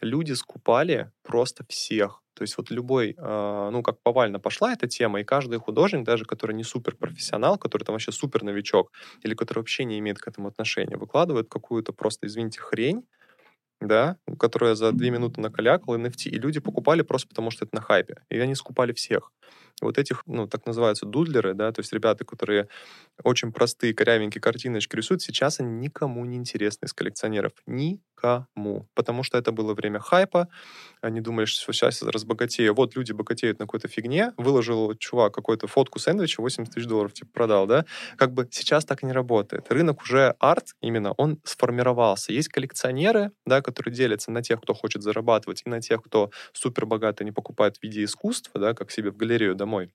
люди 0.00 0.32
скупали 0.32 1.12
просто 1.22 1.64
всех. 1.68 2.22
То 2.34 2.42
есть 2.42 2.56
вот 2.56 2.70
любой, 2.70 3.14
а, 3.18 3.70
ну, 3.70 3.82
как 3.82 4.02
повально 4.02 4.40
пошла 4.40 4.72
эта 4.72 4.88
тема, 4.88 5.20
и 5.20 5.24
каждый 5.24 5.58
художник, 5.60 6.04
даже 6.04 6.24
который 6.24 6.56
не 6.56 6.64
супер 6.64 6.96
профессионал, 6.96 7.56
который 7.56 7.84
там 7.84 7.94
вообще 7.94 8.10
супер 8.10 8.42
новичок, 8.42 8.90
или 9.22 9.34
который 9.34 9.60
вообще 9.60 9.84
не 9.84 9.98
имеет 10.00 10.18
к 10.18 10.26
этому 10.26 10.48
отношения, 10.48 10.96
выкладывает 10.96 11.48
какую-то 11.48 11.92
просто, 11.92 12.26
извините, 12.26 12.60
хрень, 12.60 13.04
да, 13.88 14.16
которая 14.38 14.74
за 14.74 14.92
две 14.92 15.10
минуты 15.10 15.40
накалякала 15.40 15.96
NFT, 15.96 16.30
и 16.30 16.38
люди 16.38 16.60
покупали 16.60 17.02
просто 17.02 17.28
потому, 17.28 17.50
что 17.50 17.64
это 17.64 17.74
на 17.76 17.82
хайпе. 17.82 18.16
И 18.30 18.38
они 18.38 18.54
скупали 18.54 18.92
всех. 18.92 19.32
вот 19.82 19.98
этих, 19.98 20.22
ну, 20.26 20.46
так 20.46 20.66
называются 20.66 21.06
дудлеры, 21.06 21.54
да, 21.54 21.72
то 21.72 21.80
есть 21.80 21.92
ребята, 21.92 22.24
которые 22.24 22.68
очень 23.24 23.52
простые, 23.52 23.94
корявенькие 23.94 24.40
картиночки 24.42 24.96
рисуют, 24.96 25.22
сейчас 25.22 25.60
они 25.60 25.70
никому 25.80 26.24
не 26.24 26.36
интересны 26.36 26.86
из 26.86 26.92
коллекционеров. 26.92 27.52
Никому. 28.22 28.88
Потому 28.94 29.22
что 29.22 29.38
это 29.38 29.52
было 29.52 29.74
время 29.74 29.98
хайпа. 29.98 30.48
Они 31.00 31.20
думали, 31.20 31.46
что 31.46 31.72
сейчас 31.72 32.02
разбогатею. 32.02 32.74
Вот 32.74 32.96
люди 32.96 33.12
богатеют 33.12 33.58
на 33.58 33.66
какой-то 33.66 33.88
фигне. 33.88 34.32
Выложил 34.36 34.94
чувак 34.94 35.34
какую-то 35.34 35.66
фотку 35.66 35.98
сэндвича, 35.98 36.40
80 36.40 36.72
тысяч 36.74 36.86
долларов 36.86 37.12
типа 37.12 37.30
продал, 37.32 37.66
да. 37.66 37.84
Как 38.16 38.32
бы 38.32 38.48
сейчас 38.50 38.84
так 38.84 39.02
не 39.02 39.12
работает. 39.12 39.70
Рынок 39.70 40.02
уже 40.02 40.34
арт 40.38 40.74
именно, 40.80 41.12
он 41.12 41.40
сформировался. 41.44 42.32
Есть 42.32 42.48
коллекционеры, 42.48 43.32
да, 43.46 43.60
которые 43.60 43.94
делятся 43.94 44.30
на 44.30 44.42
тех, 44.42 44.60
кто 44.60 44.74
хочет 44.74 45.02
зарабатывать, 45.02 45.62
и 45.64 45.68
на 45.68 45.80
тех, 45.80 46.02
кто 46.02 46.30
супер 46.52 46.86
богатый, 46.86 47.24
не 47.24 47.32
покупает 47.32 47.76
в 47.78 47.82
виде 47.82 48.04
искусства, 48.04 48.60
да, 48.60 48.74
как 48.74 48.90
себе 48.90 49.10
в 49.10 49.16
галерею 49.16 49.54
домой 49.54 49.92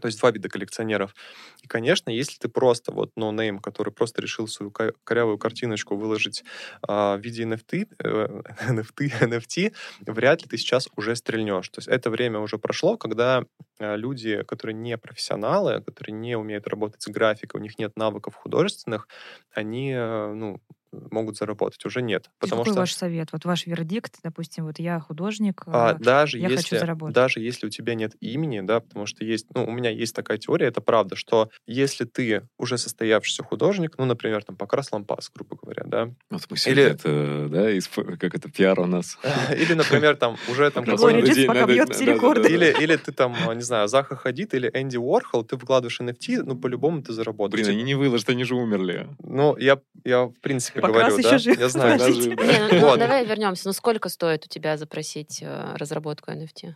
То 0.00 0.06
есть 0.06 0.18
два 0.20 0.30
вида 0.30 0.48
коллекционеров. 0.48 1.14
И, 1.62 1.66
конечно, 1.66 2.10
если 2.10 2.38
ты 2.38 2.48
просто 2.48 2.92
вот 2.92 3.10
no 3.16 3.56
name, 3.56 3.60
который 3.60 3.92
просто 3.92 4.22
решил 4.22 4.48
свою 4.48 4.72
корявую 5.04 5.38
картиночку 5.38 5.96
выложить 5.96 6.44
э, 6.86 6.92
в 6.92 7.20
виде 7.20 7.44
NFT, 7.44 7.88
э, 7.98 8.42
NFT, 8.68 9.12
NFT, 9.20 9.74
вряд 10.06 10.42
ли 10.42 10.48
ты 10.48 10.56
сейчас 10.56 10.88
уже 10.96 11.16
стрельнешь. 11.16 11.68
То 11.68 11.78
есть 11.78 11.88
это 11.88 12.10
время 12.10 12.38
уже 12.38 12.58
прошло, 12.58 12.96
когда 12.96 13.44
э, 13.78 13.96
люди, 13.96 14.42
которые 14.44 14.74
не 14.74 14.96
профессионалы, 14.96 15.82
которые 15.82 16.14
не 16.14 16.36
умеют 16.36 16.66
работать 16.66 17.02
с 17.02 17.08
графикой, 17.08 17.60
у 17.60 17.62
них 17.62 17.78
нет 17.78 17.96
навыков 17.96 18.34
художественных, 18.34 19.08
они, 19.54 19.92
э, 19.92 20.32
ну, 20.34 20.60
могут 20.92 21.36
заработать, 21.36 21.84
уже 21.84 22.02
нет. 22.02 22.30
Потому 22.38 22.62
Какой 22.62 22.72
что... 22.72 22.80
ваш 22.80 22.94
совет? 22.94 23.28
Вот 23.32 23.44
ваш 23.44 23.66
вердикт, 23.66 24.16
допустим, 24.22 24.64
вот 24.64 24.78
я 24.78 25.00
художник, 25.00 25.62
а, 25.66 25.94
даже 25.94 26.38
я 26.38 26.48
если, 26.48 26.62
хочу 26.62 26.78
заработать. 26.78 27.14
Даже 27.14 27.40
если 27.40 27.66
у 27.66 27.70
тебя 27.70 27.94
нет 27.94 28.14
имени, 28.20 28.60
да, 28.60 28.80
потому 28.80 29.06
что 29.06 29.24
есть, 29.24 29.46
ну, 29.54 29.64
у 29.64 29.70
меня 29.70 29.90
есть 29.90 30.14
такая 30.14 30.38
теория, 30.38 30.66
это 30.66 30.80
правда, 30.80 31.16
что 31.16 31.50
если 31.66 32.04
ты 32.04 32.48
уже 32.58 32.78
состоявшийся 32.78 33.42
художник, 33.42 33.96
ну, 33.98 34.04
например, 34.04 34.44
там, 34.44 34.56
покрас 34.56 34.92
лампас, 34.92 35.30
грубо 35.34 35.56
говоря, 35.56 35.84
да. 35.84 36.10
Вот 36.30 36.42
мы 36.50 36.56
Или... 36.66 36.82
это, 36.82 37.48
да, 37.48 37.70
из, 37.70 37.88
как 37.88 38.34
это, 38.34 38.50
пиар 38.50 38.80
у 38.80 38.86
нас. 38.86 39.18
Или, 39.56 39.74
например, 39.74 40.16
там, 40.16 40.36
уже 40.50 40.70
там... 40.70 40.84
или 40.84 42.96
ты 42.96 43.12
там, 43.12 43.34
не 43.54 43.62
знаю, 43.62 43.88
Заха 43.88 44.16
Хадид 44.16 44.54
или 44.54 44.70
Энди 44.74 44.96
Уорхол, 44.96 45.44
ты 45.44 45.56
вкладываешь 45.56 46.00
NFT, 46.00 46.42
ну, 46.44 46.56
по-любому 46.56 47.02
ты 47.02 47.12
заработаешь. 47.12 47.64
Блин, 47.64 47.76
они 47.76 47.84
не 47.84 47.94
выложат, 47.94 48.30
они 48.30 48.44
же 48.44 48.54
умерли. 48.54 49.08
Ну, 49.22 49.56
я, 49.56 49.78
я 50.04 50.24
в 50.24 50.34
принципе 50.40 50.79
говорю, 50.80 51.22
да. 51.22 51.36
Я 51.36 51.68
знаю, 51.68 51.98
даже... 51.98 52.20
Не, 52.20 52.80
ну, 52.80 52.96
давай 52.96 53.24
вернемся. 53.24 53.66
Ну, 53.66 53.72
сколько 53.72 54.08
стоит 54.08 54.44
у 54.46 54.48
тебя 54.48 54.76
запросить 54.76 55.42
э, 55.42 55.74
разработку 55.76 56.30
NFT? 56.30 56.74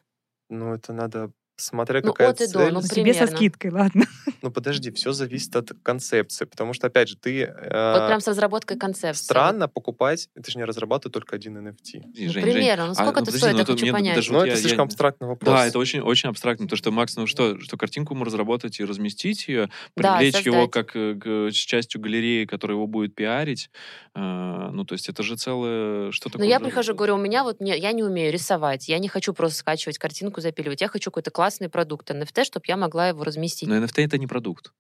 Ну, 0.51 0.75
это 0.75 0.93
надо 0.93 1.31
Смотря 1.57 2.01
ну, 2.03 2.13
какая 2.13 2.31
от 2.31 2.41
и 2.41 2.47
цель. 2.47 2.53
До, 2.53 2.71
ну, 2.73 2.83
Тебе 2.83 3.15
со 3.15 3.27
скидкой, 3.27 3.71
ладно. 3.71 4.05
Ну, 4.43 4.51
подожди, 4.51 4.91
все 4.91 5.13
зависит 5.13 5.57
от 5.57 5.71
концепции, 5.83 6.45
потому 6.45 6.75
что, 6.75 6.89
опять 6.89 7.09
же, 7.09 7.17
ты... 7.17 7.45
Э, 7.45 7.99
вот 7.99 8.09
прям 8.09 8.21
с 8.21 8.29
разработкой 8.29 8.77
концепции. 8.77 9.25
Странно 9.25 9.69
покупать, 9.69 10.29
ты 10.35 10.51
же 10.51 10.59
не 10.59 10.65
разрабатывать 10.65 11.15
только 11.15 11.37
один 11.37 11.57
NFT. 11.57 12.03
Ну, 12.05 12.31
Жень, 12.31 12.43
примерно, 12.43 12.87
ну 12.87 12.93
а, 12.93 12.95
сколько 12.95 13.21
а, 13.21 13.23
это 13.23 13.33
подожди, 13.33 13.39
стоит, 13.39 13.53
ну, 13.55 13.59
я 13.61 13.65
хочу 13.65 13.93
понять. 13.93 14.17
Даже, 14.17 14.33
ну, 14.33 14.39
вот 14.41 14.45
это 14.45 14.57
я, 14.57 14.61
слишком 14.61 14.81
я... 14.81 14.85
абстрактный 14.85 15.29
вопрос. 15.29 15.49
Да, 15.49 15.67
это 15.67 15.79
очень, 15.79 16.01
очень 16.01 16.29
абстрактно, 16.29 16.69
то 16.69 16.77
что, 16.77 16.91
Макс, 16.91 17.17
ну 17.17 17.27
что, 17.27 17.59
что 17.59 17.79
картинку 17.79 18.13
ему 18.13 18.25
разработать 18.25 18.81
и 18.81 18.85
разместить 18.85 19.49
ее, 19.49 19.71
привлечь 19.95 20.35
да, 20.35 20.41
его 20.41 20.69
как 20.69 20.95
э, 20.95 21.15
к, 21.15 21.51
к 21.51 21.53
частью 21.53 22.03
галереи, 22.03 22.45
которая 22.45 22.77
его 22.77 22.87
будет 22.87 23.15
пиарить, 23.15 23.71
э, 24.15 24.21
ну, 24.21 24.85
то 24.85 24.93
есть 24.93 25.09
это 25.09 25.23
же 25.23 25.37
целое... 25.37 26.13
Что 26.13 26.29
такое? 26.29 26.45
Ну, 26.45 26.51
я 26.51 26.61
прихожу, 26.61 26.95
говорю, 26.95 27.15
у 27.15 27.19
меня 27.19 27.45
вот, 27.45 27.61
не, 27.61 27.79
я 27.79 27.93
не 27.93 28.03
умею 28.03 28.31
рисовать, 28.31 28.89
я 28.89 28.99
не 28.99 29.09
хочу 29.09 29.33
просто 29.33 29.61
скачивать 29.61 29.97
картинку, 29.97 30.43
запиливать, 30.43 30.83
я 30.83 30.89
хочу 30.89 31.11
какой-то 31.11 31.31
классный 31.31 31.44
продукт, 31.69 32.11
NFT, 32.11 32.45
чтобы 32.45 32.65
я 32.69 32.77
могла 32.77 33.09
его 33.09 33.25
разместить. 33.25 33.69
Но 33.69 33.77
NFT 33.77 34.05
это 34.05 34.19
не 34.19 34.27
продукт. 34.27 34.73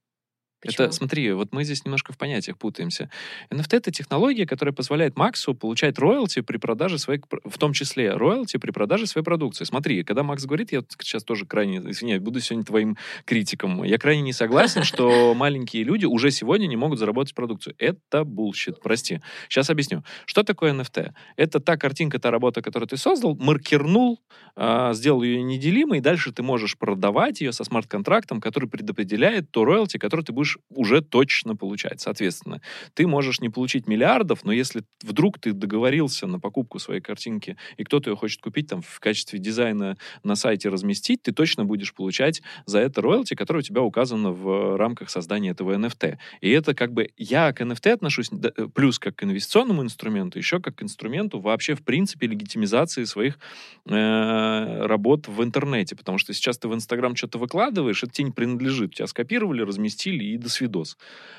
Почему? 0.64 0.86
Это, 0.86 0.94
смотри, 0.94 1.32
вот 1.32 1.52
мы 1.52 1.64
здесь 1.64 1.84
немножко 1.84 2.12
в 2.12 2.18
понятиях 2.18 2.58
путаемся. 2.58 3.10
NFT— 3.50 3.68
это 3.76 3.90
технология, 3.90 4.46
которая 4.46 4.72
позволяет 4.72 5.16
Максу 5.16 5.54
получать 5.54 5.98
роялти 5.98 6.40
при 6.40 6.56
продаже 6.56 6.98
своей, 6.98 7.20
в 7.44 7.58
том 7.58 7.72
числе 7.72 8.14
роялти 8.14 8.56
при 8.56 8.70
продаже 8.70 9.06
своей 9.06 9.24
продукции. 9.24 9.64
Смотри, 9.64 10.02
когда 10.04 10.22
Макс 10.22 10.44
говорит, 10.44 10.72
я 10.72 10.82
сейчас 11.00 11.24
тоже 11.24 11.46
крайне, 11.46 11.78
извиняюсь, 11.78 12.22
буду 12.22 12.40
сегодня 12.40 12.64
твоим 12.64 12.96
критиком, 13.24 13.84
я 13.84 13.98
крайне 13.98 14.22
не 14.22 14.32
согласен, 14.32 14.82
что 14.84 15.34
маленькие 15.34 15.84
люди 15.84 16.06
уже 16.06 16.30
сегодня 16.30 16.66
не 16.66 16.76
могут 16.76 16.98
заработать 16.98 17.34
продукцию. 17.34 17.74
Это 17.78 18.24
bullshit, 18.24 18.80
прости. 18.80 19.20
Сейчас 19.48 19.70
объясню. 19.70 20.02
Что 20.26 20.42
такое 20.42 20.72
NFT? 20.72 21.12
Это 21.36 21.60
та 21.60 21.76
картинка, 21.76 22.18
та 22.18 22.30
работа, 22.30 22.62
которую 22.62 22.88
ты 22.88 22.96
создал, 22.96 23.36
маркернул, 23.36 24.20
а, 24.56 24.92
сделал 24.94 25.22
ее 25.22 25.42
неделимой, 25.42 25.98
и 25.98 26.00
дальше 26.00 26.32
ты 26.32 26.42
можешь 26.42 26.78
продавать 26.78 27.40
ее 27.40 27.52
со 27.52 27.64
смарт-контрактом, 27.64 28.40
который 28.40 28.68
предопределяет 28.68 29.50
то 29.50 29.64
роялти, 29.64 29.98
который 29.98 30.24
ты 30.24 30.32
будешь 30.32 30.53
уже 30.68 31.00
точно 31.00 31.56
получать. 31.56 32.00
Соответственно, 32.00 32.60
ты 32.94 33.06
можешь 33.06 33.40
не 33.40 33.48
получить 33.48 33.86
миллиардов, 33.86 34.44
но 34.44 34.52
если 34.52 34.84
вдруг 35.02 35.38
ты 35.38 35.52
договорился 35.52 36.26
на 36.26 36.40
покупку 36.40 36.78
своей 36.78 37.00
картинки, 37.00 37.56
и 37.76 37.84
кто-то 37.84 38.10
ее 38.10 38.16
хочет 38.16 38.40
купить 38.40 38.68
там 38.68 38.82
в 38.82 39.00
качестве 39.00 39.38
дизайна 39.38 39.96
на 40.22 40.34
сайте 40.36 40.68
разместить, 40.68 41.22
ты 41.22 41.32
точно 41.32 41.64
будешь 41.64 41.94
получать 41.94 42.42
за 42.66 42.78
это 42.80 43.00
роялти, 43.00 43.34
которое 43.34 43.60
у 43.60 43.62
тебя 43.62 43.82
указано 43.82 44.30
в 44.30 44.76
рамках 44.76 45.10
создания 45.10 45.50
этого 45.50 45.74
NFT. 45.74 46.18
И 46.40 46.50
это 46.50 46.74
как 46.74 46.92
бы 46.92 47.10
я 47.16 47.52
к 47.52 47.60
NFT 47.60 47.90
отношусь 47.92 48.30
э, 48.32 48.68
плюс 48.74 48.98
как 48.98 49.16
к 49.16 49.24
инвестиционному 49.24 49.82
инструменту, 49.82 50.38
еще 50.38 50.60
как 50.60 50.76
к 50.76 50.82
инструменту 50.82 51.40
вообще 51.40 51.74
в 51.74 51.82
принципе 51.82 52.26
легитимизации 52.26 53.04
своих 53.04 53.38
э, 53.86 54.86
работ 54.86 55.28
в 55.28 55.42
интернете, 55.42 55.96
потому 55.96 56.18
что 56.18 56.32
сейчас 56.32 56.58
ты 56.58 56.68
в 56.68 56.74
Инстаграм 56.74 57.16
что-то 57.16 57.38
выкладываешь, 57.38 58.02
это 58.02 58.12
тебе 58.12 58.26
не 58.26 58.32
принадлежит, 58.32 58.94
тебя 58.94 59.06
скопировали, 59.06 59.62
разместили 59.62 60.24
и 60.24 60.36
до 60.44 60.50
свидос. 60.50 60.96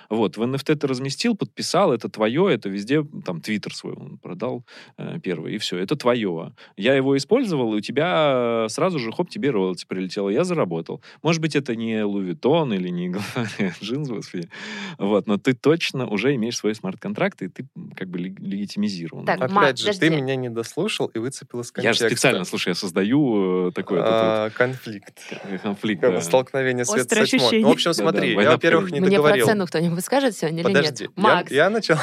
Вот, 0.09 0.37
в 0.37 0.41
NFT 0.41 0.75
ты 0.75 0.87
разместил, 0.87 1.35
подписал, 1.35 1.93
это 1.93 2.09
твое, 2.09 2.53
это 2.53 2.69
везде, 2.69 3.03
там, 3.25 3.41
твиттер 3.41 3.73
свой 3.73 3.93
он 3.93 4.17
продал 4.17 4.63
э, 4.97 5.19
первый, 5.23 5.55
и 5.55 5.57
все, 5.57 5.77
это 5.77 5.95
твое. 5.95 6.53
Я 6.77 6.93
его 6.93 7.17
использовал, 7.17 7.73
и 7.73 7.77
у 7.77 7.81
тебя 7.81 8.67
сразу 8.69 8.99
же, 8.99 9.11
хоп, 9.11 9.29
тебе 9.29 9.49
роялти 9.49 9.85
прилетело, 9.87 10.29
я 10.29 10.43
заработал. 10.43 11.01
Может 11.23 11.41
быть, 11.41 11.55
это 11.55 11.75
не 11.75 12.03
Лувитон 12.03 12.73
или 12.73 12.89
не 12.89 13.15
джинс, 13.81 14.09
господи. 14.09 14.49
Вот, 14.97 15.27
но 15.27 15.37
ты 15.37 15.53
точно 15.53 16.07
уже 16.07 16.35
имеешь 16.35 16.57
свой 16.57 16.75
смарт-контракт, 16.75 17.41
и 17.41 17.47
ты 17.47 17.67
как 17.95 18.09
бы 18.09 18.19
легитимизирован. 18.19 19.25
Так, 19.25 19.41
Опять 19.41 19.79
же, 19.79 19.93
ты 19.93 20.09
меня 20.09 20.35
не 20.35 20.49
дослушал 20.49 21.07
и 21.07 21.19
выцепил 21.19 21.61
из 21.61 21.71
контекста. 21.71 22.03
Я 22.03 22.09
же 22.09 22.15
специально, 22.15 22.45
слушай, 22.45 22.69
я 22.69 22.75
создаю 22.75 23.69
э, 23.69 23.71
такой... 23.71 23.99
А, 24.01 24.49
конфликт. 24.51 25.19
Конфликт, 25.63 26.23
Столкновение 26.23 26.85
света 26.85 27.25
с 27.25 27.29
тьмой. 27.29 27.61
Ну, 27.61 27.69
в 27.69 27.71
общем, 27.71 27.93
смотри, 27.93 28.33
я, 28.33 28.51
во-первых, 28.51 28.84
не 28.91 28.99
Мне 28.99 29.17
договорил. 29.17 29.45
про 29.45 29.53
цену 29.53 29.67
кто-нибудь 29.67 30.03
скажет 30.03 30.35
сегодня 30.35 30.63
Подожди, 30.63 31.03
или 31.03 31.09
нет? 31.09 31.17
Макс, 31.17 31.51
я, 31.51 31.57
я 31.65 31.69
начал... 31.69 31.97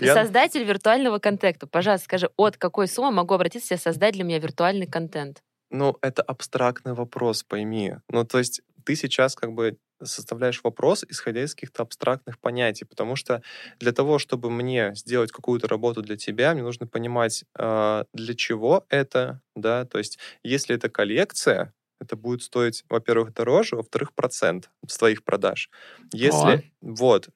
Создатель 0.00 0.64
виртуального 0.64 1.18
контента. 1.18 1.66
Пожалуйста, 1.66 2.04
скажи, 2.04 2.30
от 2.36 2.56
какой 2.56 2.88
суммы 2.88 3.10
могу 3.10 3.34
обратиться 3.34 3.74
и 3.74 3.78
создать 3.78 4.14
для 4.14 4.24
меня 4.24 4.38
виртуальный 4.38 4.86
контент? 4.86 5.42
Ну, 5.70 5.96
это 6.02 6.22
абстрактный 6.22 6.94
вопрос, 6.94 7.44
пойми. 7.44 7.94
Ну, 8.08 8.24
то 8.24 8.38
есть 8.38 8.62
ты 8.84 8.96
сейчас 8.96 9.36
как 9.36 9.52
бы 9.52 9.76
составляешь 10.02 10.60
вопрос, 10.64 11.04
исходя 11.08 11.44
из 11.44 11.54
каких-то 11.54 11.82
абстрактных 11.82 12.38
понятий, 12.38 12.84
потому 12.84 13.16
что 13.16 13.42
для 13.78 13.92
того, 13.92 14.18
чтобы 14.18 14.50
мне 14.50 14.94
сделать 14.94 15.32
какую-то 15.32 15.68
работу 15.68 16.02
для 16.02 16.16
тебя, 16.16 16.54
мне 16.54 16.62
нужно 16.62 16.86
понимать, 16.86 17.44
э, 17.58 18.04
для 18.12 18.34
чего 18.34 18.86
это, 18.88 19.40
да, 19.54 19.84
то 19.84 19.98
есть 19.98 20.18
если 20.42 20.74
это 20.76 20.88
коллекция, 20.88 21.72
это 22.00 22.16
будет 22.16 22.42
стоить, 22.42 22.84
во-первых, 22.88 23.34
дороже, 23.34 23.76
во-вторых, 23.76 24.12
процент 24.14 24.70
с 24.86 24.96
твоих 24.98 25.22
продаж. 25.22 25.70
Если, 26.12 26.52
О. 26.52 26.60
вот, 26.80 27.28
э, 27.28 27.30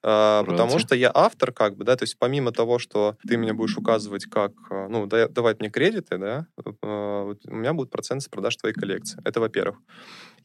потому 0.45 0.79
что 0.79 0.95
я 0.95 1.11
автор, 1.13 1.51
как 1.51 1.77
бы, 1.77 1.85
да, 1.85 1.95
то 1.95 2.03
есть 2.03 2.17
помимо 2.17 2.51
того, 2.51 2.79
что 2.79 3.17
ты 3.27 3.37
меня 3.37 3.53
будешь 3.53 3.77
указывать 3.77 4.25
как, 4.25 4.51
а, 4.69 4.87
ну, 4.89 5.05
да, 5.05 5.27
давать 5.27 5.59
мне 5.59 5.69
кредиты, 5.69 6.17
да, 6.17 6.47
э, 6.57 7.35
у 7.47 7.55
меня 7.55 7.73
будет 7.73 7.91
процент 7.91 8.23
с 8.23 8.27
продаж 8.27 8.57
твоей 8.57 8.73
коллекции. 8.73 9.21
Это 9.23 9.39
во-первых. 9.39 9.77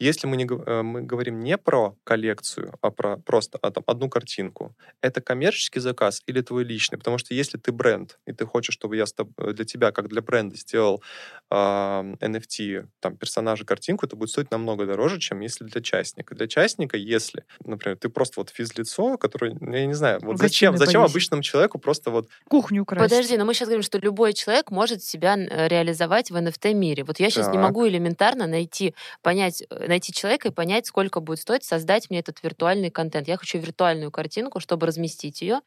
Если 0.00 0.26
мы, 0.26 0.36
не, 0.38 0.46
э, 0.46 0.82
мы 0.82 1.02
говорим 1.02 1.40
не 1.40 1.58
про 1.58 1.94
коллекцию, 2.04 2.72
а 2.80 2.90
про 2.90 3.18
просто 3.18 3.58
а, 3.60 3.70
там, 3.70 3.84
одну 3.86 4.08
картинку, 4.08 4.74
это 5.02 5.20
коммерческий 5.20 5.78
заказ 5.80 6.22
или 6.26 6.40
твой 6.40 6.64
личный? 6.64 6.96
Потому 6.96 7.18
что 7.18 7.34
если 7.34 7.58
ты 7.58 7.70
бренд, 7.70 8.18
и 8.26 8.32
ты 8.32 8.46
хочешь, 8.46 8.74
чтобы 8.74 8.96
я 8.96 9.04
для 9.36 9.64
тебя, 9.64 9.92
как 9.92 10.08
для 10.08 10.22
бренда, 10.22 10.56
сделал 10.56 11.02
э, 11.50 11.54
NFT, 11.54 12.86
там, 13.00 13.16
персонажа, 13.16 13.66
картинку, 13.66 14.06
это 14.06 14.16
будет 14.16 14.30
стоить 14.30 14.50
намного 14.50 14.86
дороже, 14.86 15.18
чем 15.18 15.40
если 15.40 15.64
для 15.64 15.82
частника. 15.82 16.34
Для 16.34 16.46
частника, 16.46 16.96
если, 16.96 17.44
например, 17.62 17.98
ты 17.98 18.08
просто 18.08 18.40
вот 18.40 18.48
физлицо, 18.48 19.18
которое, 19.18 19.54
ну, 19.60 19.74
я 19.74 19.84
не 19.84 19.94
знаю, 19.94 20.20
вот 20.22 20.38
зачем, 20.38 20.78
зачем 20.78 21.02
обычному 21.02 21.42
человеку 21.42 21.78
просто 21.78 22.10
вот... 22.10 22.28
Кухню 22.48 22.82
украсть. 22.82 23.10
Подожди, 23.10 23.36
но 23.36 23.44
мы 23.44 23.52
сейчас 23.52 23.68
говорим, 23.68 23.82
что 23.82 23.98
любой 23.98 24.32
человек 24.32 24.70
может 24.70 25.02
себя 25.02 25.36
э, 25.36 25.68
реализовать 25.68 26.30
в 26.30 26.36
NFT-мире. 26.36 27.04
Вот 27.04 27.20
я 27.20 27.28
сейчас 27.28 27.46
так. 27.46 27.54
не 27.54 27.60
могу 27.60 27.86
элементарно 27.86 28.46
найти, 28.46 28.94
понять, 29.20 29.62
э, 29.68 29.89
найти 29.90 30.12
человека 30.12 30.48
и 30.48 30.52
понять, 30.52 30.86
сколько 30.86 31.20
будет 31.20 31.40
стоить 31.40 31.64
создать 31.64 32.10
мне 32.10 32.20
этот 32.20 32.42
виртуальный 32.42 32.90
контент. 32.90 33.28
Я 33.28 33.36
хочу 33.36 33.58
виртуальную 33.58 34.10
картинку, 34.10 34.60
чтобы 34.60 34.86
разместить 34.86 35.42
ее 35.42 35.60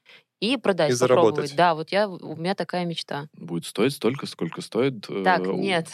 и 0.44 0.58
продать, 0.58 0.92
и 0.94 1.00
попробовать. 1.00 1.36
Заработать. 1.36 1.56
Да, 1.56 1.74
вот 1.74 1.90
я, 1.92 2.10
у 2.10 2.36
меня 2.36 2.54
такая 2.54 2.86
мечта. 2.86 3.28
Будет 3.38 3.66
стоить 3.66 3.94
столько, 3.94 4.26
сколько 4.26 4.62
стоит... 4.62 5.06
Э, 5.10 5.24
так, 5.24 5.48
э, 5.48 5.54
нет. 5.54 5.88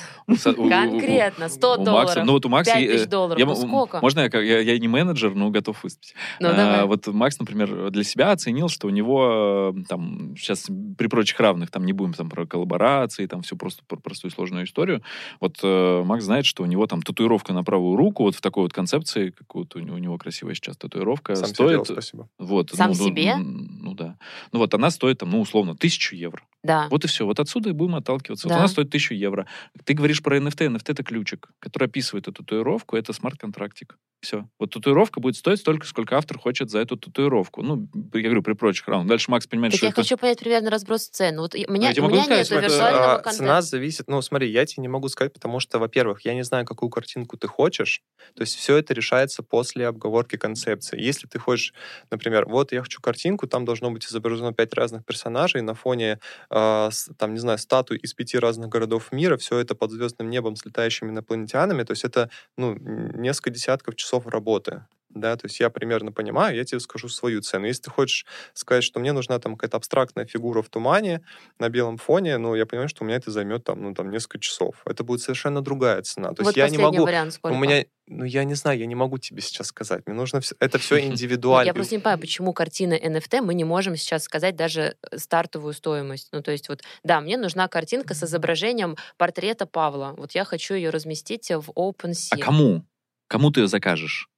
Конкретно, 0.44 1.50
100 1.50 1.74
у 1.74 1.84
долларов, 1.84 2.08
Макса, 2.08 2.24
ну, 2.24 2.32
вот 2.34 2.46
у 2.48 2.50
Макса, 2.50 2.74
5 2.74 2.92
тысяч 2.92 3.08
долларов, 3.08 3.40
я, 3.40 3.46
ну 3.46 3.56
сколько? 3.56 4.00
Можно 4.02 4.22
я, 4.22 4.42
я, 4.42 4.60
я 4.60 4.80
не 4.80 4.88
менеджер, 4.88 5.36
но 5.36 5.52
готов 5.52 5.84
выступить? 5.84 6.16
Ну, 6.40 6.50
а, 6.50 6.54
давай. 6.54 6.86
Вот 6.86 7.06
Макс, 7.08 7.38
например, 7.38 7.92
для 7.92 8.04
себя 8.04 8.32
оценил, 8.32 8.70
что 8.70 8.88
у 8.88 8.90
него 8.90 9.72
э, 9.76 9.84
там 9.88 10.36
сейчас 10.36 10.68
при 10.98 11.06
прочих 11.06 11.40
равных, 11.40 11.70
там 11.70 11.86
не 11.86 11.94
будем 11.94 12.14
там 12.14 12.28
про 12.30 12.48
коллаборации, 12.48 13.28
там 13.28 13.44
все 13.44 13.56
просто 13.56 13.84
про 13.86 13.98
простую 13.98 14.32
сложную 14.32 14.66
историю. 14.66 15.04
Вот 15.40 15.60
э, 15.62 16.04
Макс 16.04 16.24
знает, 16.24 16.48
что 16.48 16.64
у 16.64 16.66
него 16.66 16.88
там 16.88 17.04
татуировка 17.04 17.54
на 17.54 17.64
правую 17.64 17.96
руку, 17.96 18.24
вот 18.24 18.34
в 18.34 18.42
такой 18.42 18.64
вот 18.64 18.74
концепции, 18.74 19.30
как 19.30 19.54
вот 19.54 19.76
у 19.76 19.80
него, 19.80 19.96
у 19.96 20.00
него 20.00 20.18
красивая 20.18 20.56
сейчас 20.56 20.76
татуировка, 20.76 21.36
Сам 21.36 21.50
стоит... 21.50 21.70
Делал, 21.70 21.86
спасибо. 21.86 22.28
Вот, 22.40 22.72
Сам 22.72 22.90
ну, 22.90 22.96
себе? 22.96 23.36
Ну, 23.36 23.68
ну 23.82 23.94
да. 23.94 24.18
Ну 24.52 24.60
вот 24.60 24.74
она 24.74 24.90
стоит 24.92 25.20
там, 25.20 25.30
ну 25.30 25.42
условно, 25.42 25.76
тысячу 25.76 26.16
евро. 26.16 26.44
Да. 26.64 26.88
Вот 26.90 27.06
и 27.06 27.08
все. 27.08 27.26
Вот 27.26 27.40
отсюда 27.40 27.70
и 27.70 27.74
будем 27.74 27.96
отталкиваться. 27.96 28.48
Да. 28.48 28.56
Вот 28.56 28.60
она 28.60 28.68
стоит 28.68 28.90
тысячу 28.90 29.14
евро. 29.14 29.48
Ты 29.86 29.94
говоришь 29.94 30.22
про 30.22 30.38
NFT. 30.38 30.68
NFT— 30.68 30.84
это 30.92 31.04
ключик, 31.04 31.50
который 31.60 31.86
описывает 31.86 32.28
эту 32.28 32.44
татуировку. 32.44 32.98
Это 32.98 33.14
смарт-контрактик. 33.14 33.98
Все. 34.22 34.50
Вот 34.60 34.72
татуировка 34.72 35.22
будет 35.22 35.38
стоить 35.38 35.60
столько, 35.60 35.88
сколько 35.88 36.18
автор 36.18 36.38
хочет 36.38 36.70
за 36.70 36.80
эту 36.80 36.98
татуировку. 36.98 37.62
Ну, 37.62 37.88
я 38.14 38.24
говорю, 38.24 38.44
при 38.44 38.52
прочих 38.52 38.86
равных. 38.90 39.08
Дальше 39.08 39.32
Макс 39.32 39.48
понимает, 39.48 39.72
Так 39.72 39.78
что 39.78 39.86
я 39.86 39.92
это... 39.92 40.02
хочу 40.02 40.18
понять 40.18 40.40
примерно 40.40 40.70
разброс 40.70 41.08
цен. 41.08 41.38
Вот 41.38 41.56
у 41.56 41.58
меня, 41.72 41.92
я 41.92 42.04
у 42.04 42.10
меня 42.10 42.24
сказать, 42.24 42.38
нет 42.38 42.46
что 42.48 42.56
это, 42.56 42.68
виртуального 42.68 43.14
А, 43.14 43.16
контента. 43.20 43.38
Цена 43.38 43.62
зависит, 43.62 44.08
ну 44.10 44.22
смотри, 44.22 44.52
я 44.52 44.66
тебе 44.66 44.82
не 44.82 44.90
могу 44.90 45.08
сказать, 45.08 45.32
потому 45.32 45.62
что, 45.62 45.80
во-первых, 45.80 46.26
я 46.26 46.34
не 46.34 46.44
знаю, 46.44 46.66
какую 46.66 46.90
картинку 46.90 47.38
ты 47.38 47.48
хочешь, 47.48 48.02
то 48.36 48.42
есть 48.42 48.56
все 48.56 48.76
это 48.76 48.94
решается 48.94 49.42
после 49.42 49.88
обговорки 49.88 50.36
концепции. 50.36 51.02
Если 51.02 51.26
ты 51.26 51.40
хочешь, 51.40 51.74
например, 52.12 52.46
вот 52.46 52.74
я 52.74 52.82
хочу 52.82 53.00
картинку, 53.02 53.48
там 53.48 53.64
должно 53.64 53.90
быть 53.90 54.04
изображено 54.30 54.54
пять 54.54 54.74
разных 54.74 55.06
персонажей 55.06 55.62
на 55.62 55.74
фоне, 55.74 56.20
с- 56.52 57.10
там, 57.18 57.34
не 57.34 57.40
знаю, 57.40 57.58
статуй 57.58 57.98
из 57.98 58.14
пяти 58.14 58.38
разных 58.40 58.70
городов 58.70 59.12
мира, 59.12 59.38
все 59.38 59.60
это 59.60 59.76
под 59.76 59.92
звездным 59.92 60.30
небом 60.30 60.56
с 60.56 60.66
летающими 60.66 61.10
инопланетянами, 61.12 61.84
то 61.84 61.92
есть 61.92 62.04
это, 62.06 62.30
ну, 62.58 62.76
несколько 62.78 63.50
десятков 63.52 63.96
часов 63.96 64.28
работы. 64.28 64.86
Да, 65.10 65.36
то 65.36 65.48
есть 65.48 65.60
я 65.60 65.70
примерно 65.72 66.12
понимаю, 66.12 66.56
я 66.56 66.64
тебе 66.64 66.80
скажу 66.80 67.10
свою 67.10 67.42
цену. 67.42 67.66
Если 67.66 67.84
ты 67.84 67.90
хочешь 67.90 68.26
сказать, 68.54 68.84
что 68.84 69.00
мне 69.00 69.12
нужна 69.12 69.40
там 69.40 69.56
какая-то 69.56 69.78
абстрактная 69.78 70.26
фигура 70.26 70.62
в 70.62 70.70
тумане, 70.70 71.22
на 71.58 71.70
белом 71.70 71.98
фоне, 71.98 72.38
ну, 72.38 72.54
я 72.54 72.68
понимаю, 72.68 72.90
что 72.90 73.04
у 73.04 73.08
меня 73.08 73.18
это 73.18 73.32
займет 73.32 73.64
там, 73.64 73.82
ну, 73.82 73.96
там, 73.96 74.12
несколько 74.12 74.40
часов. 74.40 74.76
Это 74.86 75.04
будет 75.04 75.22
совершенно 75.22 75.62
другая 75.62 76.02
цена. 76.04 76.30
То 76.34 76.44
вот 76.44 76.56
есть 76.56 76.58
я 76.58 76.70
не 76.70 76.78
могу... 76.78 77.04
вариант 77.04 77.34
сколько? 77.34 77.56
У 77.56 77.58
меня, 77.58 77.86
ну, 78.06 78.24
я 78.24 78.44
не 78.44 78.54
знаю, 78.54 78.78
я 78.78 78.86
не 78.86 78.94
могу 78.94 79.18
тебе 79.18 79.42
сейчас 79.42 79.68
сказать. 79.68 80.06
Мне 80.06 80.16
нужно... 80.16 80.42
всё- 80.42 80.56
Это 80.60 80.78
все 80.78 81.00
индивидуально. 81.00 81.68
Я 81.68 81.74
просто 81.74 81.96
не 81.96 82.00
понимаю, 82.02 82.20
почему 82.20 82.54
картина 82.54 82.94
NFT 82.94 83.42
мы 83.42 83.56
не 83.56 83.64
можем 83.64 83.96
сейчас 83.96 84.24
сказать 84.24 84.56
даже 84.56 84.96
э, 85.12 85.18
стартовую 85.18 85.74
стоимость. 85.74 86.30
Ну, 86.32 86.44
то 86.44 86.52
есть 86.52 86.70
вот, 86.70 86.84
да, 87.04 87.20
мне 87.20 87.38
нужна 87.38 87.68
картинка 87.68 88.14
с 88.14 88.22
изображением 88.24 88.96
портрета 89.18 89.66
Павла. 89.66 90.14
Вот 90.18 90.34
я 90.34 90.46
хочу 90.46 90.76
ее 90.76 90.92
разместить 90.92 91.50
в 91.50 91.72
OpenSea. 91.72 92.28
А 92.34 92.38
кому? 92.38 92.86
Кому 93.28 93.52
ты 93.52 93.62
ее 93.62 93.68
закажешь? 93.68 94.30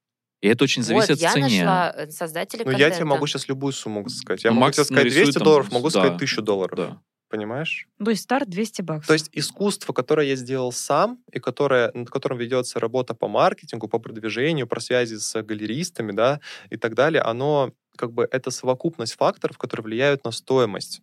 И 0.42 0.48
это 0.48 0.64
очень 0.64 0.82
зависит 0.82 1.10
вот, 1.10 1.16
от 1.16 1.22
я 1.22 1.34
цене. 1.34 1.64
нашла 1.64 1.94
э, 1.96 2.10
создателя 2.10 2.66
Ну, 2.66 2.72
я 2.72 2.90
тебе 2.90 3.06
могу 3.06 3.28
сейчас 3.28 3.48
любую 3.48 3.74
сумму 3.74 4.10
сказать. 4.10 4.44
Я 4.44 4.50
Ну, 4.50 4.56
могу 4.56 4.66
Макс 4.66 4.76
тебе 4.76 4.86
сказать 4.86 5.04
нарисует 5.04 5.26
200 5.26 5.38
там, 5.38 5.46
долларов, 5.46 5.72
могу 5.72 5.88
да. 5.88 5.92
сказать 5.92 6.16
1000 6.16 6.42
долларов. 6.42 6.78
Да. 6.78 7.02
Понимаешь? 7.30 7.88
То 8.04 8.10
есть 8.10 8.24
старт 8.24 8.50
200 8.50 8.82
баксов. 8.82 9.08
То 9.08 9.14
есть 9.14 9.30
искусство, 9.32 9.94
которое 9.94 10.28
я 10.28 10.36
сделал 10.36 10.72
сам, 10.74 11.20
и 11.32 11.40
которое, 11.40 11.92
над 11.94 12.10
которым 12.10 12.40
ведется 12.40 12.80
работа 12.80 13.14
по 13.14 13.28
маркетингу, 13.28 13.88
по 13.88 14.00
продвижению, 14.00 14.68
про 14.68 14.82
связи 14.82 15.16
с 15.16 15.42
галеристами, 15.42 16.12
да, 16.12 16.42
и 16.70 16.76
так 16.76 16.96
далее, 16.96 17.22
оно 17.22 17.72
как 17.96 18.12
бы 18.12 18.28
это 18.30 18.52
совокупность 18.52 19.14
факторов, 19.14 19.58
которые 19.58 19.86
влияют 19.86 20.26
на 20.26 20.32
стоимость. 20.32 21.02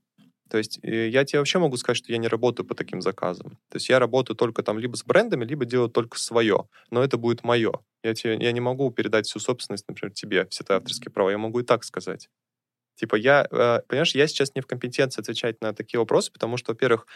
То 0.48 0.58
есть 0.58 0.78
э, 0.82 1.08
я 1.08 1.24
тебе 1.24 1.38
вообще 1.40 1.58
могу 1.58 1.76
сказать, 1.76 1.98
что 1.98 2.12
я 2.12 2.18
не 2.18 2.28
работаю 2.28 2.66
по 2.66 2.74
таким 2.74 3.00
заказам. 3.00 3.58
То 3.68 3.76
есть 3.76 3.88
я 3.88 3.98
работаю 3.98 4.36
только 4.36 4.62
там 4.62 4.78
либо 4.78 4.96
с 4.96 5.04
брендами, 5.04 5.44
либо 5.44 5.64
делаю 5.64 5.88
только 5.90 6.18
свое. 6.18 6.68
Но 6.90 7.02
это 7.02 7.18
будет 7.18 7.44
мое. 7.44 7.72
Я, 8.02 8.14
тебе, 8.14 8.36
я 8.40 8.52
не 8.52 8.60
могу 8.60 8.90
передать 8.90 9.26
всю 9.26 9.40
собственность, 9.40 9.86
например, 9.88 10.12
тебе, 10.14 10.46
все 10.46 10.64
твои 10.64 10.78
авторские 10.78 11.12
права. 11.12 11.30
Я 11.30 11.38
могу 11.38 11.60
и 11.60 11.64
так 11.64 11.84
сказать. 11.84 12.28
Типа 12.98 13.14
я, 13.14 13.46
э, 13.48 13.80
понимаешь, 13.86 14.12
я 14.16 14.26
сейчас 14.26 14.56
не 14.56 14.60
в 14.60 14.66
компетенции 14.66 15.20
отвечать 15.20 15.60
на 15.60 15.72
такие 15.72 16.00
вопросы, 16.00 16.32
потому 16.32 16.56
что, 16.56 16.72
во-первых, 16.72 17.06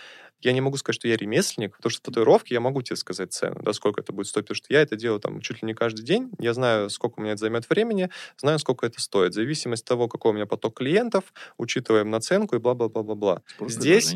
я 0.41 0.53
не 0.53 0.61
могу 0.61 0.76
сказать, 0.76 0.95
что 0.95 1.09
я 1.09 1.16
ремесленник, 1.16 1.76
потому 1.76 1.91
что 1.91 2.03
татуировки 2.03 2.53
я 2.53 2.61
могу 2.61 2.83
тебе 2.83 2.95
сказать 2.95 3.33
цену, 3.33 3.61
да, 3.62 3.72
сколько 3.72 4.01
это 4.01 4.12
будет 4.12 4.28
стоить, 4.28 4.47
потому 4.47 4.57
что 4.57 4.72
я 4.72 4.80
это 4.80 4.95
делаю 4.95 5.18
там 5.18 5.41
чуть 5.41 5.61
ли 5.61 5.66
не 5.66 5.74
каждый 5.74 6.05
день, 6.05 6.30
я 6.39 6.55
знаю, 6.55 6.89
сколько 6.89 7.18
у 7.18 7.22
меня 7.22 7.33
это 7.33 7.41
займет 7.41 7.68
времени, 7.68 8.11
знаю, 8.37 8.61
сколько 8.61 8.87
это 8.87 9.01
стоит, 9.01 9.33
в 9.33 9.35
зависимости 9.35 9.83
от 9.83 9.89
того, 9.89 10.07
какой 10.07 10.30
у 10.30 10.35
меня 10.35 10.47
поток 10.47 10.78
клиентов, 10.78 11.33
учитываем 11.59 12.11
наценку 12.11 12.55
и 12.55 12.61
бла-бла-бла-бла-бла. 12.61 13.43
Здесь. 13.66 14.14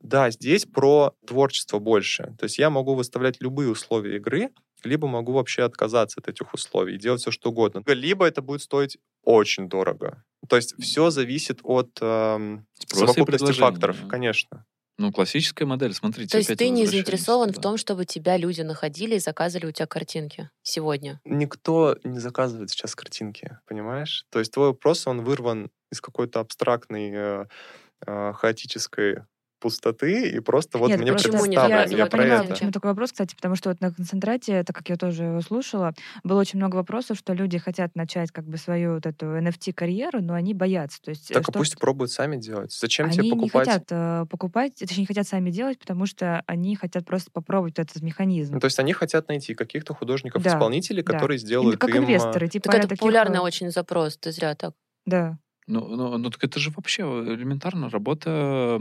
Да, 0.00 0.30
здесь 0.30 0.64
про 0.64 1.14
творчество 1.26 1.80
больше. 1.80 2.34
То 2.38 2.44
есть 2.44 2.58
я 2.58 2.70
могу 2.70 2.94
выставлять 2.94 3.40
любые 3.40 3.68
условия 3.70 4.16
игры, 4.16 4.50
либо 4.84 5.08
могу 5.08 5.32
вообще 5.32 5.64
отказаться 5.64 6.20
от 6.20 6.28
этих 6.28 6.54
условий 6.54 6.94
и 6.94 6.98
делать 6.98 7.20
все, 7.20 7.32
что 7.32 7.50
угодно. 7.50 7.82
Либо 7.84 8.24
это 8.24 8.40
будет 8.40 8.62
стоить 8.62 8.98
очень 9.24 9.68
дорого. 9.68 10.22
То 10.48 10.56
есть 10.56 10.74
все 10.80 11.10
зависит 11.10 11.60
от 11.62 11.90
и 12.00 12.58
совокупности 12.94 13.52
факторов, 13.52 13.96
да. 14.02 14.08
конечно. 14.08 14.64
Ну, 14.98 15.12
классическая 15.12 15.64
модель, 15.64 15.94
смотрите. 15.94 16.32
То 16.32 16.38
есть 16.38 16.56
ты 16.56 16.68
не 16.70 16.84
заинтересован 16.84 17.50
в 17.50 17.54
туда. 17.54 17.62
том, 17.62 17.76
чтобы 17.76 18.04
тебя 18.04 18.36
люди 18.36 18.62
находили 18.62 19.14
и 19.14 19.20
заказывали 19.20 19.66
у 19.66 19.72
тебя 19.72 19.86
картинки 19.86 20.50
сегодня? 20.62 21.20
Никто 21.24 21.96
не 22.02 22.18
заказывает 22.18 22.70
сейчас 22.70 22.96
картинки, 22.96 23.58
понимаешь? 23.66 24.26
То 24.30 24.40
есть 24.40 24.52
твой 24.52 24.68
вопрос, 24.68 25.06
он 25.06 25.22
вырван 25.22 25.70
из 25.92 26.00
какой-то 26.00 26.40
абстрактной, 26.40 27.12
э, 27.14 27.44
э, 28.06 28.32
хаотической 28.32 29.18
пустоты, 29.58 30.30
и 30.30 30.40
просто 30.40 30.78
вот 30.78 30.88
Нет, 30.88 31.00
мне 31.00 31.10
не 31.10 31.16
представлено. 31.16 31.68
я? 31.68 31.84
Я 31.84 31.96
я 31.98 32.06
про 32.06 32.18
понимаю, 32.18 32.42
это. 32.44 32.52
почему 32.54 32.70
такой 32.72 32.90
вопрос, 32.90 33.12
кстати, 33.12 33.34
потому 33.34 33.56
что 33.56 33.70
вот 33.70 33.80
на 33.80 33.92
концентрате, 33.92 34.62
так 34.64 34.74
как 34.76 34.88
я 34.88 34.96
тоже 34.96 35.24
его 35.24 35.40
слушала, 35.40 35.92
было 36.24 36.40
очень 36.40 36.58
много 36.58 36.76
вопросов, 36.76 37.18
что 37.18 37.32
люди 37.32 37.58
хотят 37.58 37.94
начать 37.96 38.30
как 38.30 38.44
бы 38.46 38.56
свою 38.56 38.94
вот 38.94 39.06
эту 39.06 39.26
NFT-карьеру, 39.26 40.22
но 40.22 40.34
они 40.34 40.54
боятся. 40.54 41.00
То 41.02 41.10
есть, 41.10 41.30
э, 41.30 41.34
Так 41.34 41.42
и 41.42 41.44
что- 41.44 41.52
пусть 41.52 41.78
пробуют 41.78 42.10
сами 42.12 42.36
делать. 42.36 42.72
Зачем 42.72 43.06
они 43.06 43.14
тебе 43.16 43.24
не 43.24 43.30
покупать? 43.32 43.68
хотят 43.68 43.84
э, 43.90 44.26
покупать, 44.30 44.74
точнее, 44.78 45.02
не 45.02 45.06
хотят 45.06 45.26
сами 45.26 45.50
делать, 45.50 45.78
потому 45.78 46.06
что 46.06 46.42
они 46.46 46.76
хотят 46.76 47.04
просто 47.04 47.30
попробовать 47.32 47.78
этот 47.78 48.00
механизм. 48.02 48.54
Ну, 48.54 48.60
то 48.60 48.66
есть 48.66 48.78
они 48.78 48.92
хотят 48.92 49.28
найти 49.28 49.54
каких-то 49.54 49.94
художников, 49.94 50.42
Да, 50.42 50.50
исполнителей, 50.50 51.02
да. 51.02 51.12
которые 51.12 51.36
Именно 51.38 51.46
сделают 51.46 51.80
как 51.80 51.90
им... 51.90 51.96
а, 52.02 52.04
инвесторы, 52.04 52.48
типа 52.48 52.66
Так 52.66 52.74
это 52.76 52.88
таких, 52.88 53.00
популярный 53.00 53.38
э, 53.38 53.40
очень 53.40 53.70
запрос, 53.70 54.16
ты 54.18 54.32
зря 54.32 54.54
так. 54.54 54.74
Да. 55.06 55.38
Ну, 55.68 55.86
ну, 55.86 56.16
ну, 56.16 56.30
так 56.30 56.42
это 56.42 56.58
же 56.58 56.70
вообще 56.74 57.02
элементарно 57.02 57.90
работа. 57.90 58.80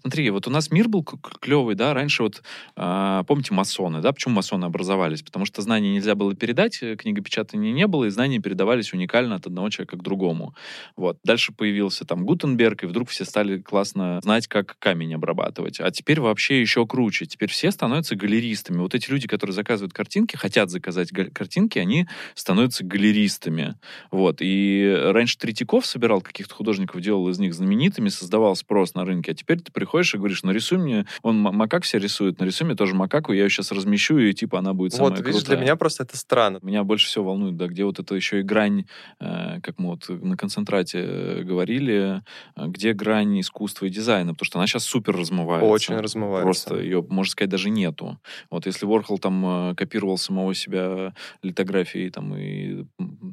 Смотри, 0.00 0.28
вот 0.28 0.46
у 0.46 0.50
нас 0.50 0.70
мир 0.70 0.86
был 0.88 1.02
клевый, 1.02 1.74
да, 1.74 1.94
раньше 1.94 2.22
вот, 2.22 2.42
а, 2.76 3.24
помните, 3.24 3.54
масоны, 3.54 4.02
да, 4.02 4.12
почему 4.12 4.34
масоны 4.34 4.66
образовались? 4.66 5.22
Потому 5.22 5.46
что 5.46 5.62
знания 5.62 5.90
нельзя 5.90 6.14
было 6.14 6.34
передать, 6.34 6.82
э, 6.82 6.96
книгопечатания 6.96 7.72
не 7.72 7.86
было, 7.86 8.04
и 8.04 8.10
знания 8.10 8.40
передавались 8.40 8.92
уникально 8.92 9.36
от 9.36 9.46
одного 9.46 9.70
человека 9.70 9.96
к 9.96 10.02
другому. 10.02 10.54
Вот. 10.96 11.18
Дальше 11.24 11.52
появился 11.52 12.04
там 12.04 12.26
Гутенберг, 12.26 12.84
и 12.84 12.86
вдруг 12.86 13.08
все 13.08 13.24
стали 13.24 13.58
классно 13.58 14.20
знать, 14.22 14.46
как 14.48 14.76
камень 14.78 15.14
обрабатывать. 15.14 15.80
А 15.80 15.90
теперь 15.90 16.20
вообще 16.20 16.60
еще 16.60 16.86
круче. 16.86 17.24
Теперь 17.24 17.48
все 17.50 17.70
становятся 17.70 18.16
галеристами. 18.16 18.78
Вот 18.78 18.94
эти 18.94 19.10
люди, 19.10 19.26
которые 19.26 19.54
заказывают 19.54 19.94
картинки, 19.94 20.36
хотят 20.36 20.68
заказать 20.70 21.10
картинки, 21.10 21.78
они 21.78 22.06
становятся 22.34 22.84
галеристами. 22.84 23.76
Вот. 24.10 24.38
И 24.40 24.94
раньше 25.06 25.38
Третьяков 25.38 25.86
собирал 25.86 26.17
каких-то 26.20 26.54
художников, 26.54 27.00
делал 27.00 27.28
из 27.28 27.38
них 27.38 27.54
знаменитыми, 27.54 28.08
создавал 28.08 28.56
спрос 28.56 28.94
на 28.94 29.04
рынке. 29.04 29.32
А 29.32 29.34
теперь 29.34 29.60
ты 29.60 29.72
приходишь 29.72 30.14
и 30.14 30.18
говоришь, 30.18 30.42
нарисуй 30.42 30.78
мне... 30.78 31.06
Он 31.22 31.38
макак 31.38 31.84
все 31.84 31.98
рисует, 31.98 32.40
нарисуй 32.40 32.66
мне 32.66 32.76
тоже 32.76 32.94
макаку, 32.94 33.32
я 33.32 33.44
ее 33.44 33.50
сейчас 33.50 33.72
размещу, 33.72 34.18
и 34.18 34.32
типа 34.32 34.58
она 34.58 34.74
будет 34.74 34.94
самая 34.94 35.10
Вот, 35.10 35.18
видишь, 35.20 35.40
крутая. 35.40 35.56
для 35.56 35.64
меня 35.64 35.76
просто 35.76 36.04
это 36.04 36.16
странно. 36.16 36.58
Меня 36.62 36.84
больше 36.84 37.06
всего 37.06 37.26
волнует, 37.26 37.56
да, 37.56 37.66
где 37.66 37.84
вот 37.84 37.98
это 37.98 38.14
еще 38.14 38.40
и 38.40 38.42
грань, 38.42 38.86
э, 39.20 39.60
как 39.62 39.78
мы 39.78 39.90
вот 39.90 40.08
на 40.08 40.36
концентрате 40.36 40.98
э, 41.00 41.42
говорили, 41.42 42.22
э, 42.56 42.66
где 42.66 42.92
грань 42.92 43.40
искусства 43.40 43.86
и 43.86 43.90
дизайна, 43.90 44.32
потому 44.32 44.46
что 44.46 44.58
она 44.58 44.66
сейчас 44.66 44.84
супер 44.84 45.16
размывается. 45.16 45.68
Очень 45.68 45.96
размывается. 45.96 46.44
Просто 46.44 46.76
ее, 46.82 47.04
можно 47.08 47.30
сказать, 47.30 47.50
даже 47.50 47.70
нету. 47.70 48.18
Вот 48.50 48.66
если 48.66 48.86
Ворхол 48.86 49.18
там 49.18 49.70
э, 49.70 49.74
копировал 49.74 50.18
самого 50.18 50.54
себя 50.54 51.14
литографией 51.42 52.10
там 52.10 52.34
и 52.36 52.84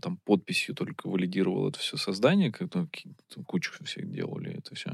там 0.02 0.18
подписью 0.26 0.76
только 0.76 1.08
валидировал 1.08 1.70
это 1.70 1.80
все 1.80 1.98
создание, 1.98 2.52
как 2.52 2.70
ки- 2.92 3.10
кучу 3.46 3.72
всех 3.84 4.10
делали 4.10 4.58
это 4.58 4.76
все. 4.76 4.92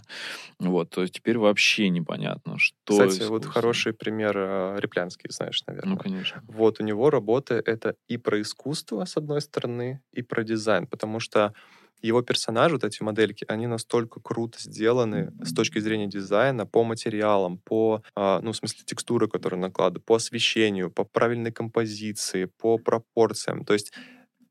Вот, 0.59 0.89
то 0.89 1.01
есть 1.01 1.15
теперь 1.15 1.37
вообще 1.37 1.89
непонятно, 1.89 2.57
что 2.57 2.75
Кстати, 3.05 3.27
вот 3.27 3.43
искусство. 3.43 3.61
хороший 3.61 3.93
пример 3.93 4.37
э, 4.37 4.79
Реплянский, 4.79 5.29
знаешь, 5.31 5.63
наверное. 5.67 5.93
Ну, 5.93 5.97
конечно. 5.97 6.41
Вот 6.47 6.79
у 6.79 6.83
него 6.83 7.09
работы 7.09 7.55
это 7.65 7.95
и 8.07 8.17
про 8.17 8.41
искусство, 8.41 9.05
с 9.05 9.17
одной 9.17 9.41
стороны, 9.41 10.01
и 10.13 10.21
про 10.21 10.43
дизайн, 10.43 10.87
потому 10.87 11.19
что 11.19 11.53
его 12.01 12.21
персонажи, 12.23 12.75
вот 12.75 12.83
эти 12.83 13.03
модельки, 13.03 13.45
они 13.47 13.67
настолько 13.67 14.19
круто 14.19 14.57
сделаны 14.59 15.31
с 15.43 15.53
точки 15.53 15.79
зрения 15.79 16.07
дизайна, 16.07 16.65
по 16.65 16.83
материалам, 16.83 17.59
по, 17.59 18.01
а, 18.15 18.41
ну, 18.41 18.53
в 18.53 18.55
смысле, 18.57 18.83
текстуры, 18.85 19.27
которые 19.27 19.59
накладывают, 19.59 20.05
по 20.05 20.15
освещению, 20.15 20.89
по 20.91 21.03
правильной 21.03 21.51
композиции, 21.51 22.45
по 22.45 22.77
пропорциям. 22.79 23.65
То 23.65 23.73
есть 23.73 23.93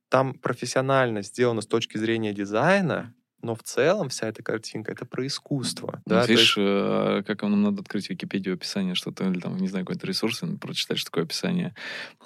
там 0.09 0.35
профессионально 0.35 1.22
сделано 1.22 1.61
с 1.62 1.66
точки 1.66 1.99
зрения 1.99 2.33
дизайна, 2.33 3.14
но 3.43 3.55
в 3.55 3.62
целом 3.62 4.09
вся 4.09 4.28
эта 4.28 4.43
картинка— 4.43 4.93
это 4.93 5.05
про 5.05 5.26
искусство. 5.26 6.03
Ну, 6.07 6.14
да, 6.14 6.26
видишь, 6.26 6.57
есть- 6.57 6.59
э, 6.59 7.22
как 7.26 7.43
нам 7.43 7.62
надо 7.62 7.82
открыть 7.82 8.11
Википедию 8.11 8.55
описание, 8.55 8.95
что-то, 8.95 9.24
или 9.28 9.41
там, 9.41 9.57
не 9.57 9.68
знаю, 9.68 9.84
какой-то 9.84 10.07
ресурс, 10.07 10.43
и 10.43 10.57
прочитать, 10.57 10.99
что 10.99 11.11
такое 11.11 11.24
описание 11.24 11.74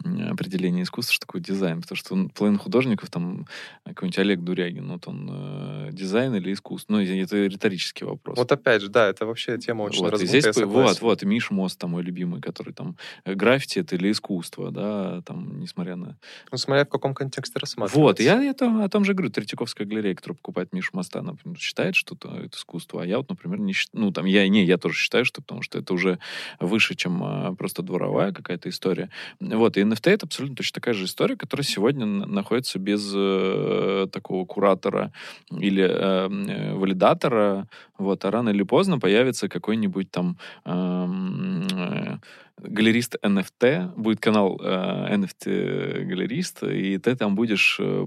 м, 0.04 0.32
определение 0.32 0.82
искусства, 0.82 1.12
что 1.14 1.26
такое 1.26 1.40
дизайн. 1.42 1.82
Потому 1.82 1.96
что 1.96 2.14
ну, 2.16 2.28
половина 2.30 2.58
художников, 2.58 3.10
там, 3.10 3.46
какой-нибудь 3.84 4.18
Олег 4.18 4.40
Дурягин, 4.40 4.88
вот 4.90 5.06
он 5.08 5.28
э, 5.30 5.90
дизайн 5.92 6.34
или 6.34 6.52
искусство. 6.52 6.94
Ну, 6.94 7.00
это 7.02 7.36
риторический 7.44 8.04
вопрос. 8.04 8.36
Вот 8.38 8.50
опять 8.52 8.82
же, 8.82 8.88
да, 8.88 9.08
это 9.08 9.26
вообще 9.26 9.58
тема 9.58 9.82
очень 9.82 10.00
Вот, 10.00 10.08
и 10.08 10.10
раздутая, 10.12 10.40
здесь, 10.40 10.56
я 10.56 10.66
вот, 10.66 11.00
вот, 11.00 11.22
и 11.22 11.26
Миш 11.26 11.50
Мост, 11.50 11.78
там, 11.78 11.90
мой 11.90 12.02
любимый, 12.02 12.40
который 12.40 12.72
там, 12.72 12.96
э, 13.24 13.34
граффити 13.34 13.78
это 13.80 13.96
или 13.96 14.10
искусство, 14.10 14.70
да, 14.70 15.22
там, 15.22 15.58
несмотря 15.60 15.96
на... 15.96 16.16
Ну, 16.50 16.58
смотря 16.58 16.84
в 16.84 16.88
каком 16.88 17.14
контексте 17.14 17.58
рассматривать. 17.58 17.96
Вот, 17.96 18.20
я 18.20 18.42
это, 18.42 18.84
о 18.84 18.88
том 18.88 19.04
же 19.04 19.14
говорю, 19.14 19.30
Третьяковская 19.30 19.86
галерея, 19.86 20.14
которая 20.14 20.36
покупает 20.36 20.72
Мишу 20.72 20.90
моста, 21.04 21.20
она 21.20 21.34
считает, 21.58 21.94
что 21.94 22.14
это 22.14 22.56
искусство, 22.56 23.02
а 23.02 23.06
я 23.06 23.18
вот, 23.18 23.28
например, 23.28 23.58
не 23.60 23.72
считаю, 23.72 24.04
ну, 24.04 24.12
там, 24.12 24.24
я, 24.24 24.48
не, 24.48 24.64
я 24.64 24.78
тоже 24.78 24.96
считаю, 24.96 25.24
что, 25.24 25.42
потому 25.42 25.62
что 25.62 25.78
это 25.78 25.92
уже 25.94 26.18
выше, 26.60 26.94
чем 26.94 27.22
а, 27.22 27.54
просто 27.54 27.82
дворовая 27.82 28.32
какая-то 28.32 28.68
история. 28.68 29.10
Вот, 29.40 29.76
и 29.76 29.82
NFT 29.82 30.10
это 30.10 30.26
абсолютно 30.26 30.56
точно 30.56 30.74
такая 30.74 30.94
же 30.94 31.04
история, 31.04 31.36
которая 31.36 31.64
сегодня 31.64 32.06
находится 32.06 32.78
без 32.78 33.12
э, 33.14 34.06
такого 34.10 34.46
куратора 34.46 35.12
или 35.50 35.84
э, 35.84 36.28
э, 36.28 36.74
валидатора, 36.74 37.68
вот, 37.98 38.24
а 38.24 38.30
рано 38.30 38.50
или 38.50 38.62
поздно 38.62 38.98
появится 38.98 39.48
какой-нибудь 39.48 40.10
там 40.10 40.38
э, 40.64 42.18
галерист 42.58 43.16
NFT, 43.22 43.94
будет 43.96 44.20
канал 44.20 44.60
э, 44.62 45.14
NFT 45.16 46.04
галерист, 46.04 46.62
и 46.62 46.98
ты 46.98 47.16
там 47.16 47.34
будешь 47.34 47.78
э, 47.80 48.06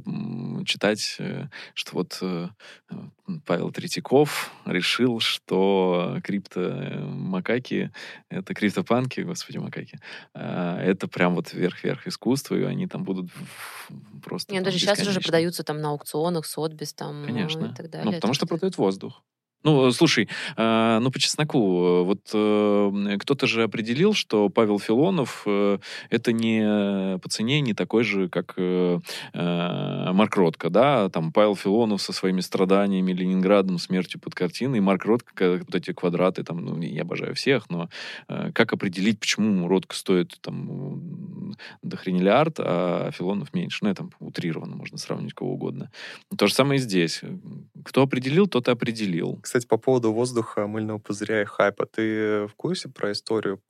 читать, 0.65 1.17
э, 1.19 1.47
что 1.73 1.95
вот 1.95 2.17
э, 2.21 2.47
Павел 3.45 3.71
Третьяков 3.71 4.51
решил, 4.65 5.19
что 5.19 6.19
крипто-макаки, 6.23 7.91
это 8.29 8.53
криптопанки, 8.53 9.21
господи, 9.21 9.57
макаки, 9.57 9.99
э, 10.33 10.77
это 10.81 11.07
прям 11.07 11.35
вот 11.35 11.53
верх-верх 11.53 12.07
искусства, 12.07 12.55
и 12.55 12.63
они 12.63 12.87
там 12.87 13.03
будут 13.03 13.29
просто... 14.23 14.53
Нет, 14.53 14.63
даже 14.63 14.79
сейчас 14.79 15.05
уже 15.05 15.19
продаются 15.19 15.63
там 15.63 15.81
на 15.81 15.89
аукционах, 15.89 16.45
Сотбис 16.45 16.93
там 16.93 17.25
Конечно. 17.25 17.65
и 17.65 17.73
так 17.73 17.89
далее. 17.89 18.05
Ну, 18.05 18.13
потому 18.13 18.33
что 18.33 18.47
продают 18.47 18.77
воздух. 18.77 19.23
Ну, 19.63 19.91
слушай, 19.91 20.29
э, 20.55 20.99
ну, 21.01 21.11
по 21.11 21.19
чесноку, 21.19 22.03
вот 22.03 22.19
э, 22.33 23.17
кто-то 23.19 23.47
же 23.47 23.63
определил, 23.63 24.13
что 24.13 24.49
Павел 24.49 24.79
Филонов 24.79 25.43
э, 25.45 25.79
это 26.09 26.31
не 26.31 27.17
по 27.19 27.27
цене 27.27 27.59
не 27.61 27.73
такой 27.73 28.03
же, 28.03 28.29
как 28.29 28.53
э, 28.57 28.99
э, 29.33 30.11
Марк 30.13 30.35
Ротко, 30.37 30.69
да, 30.69 31.09
там 31.09 31.31
Павел 31.33 31.55
Филонов 31.55 32.01
со 32.01 32.13
своими 32.13 32.41
страданиями, 32.41 33.11
Ленинградом, 33.13 33.79
смертью 33.79 34.21
под 34.21 34.35
картиной, 34.35 34.79
Марк 34.79 35.05
Ротко, 35.05 35.57
вот 35.57 35.73
эти 35.75 35.91
квадраты, 35.91 36.43
там, 36.43 36.63
ну, 36.63 36.79
я 36.81 37.01
обожаю 37.01 37.33
всех, 37.35 37.69
но 37.69 37.89
э, 38.29 38.51
как 38.53 38.73
определить, 38.73 39.19
почему 39.19 39.67
Ротко 39.67 39.95
стоит 39.95 40.37
там 40.41 41.55
до 41.81 41.97
хренелиард, 41.97 42.59
а 42.59 43.09
Филонов 43.11 43.53
меньше? 43.53 43.79
Ну, 43.81 43.89
это 43.89 44.07
утрированно, 44.19 44.75
можно 44.75 44.97
сравнить 44.97 45.33
кого 45.33 45.53
угодно. 45.53 45.89
То 46.37 46.47
же 46.47 46.53
самое 46.53 46.79
и 46.79 46.81
здесь. 46.83 47.21
Кто 47.83 48.03
определил, 48.03 48.47
тот 48.47 48.67
и 48.67 48.71
определил. 48.71 49.39
Кстати, 49.41 49.56
по 49.65 49.77
поводу 49.77 50.13
воздуха, 50.13 50.67
мыльного 50.67 50.99
пузыря 50.99 51.41
и 51.41 51.45
хайпа. 51.45 51.85
Ты 51.85 52.47
в 52.47 52.55
курсе 52.55 52.89
про 52.89 53.11
историю 53.11 53.61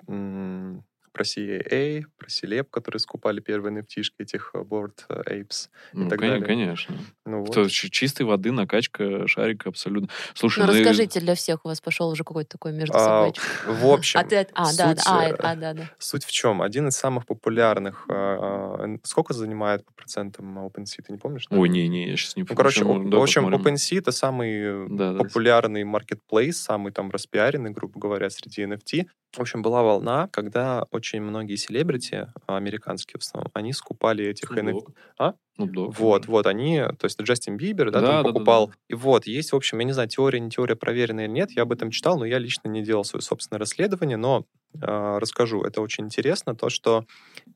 про 1.12 1.24
CAA, 1.24 2.04
про 2.18 2.28
Celeb, 2.28 2.66
которые 2.70 3.00
скупали 3.00 3.40
первые 3.40 3.82
nft 3.82 4.04
этих 4.20 4.52
э, 4.54 4.60
Board 4.60 5.08
Apes 5.10 5.70
ну, 5.94 6.08
и 6.08 6.10
так 6.10 6.20
конечно, 6.20 6.40
далее. 6.40 6.46
Конечно. 6.46 6.96
Ну, 7.26 7.40
вот. 7.42 7.58
Это 7.58 7.70
чистой 7.70 8.24
воды, 8.24 8.52
накачка 8.52 9.28
шарика 9.28 9.70
абсолютно. 9.70 10.10
Слушай, 10.34 10.60
ну, 10.60 10.68
ну 10.68 10.74
расскажите, 10.74 11.20
для 11.20 11.36
всех 11.36 11.66
у 11.66 11.70
вас 11.70 11.82
пошел 11.82 12.10
уже 12.10 12.24
какой-то 12.24 12.50
такой 12.50 12.74
между 12.74 12.98
собой. 12.98 13.34
А, 13.66 13.72
в 13.72 13.86
общем, 13.88 14.20
а, 14.22 14.24
ты, 14.24 14.48
а, 14.54 14.66
суть, 14.66 14.78
да, 14.78 14.94
да, 14.94 15.02
а, 15.06 15.30
э, 15.30 15.36
а, 15.40 15.56
да, 15.56 15.74
да. 15.74 15.92
Суть 15.98 16.26
в 16.26 16.32
чем? 16.32 16.62
Один 16.62 16.88
из 16.88 16.96
самых 16.96 17.26
популярных... 17.26 18.06
А, 18.10 18.98
сколько 19.04 19.34
занимает 19.34 19.86
по 19.86 19.94
процентам 19.94 20.58
OpenSea, 20.60 21.02
ты 21.06 21.12
не 21.12 21.18
помнишь? 21.18 21.46
Ой, 21.50 21.70
не-не, 21.70 22.10
я 22.10 22.18
сейчас 22.18 22.36
не 22.36 22.44
помню. 22.44 22.54
Ну, 22.54 22.58
короче, 22.58 22.84
да, 22.84 23.18
в 23.18 23.22
общем, 23.22 23.48
OpenSea— 23.48 23.98
это 24.00 24.12
самый 24.12 24.88
да, 24.90 25.14
популярный 25.14 25.84
да. 25.84 25.90
marketplace, 25.90 26.54
самый 26.54 26.92
там 26.92 27.12
распиаренный, 27.12 27.72
грубо 27.72 28.00
говоря, 28.00 28.30
среди 28.30 28.64
NFT. 28.64 29.08
В 29.36 29.42
общем, 29.42 29.62
была 29.62 29.84
волна, 29.84 30.30
когда 30.32 30.86
очень 30.92 31.22
многие 31.22 31.56
селебрити, 31.56 32.28
американские 32.48 33.20
в 33.20 33.24
основном, 33.24 33.52
они 33.54 33.74
скупали 33.74 34.26
этих 34.26 34.52
NFT. 34.52 34.96
А? 35.20 35.34
Snoop 35.60 35.94
Вот, 35.98 36.28
вот, 36.28 36.48
они, 36.48 36.80
то 36.98 37.06
есть 37.06 37.22
Джастин 37.22 37.58
Бибер, 37.58 37.92
да, 37.92 38.02
да 38.02 38.08
там 38.08 38.24
да, 38.24 38.30
покупал. 38.30 38.68
Да, 38.68 38.74
да. 38.74 38.80
И 38.90 38.94
вот, 38.96 39.28
есть, 39.28 39.52
в 39.52 39.56
общем, 39.56 39.80
я 39.80 39.86
не 39.86 39.92
знаю, 39.92 40.08
теория, 40.08 40.40
не 40.40 40.50
теория, 40.50 40.76
проверенная 40.76 41.26
или 41.26 41.32
нет, 41.32 41.52
я 41.52 41.64
об 41.64 41.72
этом 41.72 41.92
читал, 41.92 42.18
но 42.18 42.26
я 42.26 42.40
лично 42.40 42.68
не 42.68 42.84
делал 42.84 43.04
свое 43.04 43.22
собственное 43.22 43.60
расследование, 43.60 44.18
но 44.18 44.46
э, 44.74 45.18
расскажу, 45.20 45.64
это 45.64 45.82
очень 45.82 46.06
интересно, 46.06 46.56
то, 46.56 46.70
что 46.70 47.06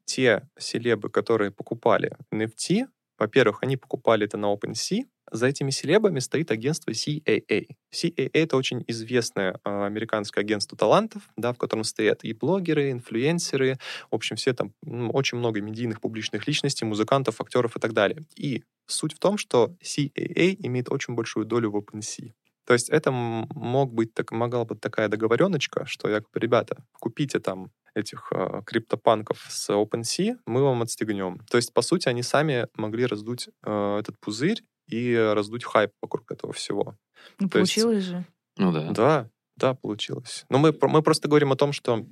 те 0.06 0.48
селебы, 0.58 1.10
которые 1.10 1.52
покупали 1.52 2.16
NFT, 2.32 2.88
во-первых, 3.22 3.60
они 3.62 3.78
покупали 3.78 4.26
это 4.26 4.38
на 4.38 4.52
OpenSea, 4.52 5.04
за 5.32 5.46
этими 5.46 5.70
селебами 5.70 6.18
стоит 6.20 6.50
агентство 6.50 6.90
CAA. 6.90 7.68
CAA— 7.94 8.30
это 8.34 8.58
очень 8.58 8.84
известное 8.88 9.60
э, 9.64 9.86
американское 9.86 10.44
агентство 10.44 10.76
талантов, 10.76 11.22
да, 11.38 11.54
в 11.54 11.58
котором 11.60 11.84
стоят 11.84 12.24
и 12.24 12.34
блогеры, 12.34 12.90
инфлюенсеры, 12.90 13.78
в 14.10 14.16
общем, 14.16 14.38
все 14.38 14.54
там, 14.54 14.74
очень 15.14 15.38
много 15.38 15.62
медийных 15.62 16.02
публичных 16.02 16.48
личностей, 16.48 16.84
музыкантов, 16.84 17.40
актеров 17.40 17.78
и 17.78 17.80
так 17.80 17.94
далее. 17.94 18.26
И 18.36 18.64
суть 18.88 19.14
в 19.14 19.20
том, 19.20 19.38
что 19.38 19.76
CAA 19.84 20.56
имеет 20.58 20.92
очень 20.92 21.14
большую 21.14 21.46
долю 21.46 21.70
в 21.70 21.78
OpenSea. 21.78 22.34
То 22.66 22.74
есть 22.74 22.90
это 22.90 23.12
мог 23.12 23.94
быть, 23.94 24.16
так, 24.16 24.32
могла 24.32 24.66
быть 24.66 24.82
такая 24.82 25.10
договореночка, 25.10 25.86
что 25.86 26.10
я 26.10 26.22
говорю, 26.22 26.30
ребята, 26.34 26.84
купите 27.00 27.40
там 27.40 27.72
этих 27.96 28.32
э, 28.34 28.62
криптопанков 28.66 29.46
с 29.50 29.70
OpenSea, 29.70 30.38
мы 30.46 30.64
вам 30.64 30.82
отстегнем. 30.82 31.40
То 31.50 31.58
есть, 31.58 31.74
по 31.74 31.82
сути, 31.82 32.08
они 32.08 32.24
сами 32.24 32.68
могли 32.76 33.06
раздуть 33.06 33.50
э, 33.64 33.98
этот 34.00 34.20
пузырь 34.20 34.64
и 34.88 35.16
раздуть 35.16 35.64
хайп 35.64 35.92
вокруг 36.02 36.32
этого 36.32 36.54
всего. 36.54 36.96
Ну, 37.40 37.48
То 37.48 37.60
получилось 37.60 37.98
есть, 37.98 38.08
же. 38.08 38.26
Ну 38.58 38.72
да. 38.72 38.92
Да, 38.92 39.30
да, 39.58 39.74
получилось. 39.74 40.46
Но 40.50 40.58
мы, 40.58 40.76
мы 40.82 41.02
просто 41.02 41.28
говорим 41.28 41.52
о 41.52 41.56
том, 41.56 41.74
что 41.74 42.06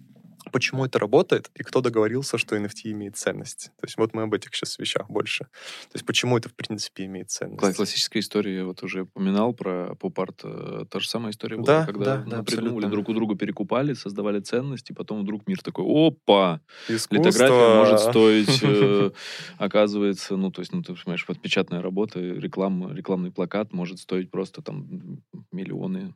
почему 0.52 0.86
это 0.86 1.00
работает 1.00 1.50
и 1.56 1.64
кто 1.64 1.82
договорился, 1.82 2.38
что 2.38 2.56
NFT 2.56 2.92
имеет 2.92 3.18
ценность. 3.18 3.72
То 3.80 3.86
есть 3.86 3.98
вот 3.98 4.14
мы 4.14 4.24
об 4.24 4.34
этих 4.34 4.54
сейчас 4.56 4.78
вещах 4.80 5.10
больше. 5.10 5.46
То 5.46 5.96
есть 5.96 6.06
почему 6.06 6.38
это, 6.38 6.50
в 6.50 6.54
принципе, 6.54 7.06
имеет 7.06 7.30
ценность. 7.30 7.76
Классическая 7.76 8.20
история, 8.20 8.58
я 8.58 8.66
вот 8.66 8.84
уже 8.84 9.04
упоминал 9.04 9.54
про 9.54 9.96
поп-арт. 9.96 10.42
Э, 10.44 10.86
та 10.90 11.00
же 11.00 11.08
самая 11.08 11.32
история 11.32 11.58
была, 11.58 11.66
да, 11.66 11.86
когда 11.86 12.18
да, 12.18 12.24
да, 12.24 12.44
придумали, 12.44 12.68
абсолютно. 12.68 12.90
друг 12.90 13.10
у 13.10 13.14
друга 13.14 13.36
перекупали, 13.36 13.94
создавали 13.94 14.40
ценность, 14.40 14.90
и 14.90 14.94
потом 14.94 15.22
вдруг 15.22 15.48
мир 15.48 15.62
такой, 15.62 15.86
опа, 15.86 16.62
Искусство. 16.88 17.16
литография 17.16 17.76
может 17.76 18.00
стоить, 18.00 18.60
э, 18.64 19.12
оказывается, 19.58 20.38
ну, 20.38 20.52
то 20.52 20.62
есть, 20.62 20.74
ну, 20.74 20.82
ты 20.82 20.94
понимаешь, 20.94 21.26
вот 21.28 21.42
печатная 21.42 21.82
работа, 21.82 22.20
реклам, 22.20 22.94
рекламный 22.96 23.32
плакат 23.32 23.74
может 23.74 24.00
стоить 24.00 24.32
просто 24.32 24.62
там 24.62 25.22
миллионы 25.52 26.14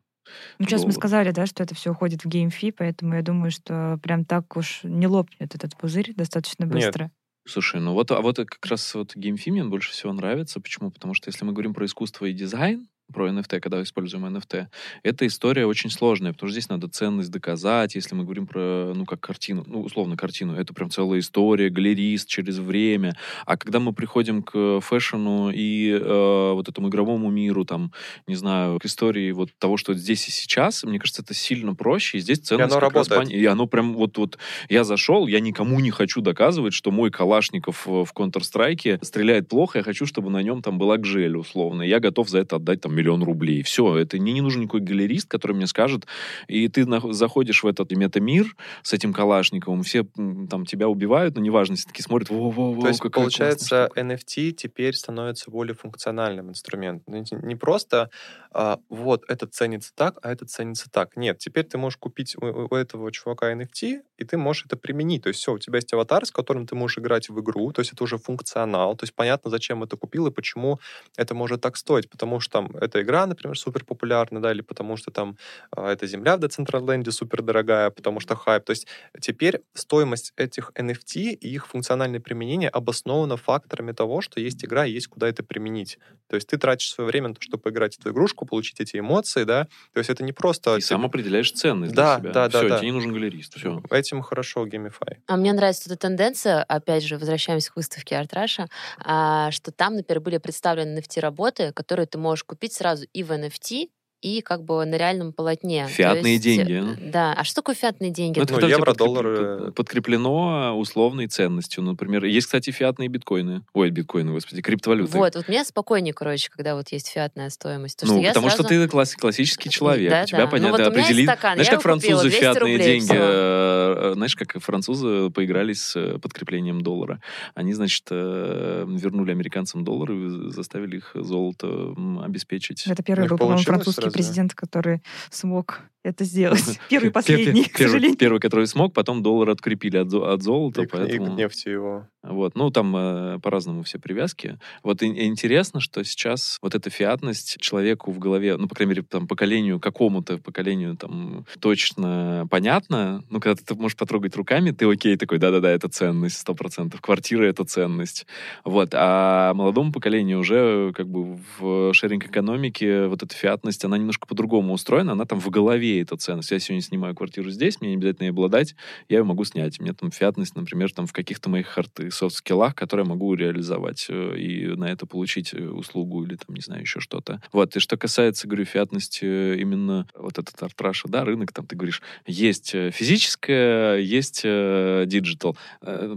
ну, 0.60 0.66
сейчас 0.66 0.86
мы 0.86 0.92
сказали, 0.92 1.32
да, 1.32 1.46
что 1.46 1.64
это 1.64 1.76
все 1.76 1.92
уходит 1.92 2.24
в 2.24 2.28
геймфи, 2.28 2.72
поэтому 2.72 3.16
я 3.16 3.22
думаю, 3.22 3.52
что 3.52 4.00
прям 4.02 4.26
так 4.26 4.56
уж 4.58 4.82
не 4.84 5.08
лопнет 5.08 5.56
этот 5.56 5.76
пузырь 5.78 6.14
достаточно 6.16 6.66
быстро. 6.66 7.04
Нет. 7.04 7.12
Слушай, 7.46 7.82
ну 7.82 7.94
вот, 7.94 8.10
а 8.12 8.22
вот 8.22 8.38
как 8.38 8.66
раз 8.66 8.96
вот 8.96 9.16
геймфи 9.16 9.50
мне 9.50 9.66
больше 9.66 9.92
всего 9.92 10.14
нравится. 10.14 10.62
Почему? 10.62 10.92
Потому 10.92 11.14
что 11.14 11.30
если 11.30 11.44
мы 11.44 11.52
говорим 11.52 11.74
про 11.74 11.86
искусство 11.86 12.26
и 12.26 12.34
дизайн, 12.34 12.88
про 13.14 13.30
NFT, 13.30 13.60
когда 13.62 13.82
используем 13.82 14.26
NFT, 14.26 14.68
эта 15.04 15.28
история 15.28 15.66
очень 15.66 15.90
сложная, 15.90 16.34
потому 16.34 16.50
что 16.50 16.60
здесь 16.60 16.70
надо 16.70 16.88
ценность 16.90 17.32
доказать, 17.32 17.96
если 17.96 18.16
мы 18.16 18.24
говорим 18.24 18.48
про, 18.48 18.94
ну, 18.94 19.06
как 19.06 19.22
картину, 19.22 19.64
ну, 19.68 19.82
условно, 19.82 20.18
картину, 20.18 20.56
это 20.56 20.74
прям 20.74 20.90
целая 20.90 21.20
история, 21.20 21.70
галерист 21.70 22.28
через 22.28 22.58
время, 22.58 23.16
а 23.46 23.56
когда 23.56 23.80
мы 23.80 23.94
приходим 23.94 24.44
к 24.44 24.82
фэшну 24.82 25.52
и 25.54 25.92
э, 25.92 26.52
вот 26.54 26.68
этому 26.68 26.90
игровому 26.90 27.30
миру, 27.30 27.64
там, 27.66 27.94
не 28.28 28.36
знаю, 28.36 28.80
к 28.80 28.86
истории 28.86 29.32
вот 29.32 29.50
того, 29.58 29.78
что 29.78 29.94
здесь 29.94 30.28
и 30.28 30.32
сейчас, 30.32 30.84
мне 30.84 31.00
кажется, 31.00 31.22
это 31.22 31.34
сильно 31.34 31.76
проще, 31.76 32.18
и 32.18 32.22
здесь 32.22 32.40
ценность 32.40 32.74
и 32.74 32.78
оно 32.78 32.82
как 32.82 32.94
работает. 32.94 33.20
раз... 33.20 33.30
И 33.30 33.46
оно 33.46 33.68
прям 33.68 33.94
вот, 33.94 34.18
вот, 34.18 34.38
я 34.70 34.84
зашел, 34.84 35.28
я 35.28 35.40
никому 35.40 35.80
не 35.80 35.92
хочу 35.92 36.22
доказывать, 36.22 36.74
что 36.74 36.92
мой 36.92 37.12
Калашников 37.12 37.86
в 37.86 38.10
Counter-Strike 38.16 39.04
стреляет 39.04 39.48
плохо, 39.48 39.80
я 39.80 39.84
хочу, 39.84 40.06
чтобы 40.06 40.30
на 40.30 40.42
нем 40.42 40.62
там 40.62 40.78
была 40.78 40.98
гжель, 40.98 41.38
условно, 41.38 41.84
я 41.84 42.00
готов 42.00 42.30
за 42.30 42.40
это 42.40 42.56
отдать 42.56 42.82
там 42.82 42.96
миллион 43.04 43.24
рублей. 43.24 43.64
Все, 43.64 43.98
это 43.98 44.18
мне 44.18 44.32
не 44.32 44.42
нужен 44.42 44.62
никакой 44.62 44.80
галерист, 44.80 45.30
который 45.30 45.54
мне 45.54 45.68
скажет, 45.68 46.08
и 46.48 46.68
ты 46.70 46.86
заходишь 47.12 47.64
в 47.64 47.68
этот 47.68 47.92
метамир 47.92 48.56
с 48.82 48.94
этим 48.94 49.14
Калашниковым, 49.14 49.84
все 49.84 50.06
там 50.50 50.66
тебя 50.66 50.88
убивают, 50.88 51.36
но 51.36 51.42
неважно, 51.42 51.76
все 51.76 51.88
таки 51.88 52.02
смотрят, 52.02 52.30
во-во-во, 52.30 52.82
То 52.82 52.88
есть, 52.88 53.02
получается, 53.02 53.90
NFT 53.96 54.52
теперь 54.52 54.94
становится 54.94 55.52
более 55.52 55.76
функциональным 55.76 56.50
инструментом. 56.50 57.14
Ну, 57.14 57.40
не 57.42 57.56
просто 57.56 58.10
а, 58.54 58.80
вот, 58.90 59.24
это 59.28 59.48
ценится 59.48 59.92
так, 59.96 60.18
а 60.22 60.32
это 60.32 60.46
ценится 60.46 60.90
так. 60.90 61.18
Нет, 61.18 61.40
теперь 61.40 61.66
ты 61.66 61.78
можешь 61.78 61.98
купить 61.98 62.36
у, 62.38 62.46
у 62.46 62.76
этого 62.76 63.12
чувака 63.12 63.54
NFT, 63.54 64.02
и 64.18 64.26
ты 64.26 64.38
можешь 64.38 64.66
это 64.66 64.78
применить. 64.78 65.24
То 65.24 65.30
есть 65.30 65.40
все, 65.40 65.54
у 65.54 65.60
тебя 65.60 65.78
есть 65.78 65.94
аватар, 65.94 66.26
с 66.26 66.32
которым 66.32 66.68
ты 66.68 66.76
можешь 66.76 66.98
играть 66.98 67.30
в 67.30 67.40
игру, 67.40 67.72
то 67.72 67.82
есть 67.82 67.94
это 67.94 68.04
уже 68.04 68.18
функционал, 68.18 68.96
то 68.96 69.04
есть 69.04 69.14
понятно, 69.16 69.50
зачем 69.50 69.84
это 69.84 69.98
купил 69.98 70.28
и 70.28 70.32
почему 70.32 70.80
это 71.18 71.34
может 71.34 71.62
так 71.62 71.78
стоить, 71.78 72.10
потому 72.10 72.40
что 72.40 72.54
там 72.54 72.78
эта 72.78 73.02
игра, 73.02 73.26
например, 73.26 73.58
супер 73.58 73.86
популярна, 73.86 74.42
да, 74.42 74.52
или 74.52 74.62
потому 74.62 74.98
что 74.98 75.12
там 75.12 75.38
э, 75.76 75.88
эта 75.88 76.08
земля 76.08 76.38
в 76.38 76.40
Децентраленде 76.40 77.12
супер 77.12 77.42
дорогая, 77.42 77.90
потому 77.90 78.20
что 78.20 78.36
хайп. 78.36 78.64
То 78.64 78.72
есть 78.72 78.88
теперь 79.20 79.62
стоимость 79.74 80.34
этих 80.38 80.72
NFT 80.76 81.34
и 81.34 81.50
их 81.50 81.68
функциональное 81.68 82.20
применение 82.20 82.70
обосновано 82.70 83.38
факторами 83.38 83.92
того, 83.92 84.22
что 84.22 84.40
есть 84.40 84.64
игра 84.64 84.86
и 84.86 84.92
есть 84.92 85.08
куда 85.08 85.28
это 85.28 85.44
применить. 85.44 86.00
То 86.28 86.36
есть 86.36 86.48
ты 86.48 86.58
тратишь 86.58 86.92
свое 86.92 87.08
время 87.08 87.30
на 87.30 87.36
то, 87.36 87.42
чтобы 87.42 87.64
поиграть 87.64 87.96
в 87.96 88.00
эту 88.00 88.12
игрушку, 88.12 88.43
картинку, 88.44 88.46
получить 88.46 88.80
эти 88.80 88.98
эмоции, 89.00 89.44
да. 89.44 89.66
То 89.94 90.00
есть 90.00 90.10
это 90.10 90.24
не 90.24 90.32
просто... 90.34 90.76
И 90.78 90.82
сам 90.82 91.06
определяешь 91.06 91.52
ценность 91.52 91.94
Да, 91.94 92.20
для 92.20 92.32
себя. 92.32 92.34
да, 92.34 92.50
да, 92.50 92.60
Все, 92.60 92.70
да. 92.70 92.78
тебе 92.78 92.88
не 92.88 92.92
нужен 92.94 93.14
галерист. 93.14 93.56
Все. 93.58 93.82
Этим 93.90 94.22
хорошо 94.22 94.66
геймифай. 94.66 95.20
А 95.28 95.36
мне 95.38 95.54
нравится 95.54 95.84
эта 95.90 95.98
тенденция, 95.98 96.64
опять 96.64 97.04
же, 97.04 97.18
возвращаемся 97.18 97.72
к 97.72 97.76
выставке 97.76 98.18
Артраша, 98.18 98.68
что 99.00 99.72
там, 99.76 99.96
например, 99.96 100.22
были 100.22 100.38
представлены 100.38 101.00
NFT-работы, 101.00 101.72
которые 101.74 102.06
ты 102.06 102.18
можешь 102.18 102.44
купить 102.44 102.74
сразу 102.74 103.06
и 103.14 103.24
в 103.24 103.32
NFT, 103.32 103.90
и 104.24 104.42
как 104.42 104.64
бы 104.64 104.86
на 104.86 104.96
реальном 104.96 105.34
полотне. 105.34 105.86
То 105.86 105.92
Фиатные 105.92 106.34
есть, 106.34 106.44
деньги. 106.44 106.82
э, 107.06 107.12
Да. 107.12 107.34
А 107.38 107.44
что 107.44 107.56
такое 107.58 107.76
фиатные 107.76 108.10
деньги? 108.10 108.40
Ну, 108.40 108.44
это 108.46 108.54
Ну, 108.54 108.60
когда 108.60 108.76
евро, 108.76 108.92
подкреп- 108.94 108.98
доллары. 108.98 109.72
подкреплено 109.74 110.78
условной 110.78 111.28
ценностью. 111.28 111.84
Например, 111.84 112.24
есть, 112.26 112.48
кстати, 112.48 112.70
фиатные 112.72 113.10
биткоины. 113.10 113.64
Ой, 113.74 113.90
биткоины, 113.90 114.32
господи, 114.32 114.62
криптовалюты. 114.62 115.18
Вот, 115.18 115.36
вот 115.36 115.48
мне 115.48 115.64
спокойнее, 115.66 116.14
короче, 116.14 116.50
когда 116.50 116.76
вот 116.76 116.90
есть 116.90 117.10
фиатная 117.10 117.50
стоимость. 117.50 118.00
ну, 118.04 118.08
что 118.08 118.18
я 118.20 118.30
потому 118.30 118.50
что 118.50 118.64
сразу- 118.64 118.70
ты 118.70 118.88
класс- 118.88 119.16
классический 119.16 119.70
человек. 119.70 120.10
Да, 120.10 120.24
у 120.24 120.26
тебя 120.26 120.38
да. 120.40 120.46
Ну, 120.46 120.52
понятно 120.52 120.72
вот 120.72 120.88
у 120.88 120.92
меня 120.92 121.00
есть 121.00 121.10
определить. 121.10 121.30
стакан, 121.30 121.54
знаешь, 121.56 121.70
как 121.70 121.82
французы 121.82 122.22
200 122.24 122.40
фиатные 122.40 122.74
рублей, 122.78 122.86
деньги. 123.00 123.06
всё. 123.06 123.16
э, 123.20 124.14
Знаешь, 124.14 124.36
как 124.36 124.60
французы 124.62 125.30
поигрались 125.32 125.82
с 125.82 125.96
э, 125.96 126.18
подкреплением 126.20 126.82
доллара. 126.82 127.20
Они, 127.56 127.74
значит, 127.74 128.04
э, 128.12 128.86
вернули 128.88 129.32
американцам 129.32 129.84
доллары 129.84 130.16
и 130.16 130.50
заставили 130.52 130.98
их 130.98 131.12
золото 131.16 131.94
обеспечить. 132.24 132.86
Это 132.88 133.02
первый 133.04 133.28
был, 133.28 133.38
по-моему, 133.38 133.62
французский? 133.64 134.10
Президент, 134.14 134.54
который 134.54 135.02
смог 135.30 135.82
это 136.04 136.24
сделать. 136.26 136.80
Первый 136.90 137.12
последний, 137.12 137.64
к 137.64 137.78
сожалению. 137.78 138.18
Первый, 138.18 138.40
который 138.40 138.68
смог, 138.68 138.94
потом 138.94 139.24
доллар 139.24 139.50
открепили 139.52 139.98
от, 139.98 140.14
от 140.14 140.42
золота, 140.44 140.82
И, 140.84 140.86
к- 140.86 140.94
и 140.96 140.98
к 140.98 141.00
поэтому... 141.00 141.36
нефти 141.36 141.70
его. 141.70 142.08
Вот, 142.24 142.56
ну, 142.56 142.70
там 142.72 142.96
э, 142.96 143.40
по-разному 143.42 143.84
все 143.84 144.00
привязки. 144.00 144.58
Вот 144.84 145.02
и- 145.04 145.08
и 145.08 145.26
интересно, 145.26 145.80
что 145.82 146.04
сейчас 146.04 146.58
вот 146.62 146.76
эта 146.76 146.90
фиатность 146.90 147.58
человеку 147.60 148.12
в 148.12 148.20
голове, 148.20 148.56
ну, 148.58 148.68
по 148.68 148.76
крайней 148.76 148.92
мере, 148.92 149.04
там, 149.10 149.28
поколению, 149.28 149.80
какому-то 149.80 150.38
поколению 150.38 150.96
там 150.96 151.46
точно 151.60 152.48
понятно. 152.50 153.24
Ну, 153.30 153.40
когда 153.40 153.62
ты 153.62 153.76
можешь 153.76 153.98
потрогать 153.98 154.36
руками, 154.36 154.72
ты 154.72 154.90
окей, 154.90 155.18
такой, 155.18 155.38
да-да-да, 155.38 155.70
это 155.72 155.90
ценность, 155.90 156.38
сто 156.38 156.54
процентов. 156.56 157.02
Квартира— 157.02 157.44
это 157.46 157.66
ценность. 157.66 158.26
Вот. 158.64 158.90
А 158.94 159.54
молодому 159.54 159.92
поколению 159.92 160.40
уже 160.40 160.92
как 160.94 161.08
бы 161.10 161.40
в 161.60 161.94
sharing-экономике 161.94 163.08
вот 163.08 163.24
эта 163.24 163.36
фиатность, 163.36 163.84
она 163.86 163.98
немножко 163.98 164.28
по-другому 164.28 164.74
устроена, 164.74 165.12
она 165.14 165.26
там 165.26 165.40
в 165.40 165.50
голове 165.50 165.93
эта 166.02 166.18
ценность. 166.18 166.52
Я 166.52 166.60
сегодня 166.60 166.82
снимаю 166.82 167.16
квартиру 167.16 167.50
здесь, 167.50 167.80
мне 167.82 167.92
не 167.92 167.96
обязательно 167.98 168.26
ей 168.26 168.32
обладать, 168.32 168.76
я 169.10 169.20
ее 169.20 169.24
могу 169.24 169.44
снять. 169.44 169.80
У 169.80 169.84
меня 169.84 169.94
там 169.94 170.12
фиатность, 170.12 170.56
например, 170.56 170.92
там 170.92 171.08
в 171.08 171.14
каких-то 171.14 171.50
моих 171.50 171.68
hard 171.68 172.00
и 172.00 172.10
soft-скиллах, 172.10 172.76
которые 172.76 173.06
я 173.06 173.10
могу 173.10 173.34
реализовать 173.34 174.08
э, 174.10 174.38
и 174.38 174.68
на 174.68 174.86
это 174.86 175.06
получить 175.06 175.54
э, 175.54 175.64
услугу 175.68 176.24
или 176.24 176.36
там, 176.36 176.56
не 176.56 176.62
знаю, 176.62 176.82
еще 176.82 177.00
что-то. 177.00 177.42
Вот. 177.52 177.76
И 177.76 177.80
что 177.80 177.98
касается, 177.98 178.48
говорю, 178.48 178.66
фиатности 178.66 179.26
э, 179.26 179.58
именно 179.60 180.08
вот 180.16 180.40
этот 180.40 180.62
art-рынка, 180.62 181.08
да, 181.08 181.24
рынок, 181.24 181.52
там 181.52 181.66
ты 181.66 181.76
говоришь, 181.76 182.02
есть 182.26 182.72
физическое, 182.72 183.98
есть 183.98 184.44
digital. 184.44 185.58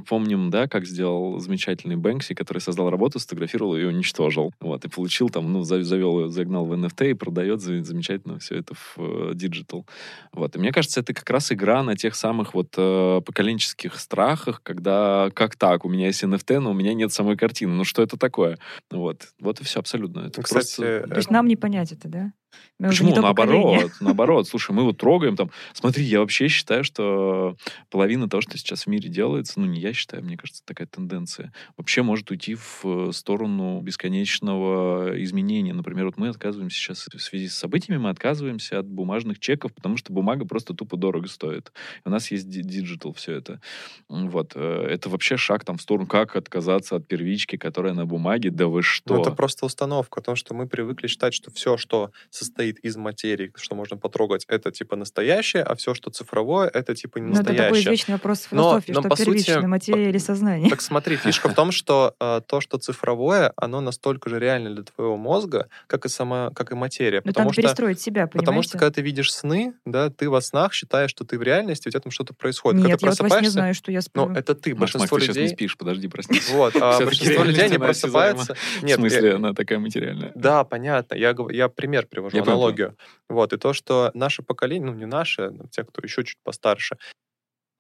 Помним, 0.09 0.51
да, 0.51 0.69
как 0.69 0.87
сделал 0.87 1.39
замечательный 1.39 1.97
Бэнкси, 1.97 2.35
который 2.35 2.59
создал 2.59 2.91
работу, 2.91 3.19
сфотографировал 3.19 3.77
и 3.77 3.85
уничтожил. 3.85 4.53
Вот. 4.61 4.85
И 4.85 4.89
получил 4.89 5.29
там, 5.29 5.53
ну, 5.53 5.63
за- 5.63 5.83
завел 5.83 6.29
загнал 6.29 6.67
в 6.67 6.73
NFT 6.73 7.11
и 7.11 7.15
продает 7.15 7.61
за- 7.61 7.83
замечательно 7.83 8.39
все 8.39 8.57
это 8.57 8.75
в 8.75 8.97
э, 8.99 9.33
digital. 9.67 9.87
Вот. 10.33 10.57
И 10.57 10.59
мне 10.59 10.73
кажется, 10.73 11.01
это 11.01 11.13
как 11.13 11.29
раз 11.31 11.53
игра 11.53 11.83
на 11.83 11.97
тех 11.97 12.15
самых 12.15 12.55
вот 12.55 12.75
э, 12.77 13.21
поколенческих 13.25 13.99
страхах, 13.99 14.63
когда 14.63 15.31
как 15.35 15.57
так, 15.57 15.85
у 15.85 15.89
меня 15.89 16.07
есть 16.07 16.23
NFT, 16.23 16.61
но 16.61 16.71
у 16.71 16.75
меня 16.75 16.95
нет 16.95 17.13
самой 17.13 17.37
картины. 17.37 17.73
Ну 17.73 17.85
что 17.85 18.03
это 18.03 18.17
такое? 18.17 18.59
Вот. 18.91 19.29
Вот 19.41 19.61
и 19.61 19.65
все 19.65 19.81
абсолютно. 19.81 20.21
Это 20.21 20.43
Кстати, 20.43 20.77
просто... 20.77 21.09
То 21.09 21.17
есть 21.17 21.31
нам 21.31 21.47
не 21.47 21.57
понять 21.57 21.93
это, 21.93 22.09
да? 22.09 22.33
Мы 22.79 22.89
Почему? 22.89 23.15
то 23.15 23.23
поколение. 23.23 23.63
наоборот, 23.65 23.93
наоборот. 24.01 24.49
Слушай, 24.49 24.73
мы 24.73 24.83
вот 24.85 24.99
трогаем 24.99 25.35
там. 25.35 25.51
Смотри, 25.73 26.05
я 26.05 26.21
вообще 26.21 26.49
считаю, 26.49 26.85
что 26.85 27.57
половина 27.91 28.29
того, 28.29 28.43
что 28.43 28.59
сейчас 28.59 28.83
в 28.85 28.87
мире 28.89 29.09
делается, 29.09 29.59
ну 29.59 29.65
не 29.67 29.81
я 29.81 29.95
считаю, 29.95 30.23
мне 30.23 30.37
кажется, 30.37 30.63
такая 30.65 30.87
тенденция, 30.87 31.55
вообще 31.79 32.03
может 32.03 32.31
уйти 32.31 32.55
в 32.55 33.13
сторону 33.13 33.81
бесконечного 33.81 35.23
изменения. 35.23 35.73
Например, 35.73 36.07
вот 36.07 36.19
мы 36.19 36.29
отказываемся 36.29 36.77
сейчас 36.77 37.07
в 37.11 37.19
связи 37.21 37.49
с 37.49 37.55
событиями, 37.57 37.99
мы 37.99 38.11
отказываемся 38.11 38.79
от 38.79 38.87
бумажных 38.87 39.39
чеков, 39.39 39.73
потому 39.75 39.97
что 39.97 40.13
бумага 40.13 40.45
просто 40.47 40.75
тупо 40.75 40.97
дорого 40.99 41.29
стоит. 41.29 41.73
У 42.05 42.11
нас 42.11 42.31
есть 42.31 42.49
di- 42.49 42.63
digital 42.63 43.13
все 43.15 43.33
это. 43.37 43.61
Вот. 44.09 44.53
э, 44.55 44.87
Это 44.91 45.09
вообще 45.09 45.37
шаг 45.39 45.65
там 45.65 45.79
в 45.79 45.83
сторону, 45.83 46.07
как 46.07 46.37
отказаться 46.37 46.97
от 46.97 47.07
первички, 47.09 47.57
которая 47.57 47.95
на 47.95 48.05
бумаге. 48.07 48.51
Да 48.51 48.67
вы 48.67 48.83
что? 48.83 49.15
Ну, 49.15 49.21
это 49.23 49.31
просто 49.31 49.65
установка, 49.67 50.21
потому 50.21 50.37
что 50.37 50.55
мы 50.55 50.67
привыкли 50.69 51.07
считать, 51.07 51.33
что 51.35 51.51
все, 51.51 51.77
что 51.79 52.11
состоит 52.37 52.79
из 52.81 52.97
материи, 52.97 53.53
что 53.57 53.75
можно 53.75 53.97
потрогать, 53.97 54.45
это 54.49 54.71
типа 54.71 54.97
настоящее, 54.97 55.63
а 55.63 55.75
все, 55.75 55.95
что 55.95 56.11
цифровое, 56.11 56.69
это 56.69 56.95
типа 56.95 57.19
не 57.19 57.29
Ну, 57.29 57.33
это 57.35 57.45
такой 57.45 57.57
настоящее. 57.57 57.85
извечный 57.85 58.13
вопрос 58.15 58.47
Но- 58.51 58.63
философии, 58.71 58.93
но 58.93 59.01
что 59.01 59.09
по 59.09 59.17
сути, 59.17 59.27
первично, 59.29 59.69
материя 59.69 60.09
или 60.11 60.19
сознание. 60.19 60.71
Так 60.71 60.81
смотри, 60.81 61.17
фишка 61.17 61.49
в 61.49 61.55
том, 61.55 61.73
что 61.73 62.15
э, 62.21 62.41
то, 62.47 62.61
что 62.61 62.79
цифровое, 62.79 63.53
оно 63.57 63.81
настолько 63.81 64.29
же 64.31 64.39
реально 64.39 64.75
для 64.75 64.85
твоего 64.85 65.17
мозга, 65.17 65.69
как 65.87 66.05
и 66.05 66.09
сама, 66.09 66.51
как 66.55 66.73
и 66.73 66.75
материя. 66.75 67.23
Но 67.25 67.31
потому 67.33 67.47
надо 67.47 67.55
что, 67.55 67.63
перестроить 67.63 68.01
себя, 68.01 68.27
понимаете? 68.27 68.39
потому 68.39 68.63
что 68.63 68.79
когда 68.79 68.91
ты 68.91 69.03
видишь 69.03 69.33
сны, 69.33 69.75
да, 69.85 70.11
ты 70.11 70.29
во 70.29 70.41
снах 70.41 70.73
считаешь, 70.75 71.11
что 71.11 71.25
ты 71.25 71.39
в 71.39 71.43
реальности, 71.43 71.89
у 71.89 71.91
тебя 71.91 72.01
там 72.01 72.11
что-то 72.13 72.35
происходит. 72.35 72.81
Нет, 72.81 72.91
когда 72.93 72.97
ты 72.99 73.05
я 73.07 73.11
вот 73.11 73.19
во 73.21 73.29
сне 73.29 73.29
просыпаешься, 73.29 73.53
знаю, 73.53 73.75
что 73.75 73.93
я 73.93 74.01
сплю. 74.03 74.27
ну, 74.27 74.35
это 74.35 74.55
ты, 74.55 74.71
Маш, 74.75 74.81
Маш, 74.81 74.93
большинство 74.93 75.19
ты 75.19 75.25
сейчас 75.25 75.37
не 75.37 75.43
людей... 75.43 75.57
спишь, 75.57 75.77
подожди, 75.77 76.09
проснись. 76.09 76.51
Вот, 76.57 76.75
а 76.77 76.99
большинство 77.01 77.45
людей, 77.45 77.63
осязаема. 77.65 77.85
просыпаются... 77.87 78.55
В 78.81 78.83
Нет, 78.83 78.97
смысле, 78.97 79.29
я- 79.29 79.37
она 79.37 79.53
такая 79.55 79.79
материальная. 79.79 80.33
Да, 80.35 80.65
понятно. 80.65 81.15
Я 81.15 81.69
пример 81.69 82.07
привожу, 82.07 82.26
Я 82.33 82.43
понял, 82.43 82.57
аналогию. 82.57 82.97
Вот, 83.29 83.53
и 83.53 83.57
то, 83.59 83.73
что 83.73 84.11
наше 84.15 84.43
поколение, 84.43 84.91
ну, 84.91 84.97
не 84.97 85.07
наше, 85.07 85.51
но 85.51 85.67
те, 85.69 85.85
кто 85.85 86.03
еще 86.03 86.25
чуть 86.25 86.39
постарше, 86.43 86.97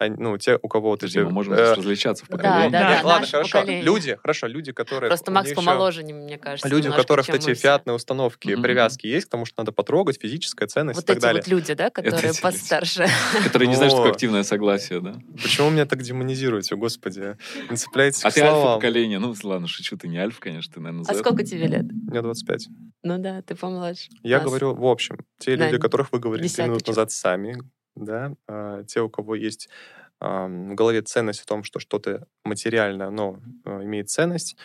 ну, 0.00 0.36
те, 0.38 0.58
у 0.62 0.68
кого 0.68 0.90
вот 0.90 1.00
Подожди, 1.00 1.18
эти... 1.20 1.24
мы 1.26 1.32
можем 1.32 1.54
э, 1.54 1.56
здесь 1.56 1.78
различаться 1.78 2.24
в 2.24 2.28
Да, 2.28 2.36
поколении. 2.36 2.70
да, 2.70 2.80
да, 2.80 2.94
Ладно, 3.04 3.20
наше 3.20 3.32
хорошо. 3.32 3.58
поколение. 3.60 3.82
Люди, 3.84 4.16
хорошо, 4.20 4.46
люди, 4.46 4.72
которые... 4.72 5.08
Просто 5.08 5.30
Макс 5.30 5.52
помоложе, 5.52 6.02
не- 6.02 6.12
мне 6.12 6.38
кажется. 6.38 6.68
Люди, 6.68 6.88
у 6.88 6.92
которых 6.92 7.28
эти 7.30 7.54
фиатные 7.54 7.94
установки, 7.94 8.54
привязки 8.56 9.06
есть 9.06 9.26
к 9.26 9.30
тому, 9.30 9.44
что 9.46 9.54
надо 9.62 9.72
потрогать, 9.72 10.20
физическая 10.20 10.68
ценность 10.68 10.96
Вот 10.98 11.04
и 11.04 11.06
так 11.06 11.16
эти 11.16 11.22
далее. 11.22 11.42
вот 11.42 11.48
люди, 11.48 11.74
да, 11.74 11.90
которые 11.90 12.30
эти 12.30 12.40
постарше. 12.40 13.06
Которые 13.44 13.68
не 13.68 13.74
знают, 13.74 13.92
что 13.92 14.00
такое 14.02 14.12
активное 14.12 14.42
согласие, 14.42 15.00
да? 15.00 15.14
Почему 15.42 15.70
меня 15.70 15.86
так 15.86 16.02
демонизируете, 16.02 16.76
господи? 16.76 17.36
Не 17.70 17.76
цепляйтесь 17.76 18.24
А 18.24 18.30
ты 18.30 18.40
альфа 18.40 18.52
словам. 18.52 18.78
поколение. 18.78 19.18
Ну, 19.18 19.34
ладно, 19.44 19.66
шучу, 19.66 19.96
ты 19.96 20.08
не 20.08 20.18
альфа, 20.18 20.40
конечно, 20.40 20.74
ты, 20.74 20.80
наверное, 20.80 21.04
А 21.08 21.14
сколько 21.14 21.42
тебе 21.44 21.66
лет? 21.66 21.84
Мне 21.90 22.20
25. 22.22 22.68
Ну 23.02 23.18
да, 23.18 23.40
ты 23.42 23.54
помладше. 23.54 24.08
Я 24.22 24.40
говорю, 24.40 24.74
в 24.74 24.84
общем, 24.84 25.18
те 25.38 25.56
Да, 25.56 25.66
люди, 25.66 25.76
о 25.76 25.78
которых 25.78 26.12
вы 26.12 26.18
говорили 26.18 26.48
три 26.48 26.64
минуты 26.64 26.80
десяточек. 26.80 26.88
назад 26.96 27.10
сами, 27.12 27.58
да, 27.96 28.34
а, 28.48 28.84
те, 28.84 29.00
у 29.02 29.08
кого 29.10 29.34
есть 29.34 29.68
в 30.20 30.74
голове 30.74 31.02
ценность 31.02 31.40
в 31.40 31.46
том, 31.46 31.62
что 31.62 31.78
что-то 31.78 32.26
материальное, 32.44 33.08
оно 33.08 33.38
а, 33.64 33.82
имеет 33.84 34.10
ценность, 34.10 34.56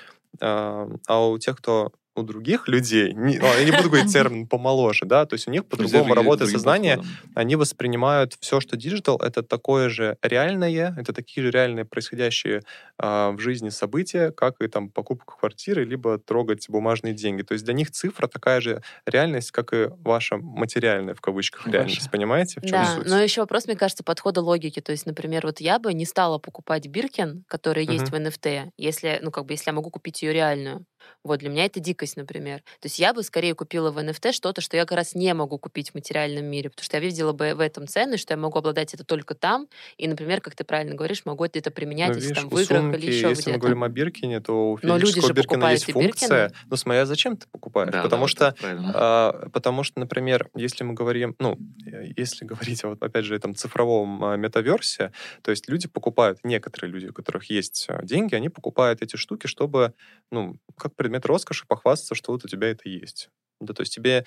а 0.42 0.90
а 1.08 1.28
у 1.28 1.38
тех, 1.40 1.58
кто 1.58 1.92
у 2.16 2.24
других 2.24 2.68
людей, 2.68 3.14
не, 3.14 3.38
ну, 3.40 3.46
я 3.46 3.64
не 3.64 3.72
буду 3.72 3.90
говорить 3.90 4.12
термин 4.12 4.48
помоложе, 4.50 5.06
да, 5.06 5.26
то 5.26 5.36
есть 5.36 5.48
у 5.48 5.52
них 5.52 5.66
по-другому 5.66 6.14
работает 6.14 6.52
сознание, 6.52 6.98
подходом. 6.98 7.16
они 7.36 7.56
воспринимают 7.56 8.36
все, 8.40 8.60
что 8.60 8.76
digital, 8.76 9.18
это 9.18 9.44
такое 9.44 9.90
же 9.90 10.18
реальное, 10.22 10.94
это 10.98 11.14
такие 11.14 11.46
же 11.46 11.52
реальные 11.52 11.86
происходящие 11.86 12.62
а, 12.98 13.32
в 13.32 13.40
жизни 13.40 13.70
события, 13.70 14.32
как 14.32 14.62
и 14.62 14.68
там 14.68 14.90
покупка 14.90 15.36
квартиры, 15.38 15.86
либо 15.86 16.18
трогать 16.18 16.70
бумажные 16.70 17.14
деньги. 17.14 17.42
То 17.42 17.54
есть 17.54 17.64
для 17.66 17.74
них 17.74 17.92
цифра 17.92 18.28
такая 18.28 18.62
же 18.62 18.84
реальность, 19.06 19.52
как 19.52 19.74
и 19.74 19.88
ваша 20.00 20.38
материальная, 20.38 21.16
в 21.16 21.22
кавычках, 21.22 21.66
Ваша. 21.66 21.78
реальность. 21.78 22.12
Понимаете, 22.12 22.60
в 22.60 22.64
чем 22.64 22.72
Да, 22.72 22.96
суть? 22.96 23.08
но 23.08 23.20
еще 23.20 23.42
вопрос, 23.42 23.68
мне 23.68 23.76
кажется, 23.76 24.04
подхода 24.04 24.42
логики. 24.42 24.82
То 24.82 24.92
есть, 24.92 25.06
например, 25.06 25.46
вот 25.46 25.62
я 25.62 25.80
бы 25.80 25.94
не 25.94 26.06
стала 26.06 26.38
покупать 26.40 26.88
Биркин, 26.88 27.46
который 27.48 27.86
есть 27.86 28.10
в 28.10 28.14
NFT, 28.14 28.72
если, 28.78 29.20
ну, 29.22 29.32
как 29.32 29.46
бы, 29.46 29.54
если 29.54 29.70
я 29.70 29.74
могу 29.74 29.90
купить 29.90 30.22
ее 30.22 30.34
реальную. 30.34 30.86
Вот, 31.24 31.40
для 31.40 31.50
меня 31.50 31.66
это 31.66 31.80
дикость, 31.80 32.18
например. 32.18 32.60
То 32.80 32.86
есть 32.86 33.00
я 33.00 33.14
бы 33.14 33.24
скорее 33.24 33.54
купила 33.56 33.92
в 33.92 33.98
NFT 33.98 34.32
что-то, 34.32 34.62
что 34.62 34.78
я 34.78 34.86
как 34.86 34.98
раз 34.98 35.16
не 35.16 35.34
могу 35.34 35.58
купить 35.58 35.92
в 35.92 35.96
материальном 35.96 36.46
мире, 36.46 36.70
потому 36.70 36.84
что 36.84 36.98
я 36.98 37.02
видела 37.02 37.34
бы 37.34 37.54
в 37.54 37.60
этом 37.60 37.88
ценность, 37.88 38.24
что 38.24 38.34
я 38.34 38.38
могу 38.38 38.60
обладать 38.60 38.94
это 38.94 39.04
только 39.04 39.36
там, 39.36 39.68
и, 39.98 40.08
например, 40.08 40.42
как 40.42 40.56
ты 40.56 40.64
правильно 40.64 40.96
говоришь, 40.96 41.24
могу 41.26 41.46
это 41.46 41.72
применять, 41.72 42.10
Ну, 42.10 42.16
если 42.16 42.30
видишь, 42.30 42.42
там 42.42 42.50
в 42.50 42.60
играх 42.60 42.82
сумки, 42.82 42.98
или 42.98 43.06
еще 43.08 43.30
если 43.30 43.34
где-то. 43.34 43.52
мы 43.52 43.58
говорим 43.58 43.84
о 43.84 43.90
Биркине, 43.90 44.40
то 44.40 44.72
у 44.72 44.80
Но 44.82 44.96
люди 44.96 45.12
физического 45.12 45.28
же 45.28 45.34
Биркина 45.34 45.54
покупают 45.54 45.80
есть 45.80 45.92
функция. 45.92 46.44
Биркины. 46.48 46.68
Ну, 46.70 46.76
смотря 46.78 47.06
зачем 47.06 47.38
ты 47.38 47.48
покупаешь. 47.52 47.92
Да, 47.92 48.04
потому 48.04 48.24
да, 48.24 48.28
что. 48.28 48.56
А, 48.94 49.50
потому 49.50 49.84
что, 49.84 50.00
например, 50.00 50.50
если 50.56 50.84
мы 50.84 50.94
говорим, 50.94 51.36
ну, 51.40 51.58
э, 51.86 52.12
если 52.16 52.46
говорить 52.46 52.84
о, 52.84 52.90
вот, 52.90 53.04
опять 53.04 53.26
же, 53.26 53.36
этом 53.36 53.56
цифровом 53.56 54.24
а, 54.24 54.36
метаверсе, 54.36 55.12
то 55.42 55.52
есть 55.52 55.70
люди 55.70 55.88
покупают, 55.88 56.40
некоторые 56.44 56.92
люди, 56.92 57.08
у 57.08 57.14
которых 57.14 57.50
есть 57.50 57.86
а, 57.90 58.04
деньги, 58.04 58.36
они 58.36 58.50
покупают 58.50 59.02
эти 59.02 59.16
штуки, 59.16 59.48
чтобы, 59.48 59.94
ну, 60.32 60.58
как 60.78 60.91
предмет 60.96 61.26
роскоши 61.26 61.66
похвастаться, 61.68 62.16
что 62.16 62.32
вот 62.34 62.46
у 62.46 62.48
тебя 62.48 62.70
это 62.72 62.90
есть. 62.90 63.30
Да, 63.62 63.74
то 63.74 63.82
есть 63.82 63.94
тебе 63.94 64.26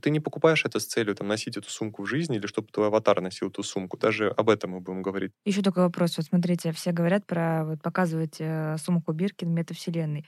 ты 0.00 0.10
не 0.10 0.20
покупаешь 0.20 0.64
это 0.64 0.80
с 0.80 0.86
целью 0.86 1.14
там, 1.14 1.28
носить 1.28 1.56
эту 1.56 1.68
сумку 1.70 2.04
в 2.04 2.06
жизни 2.06 2.36
или 2.36 2.46
чтобы 2.46 2.68
твой 2.68 2.86
аватар 2.86 3.20
носил 3.20 3.48
эту 3.48 3.62
сумку. 3.62 3.98
Даже 3.98 4.28
об 4.30 4.48
этом 4.48 4.70
мы 4.70 4.80
будем 4.80 5.02
говорить. 5.02 5.32
Еще 5.44 5.62
такой 5.62 5.82
вопрос. 5.82 6.16
Вот 6.16 6.26
смотрите, 6.26 6.72
все 6.72 6.92
говорят 6.92 7.26
про 7.26 7.64
вот, 7.64 7.82
показывать 7.82 8.36
э, 8.38 8.76
сумку 8.78 9.12
Биркин 9.12 9.48
в 9.48 9.52
метавселенной. 9.52 10.24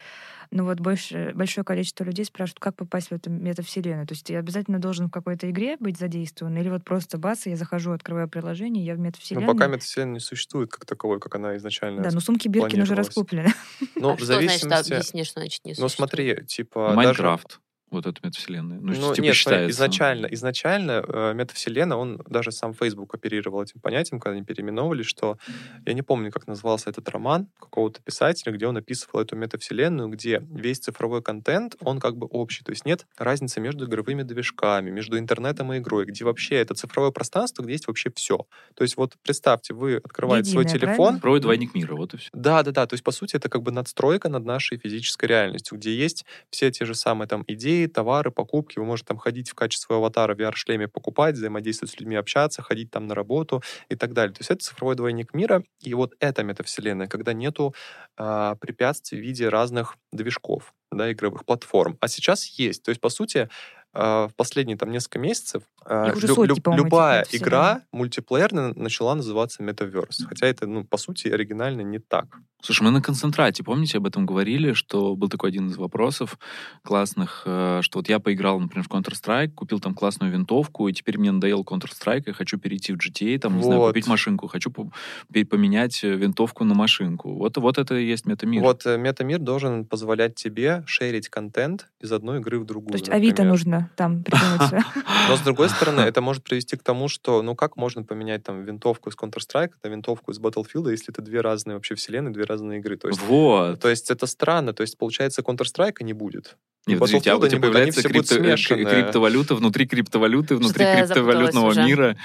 Но 0.51 0.65
вот 0.65 0.81
больше, 0.81 1.33
большое 1.35 1.65
количество 1.65 2.05
людей 2.05 2.25
спрашивают, 2.25 2.59
как 2.59 2.77
попасть 2.77 3.09
в 3.09 3.13
эту 3.13 3.31
метавселенную. 3.31 4.07
То 4.07 4.15
есть 4.15 4.29
я 4.31 4.41
обязательно 4.41 4.81
должен 4.81 5.09
в 5.09 5.11
какой-то 5.11 5.49
игре 5.49 5.77
быть 5.79 5.99
задействован? 5.99 6.57
Или 6.57 6.69
вот 6.69 6.85
просто 6.85 7.19
бац, 7.19 7.47
я 7.47 7.57
захожу, 7.57 7.93
открываю 7.93 8.29
приложение, 8.29 8.85
я 8.85 8.95
в 8.95 8.99
метавселенной? 8.99 9.47
Ну, 9.47 9.53
пока 9.53 9.69
метавселенная 9.69 10.15
не 10.15 10.21
существует 10.21 10.71
как 10.71 10.85
таковой, 10.87 11.21
как 11.21 11.37
она 11.37 11.57
изначально 11.57 12.03
Да, 12.03 12.11
но 12.13 12.21
сумки 12.21 12.49
Биркин 12.49 12.83
уже 12.83 12.95
раскуплены. 12.95 13.53
Ну, 13.95 14.11
а 14.11 14.15
в 14.15 14.19
что 14.19 14.27
зависимости... 14.27 14.65
значит, 14.65 14.93
объясни, 14.93 15.25
что 15.25 15.41
значит 15.41 15.65
не 15.65 15.71
Ну, 15.71 15.75
существует? 15.89 15.93
смотри, 15.93 16.47
типа... 16.47 16.95
Майнкрафт. 16.95 17.49
Даже... 17.49 17.70
Вот 17.91 18.07
эта 18.07 18.21
метавселенная. 18.23 18.79
Ну, 18.81 18.93
Ну, 18.93 19.15
типа 19.15 19.25
нет, 19.25 19.35
считается. 19.35 19.71
изначально, 19.71 20.27
изначально 20.27 21.05
э, 21.07 21.35
метавселенная, 21.35 21.97
он 21.97 22.23
даже 22.29 22.53
сам 22.53 22.73
Facebook 22.73 23.15
оперировал 23.15 23.63
этим 23.63 23.81
понятием, 23.81 24.21
когда 24.21 24.37
они 24.37 24.45
переименовывали, 24.45 25.03
что 25.03 25.39
я 25.87 25.93
не 25.93 26.03
помню, 26.03 26.31
как 26.31 26.47
назывался 26.47 26.91
этот 26.91 27.09
роман 27.09 27.49
какого-то 27.59 28.01
писателя, 28.03 28.53
где 28.53 28.67
он 28.67 28.77
описывал 28.77 29.21
эту 29.21 29.37
метавселенную, 29.37 30.09
где 30.09 30.41
весь 30.51 30.79
цифровой 30.79 31.23
контент, 31.23 31.77
он 31.81 31.99
как 31.99 32.17
бы 32.17 32.27
общий, 32.27 32.63
то 32.63 32.71
есть 32.71 32.85
нет 32.85 33.07
разницы 33.17 33.61
между 33.61 33.87
игровыми 33.87 34.23
движками, 34.23 34.91
между 34.91 35.19
интернетом 35.19 35.73
и 35.73 35.79
игрой, 35.79 36.07
где 36.07 36.25
вообще 36.25 36.57
это 36.57 36.75
цифровое 36.75 37.11
пространство, 37.11 37.63
где 37.63 37.73
есть 37.73 37.89
вообще 37.89 38.11
все. 38.15 38.47
То 38.75 38.83
есть 38.83 38.97
вот 38.97 39.15
представьте, 39.23 39.75
вы 39.75 39.97
открываете 39.97 40.51
свой 40.51 40.65
Единое, 40.65 40.81
телефон, 40.81 40.97
правильно? 40.97 41.21
Проводит 41.21 41.43
двойник 41.43 41.75
мира, 41.75 41.97
вот 41.97 42.15
и 42.15 42.17
все. 42.19 42.31
да, 42.33 42.63
да, 42.63 42.71
да. 42.71 42.87
То 42.87 42.95
есть, 42.95 43.05
по 43.05 43.11
сути, 43.11 43.37
это 43.37 43.49
как 43.49 43.63
бы 43.63 43.73
надстройка 43.73 44.29
над 44.29 44.45
нашей 44.45 44.79
физической 44.79 45.27
реальностью, 45.27 45.77
где 45.77 45.95
есть 45.97 46.25
все 46.51 46.71
те 46.71 46.85
же 46.85 46.95
самые 46.95 47.29
там 47.29 47.45
идеи, 47.47 47.80
товары, 47.87 48.31
покупки. 48.31 48.79
Вы 48.79 48.85
можете 48.85 49.09
там 49.09 49.19
ходить 49.19 49.51
в 49.51 49.55
качестве 49.55 49.97
аватара 49.97 50.35
в 50.35 50.39
VR-шлеме, 50.39 50.89
покупать, 50.89 51.35
взаимодействовать 51.35 51.93
с 51.93 52.01
людьми, 52.01 52.17
общаться, 52.17 52.63
ходить 52.63 52.91
там 52.91 53.07
на 53.07 53.15
работу 53.15 53.63
и 53.89 53.97
так 53.97 54.13
далее. 54.13 54.35
То 54.35 54.41
есть 54.41 54.51
это 54.51 54.65
цифровой 54.65 54.97
двойник 54.97 55.35
мира. 55.35 55.63
И 55.81 55.95
вот 55.95 56.15
эта 56.21 56.43
метавселенная, 56.43 57.07
когда 57.07 57.33
нету 57.33 57.75
а, 58.17 58.57
препятствий 58.57 59.19
в 59.19 59.23
виде 59.23 59.49
разных 59.49 59.97
движков, 60.13 60.75
да, 60.93 61.11
игровых 61.13 61.45
платформ. 61.45 61.97
А 62.01 62.09
сейчас 62.09 62.47
есть. 62.47 62.83
То 62.83 62.91
есть, 62.91 63.01
по 63.01 63.09
сути, 63.09 63.49
в 63.93 64.31
последние 64.37 64.77
там 64.77 64.91
несколько 64.93 65.19
месяцев 65.19 65.63
а, 65.85 66.09
лю- 66.13 66.21
сотни, 66.21 66.55
лю- 66.55 66.77
любая 66.77 67.25
игра 67.33 67.83
мультиплеерная 67.93 68.73
начала 68.75 69.15
называться 69.15 69.63
Metaverse. 69.63 70.27
Хотя 70.29 70.47
это, 70.47 70.67
ну, 70.67 70.85
по 70.85 70.97
сути, 70.97 71.29
оригинально 71.29 71.81
не 71.81 71.99
так. 71.99 72.27
Слушай, 72.63 72.83
мы 72.83 72.91
на 72.91 73.01
концентрате, 73.01 73.65
помните, 73.65 73.97
об 73.99 74.07
этом 74.07 74.27
говорили, 74.27 74.75
что 74.75 75.17
был 75.17 75.29
такой 75.31 75.49
один 75.49 75.69
из 75.69 75.77
вопросов 75.79 76.39
классных, 76.83 77.43
э, 77.47 77.81
что 77.83 77.99
вот 78.01 78.09
я 78.09 78.19
поиграл, 78.21 78.61
например, 78.61 78.87
в 78.87 78.91
Counter-Strike, 78.93 79.53
купил 79.53 79.81
там 79.81 79.95
классную 79.95 80.31
винтовку, 80.31 80.87
и 80.87 80.93
теперь 80.93 81.19
мне 81.19 81.33
надоел 81.33 81.63
Counter-Strike, 81.63 82.25
и 82.27 82.33
хочу 82.33 82.59
перейти 82.59 82.93
в 82.93 82.97
GTA, 82.97 83.39
там, 83.39 83.57
не 83.57 83.63
знаю, 83.63 83.81
Вот. 83.81 83.89
купить 83.89 84.07
машинку, 84.07 84.47
хочу 84.47 84.71
поменять 84.71 86.05
э, 86.05 86.15
винтовку 86.15 86.65
на 86.65 86.75
машинку. 86.75 87.35
Вот, 87.35 87.57
вот 87.57 87.79
это 87.79 87.95
и 87.97 88.05
есть 88.05 88.27
метамир. 88.27 88.63
Вот 88.63 88.85
э, 88.85 88.99
метамир 88.99 89.39
должен 89.39 89.85
позволять 89.87 90.35
тебе 90.35 90.83
шерить 90.87 91.29
контент 91.29 91.89
из 92.01 92.13
одной 92.13 92.41
игры 92.41 92.61
в 92.61 92.65
другую. 92.65 92.93
То 92.93 92.99
есть 92.99 93.09
Авито 93.09 93.43
например. 93.43 93.53
Там 93.97 94.23
придумать. 94.23 94.85
Но 95.29 95.37
с 95.37 95.41
другой 95.41 95.69
стороны, 95.69 96.01
это 96.01 96.21
может 96.21 96.45
привести 96.45 96.77
к 96.77 96.83
тому, 96.83 97.09
что 97.09 97.43
ну 97.43 97.55
как 97.55 97.77
можно 97.77 98.03
поменять 98.03 98.43
там 98.45 98.65
винтовку 98.65 99.11
из 99.11 99.17
Counter-Strike 99.17 99.73
на 99.83 99.89
винтовку 99.89 100.33
из 100.33 100.41
Battlefield, 100.41 100.91
если 100.91 101.13
это 101.13 101.23
две 101.23 101.41
разные 101.41 101.75
вообще 101.77 101.95
вселенные, 101.95 102.33
две 102.33 102.45
разные 102.45 102.81
игры. 102.81 102.97
То 102.97 103.09
есть, 103.09 103.21
Вот. 103.23 103.81
то 103.81 103.89
есть 103.89 104.11
это 104.11 104.27
странно. 104.27 104.73
То 104.73 104.83
есть, 104.83 104.99
получается, 104.99 105.43
Counter-Strike 105.43 106.03
не 106.03 106.13
будет. 106.13 106.57
Нет, 106.87 106.99
подождите, 106.99 107.31
а 107.31 107.35
Battlefield 107.35 107.45
у 107.45 107.49
тебя 107.49 107.51
не 107.51 107.51
будет, 107.51 107.53
они 107.53 107.61
появляется 107.61 108.01
все 108.01 108.09
будут 108.09 108.31
крипто- 108.31 108.75
э, 108.75 109.03
криптовалюта 109.03 109.55
внутри 109.55 109.87
криптовалюты, 109.87 110.57
внутри 110.57 110.85
криптовалютного 110.85 111.87
мира. 111.87 112.17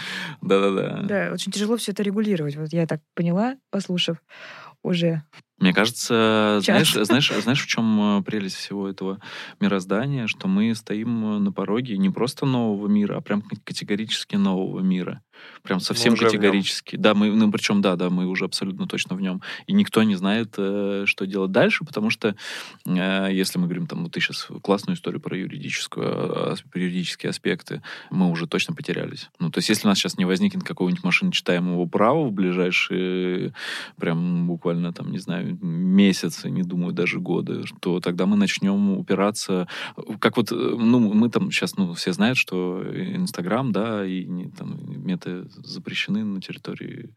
Да-да-да. 0.41 1.01
Да, 1.03 1.33
очень 1.33 1.51
тяжело 1.51 1.77
все 1.77 1.91
это 1.91 2.03
регулировать. 2.03 2.55
Вот 2.55 2.71
я 2.71 2.87
так 2.87 3.01
поняла, 3.13 3.55
послушав 3.69 4.17
уже. 4.81 5.23
Мне 5.57 5.73
кажется, 5.73 6.59
Час. 6.63 6.65
знаешь, 6.65 7.07
знаешь, 7.07 7.31
знаешь, 7.43 7.63
в 7.63 7.67
чем 7.67 8.19
э, 8.19 8.23
прелесть 8.23 8.55
всего 8.57 8.89
этого 8.89 9.21
мироздания, 9.61 10.27
что 10.27 10.47
мы 10.47 10.75
стоим 10.75 11.35
э, 11.35 11.39
на 11.39 11.51
пороге 11.53 11.97
не 11.97 12.09
просто 12.09 12.45
нового 12.45 12.87
мира, 12.87 13.17
а 13.17 13.21
прям 13.21 13.41
категорически 13.63 14.35
нового 14.35 14.81
мира. 14.81 15.21
Прям 15.63 15.79
совсем 15.79 16.13
нем. 16.13 16.23
категорически. 16.23 16.95
Да, 16.95 17.13
мы, 17.13 17.31
ну, 17.31 17.51
причем, 17.51 17.81
да, 17.81 17.95
да, 17.95 18.09
мы 18.09 18.27
уже 18.27 18.45
абсолютно 18.45 18.87
точно 18.87 19.15
в 19.15 19.21
нем. 19.21 19.41
И 19.65 19.73
никто 19.73 20.03
не 20.03 20.15
знает, 20.15 20.53
э, 20.57 21.05
что 21.07 21.25
делать 21.25 21.51
дальше, 21.51 21.83
потому 21.85 22.09
что, 22.09 22.35
э, 22.85 23.29
если 23.31 23.57
мы 23.57 23.65
говорим, 23.65 23.87
там, 23.87 24.03
вот 24.03 24.11
ты 24.11 24.19
сейчас 24.19 24.47
классную 24.61 24.95
историю 24.95 25.21
про 25.21 25.35
юридическую, 25.35 26.05
э, 26.07 26.55
про 26.71 26.79
юридические 26.79 27.31
аспекты, 27.31 27.81
мы 28.11 28.29
уже 28.29 28.47
точно 28.47 28.75
потерялись. 28.75 29.29
Ну, 29.39 29.49
то 29.49 29.57
есть, 29.57 29.69
если 29.69 29.87
у 29.87 29.89
нас 29.89 29.97
сейчас 29.97 30.17
не 30.17 30.25
возникнет 30.25 30.63
какого-нибудь 30.63 31.03
машиночитаемого 31.03 31.85
права 31.87 32.25
в 32.27 32.31
ближайшие, 32.31 33.53
прям 33.97 34.47
буквально, 34.47 34.93
там, 34.93 35.11
не 35.11 35.19
знаю, 35.19 35.57
месяцы, 35.61 36.49
не 36.51 36.61
думаю, 36.61 36.93
даже 36.93 37.19
годы, 37.19 37.63
то 37.79 37.99
тогда 37.99 38.25
мы 38.27 38.37
начнем 38.37 38.97
упираться, 38.97 39.67
как 40.19 40.37
вот, 40.37 40.51
э, 40.51 40.55
ну, 40.55 40.99
мы 40.99 41.29
там 41.29 41.51
сейчас, 41.51 41.75
ну, 41.77 41.93
все 41.93 42.13
знают, 42.13 42.37
что 42.37 42.83
Инстаграм, 42.93 43.71
да, 43.71 44.05
и 44.05 44.25
там, 44.57 44.77
меты 45.05 45.24
запрещены 45.63 46.23
на 46.23 46.41
территории. 46.41 47.15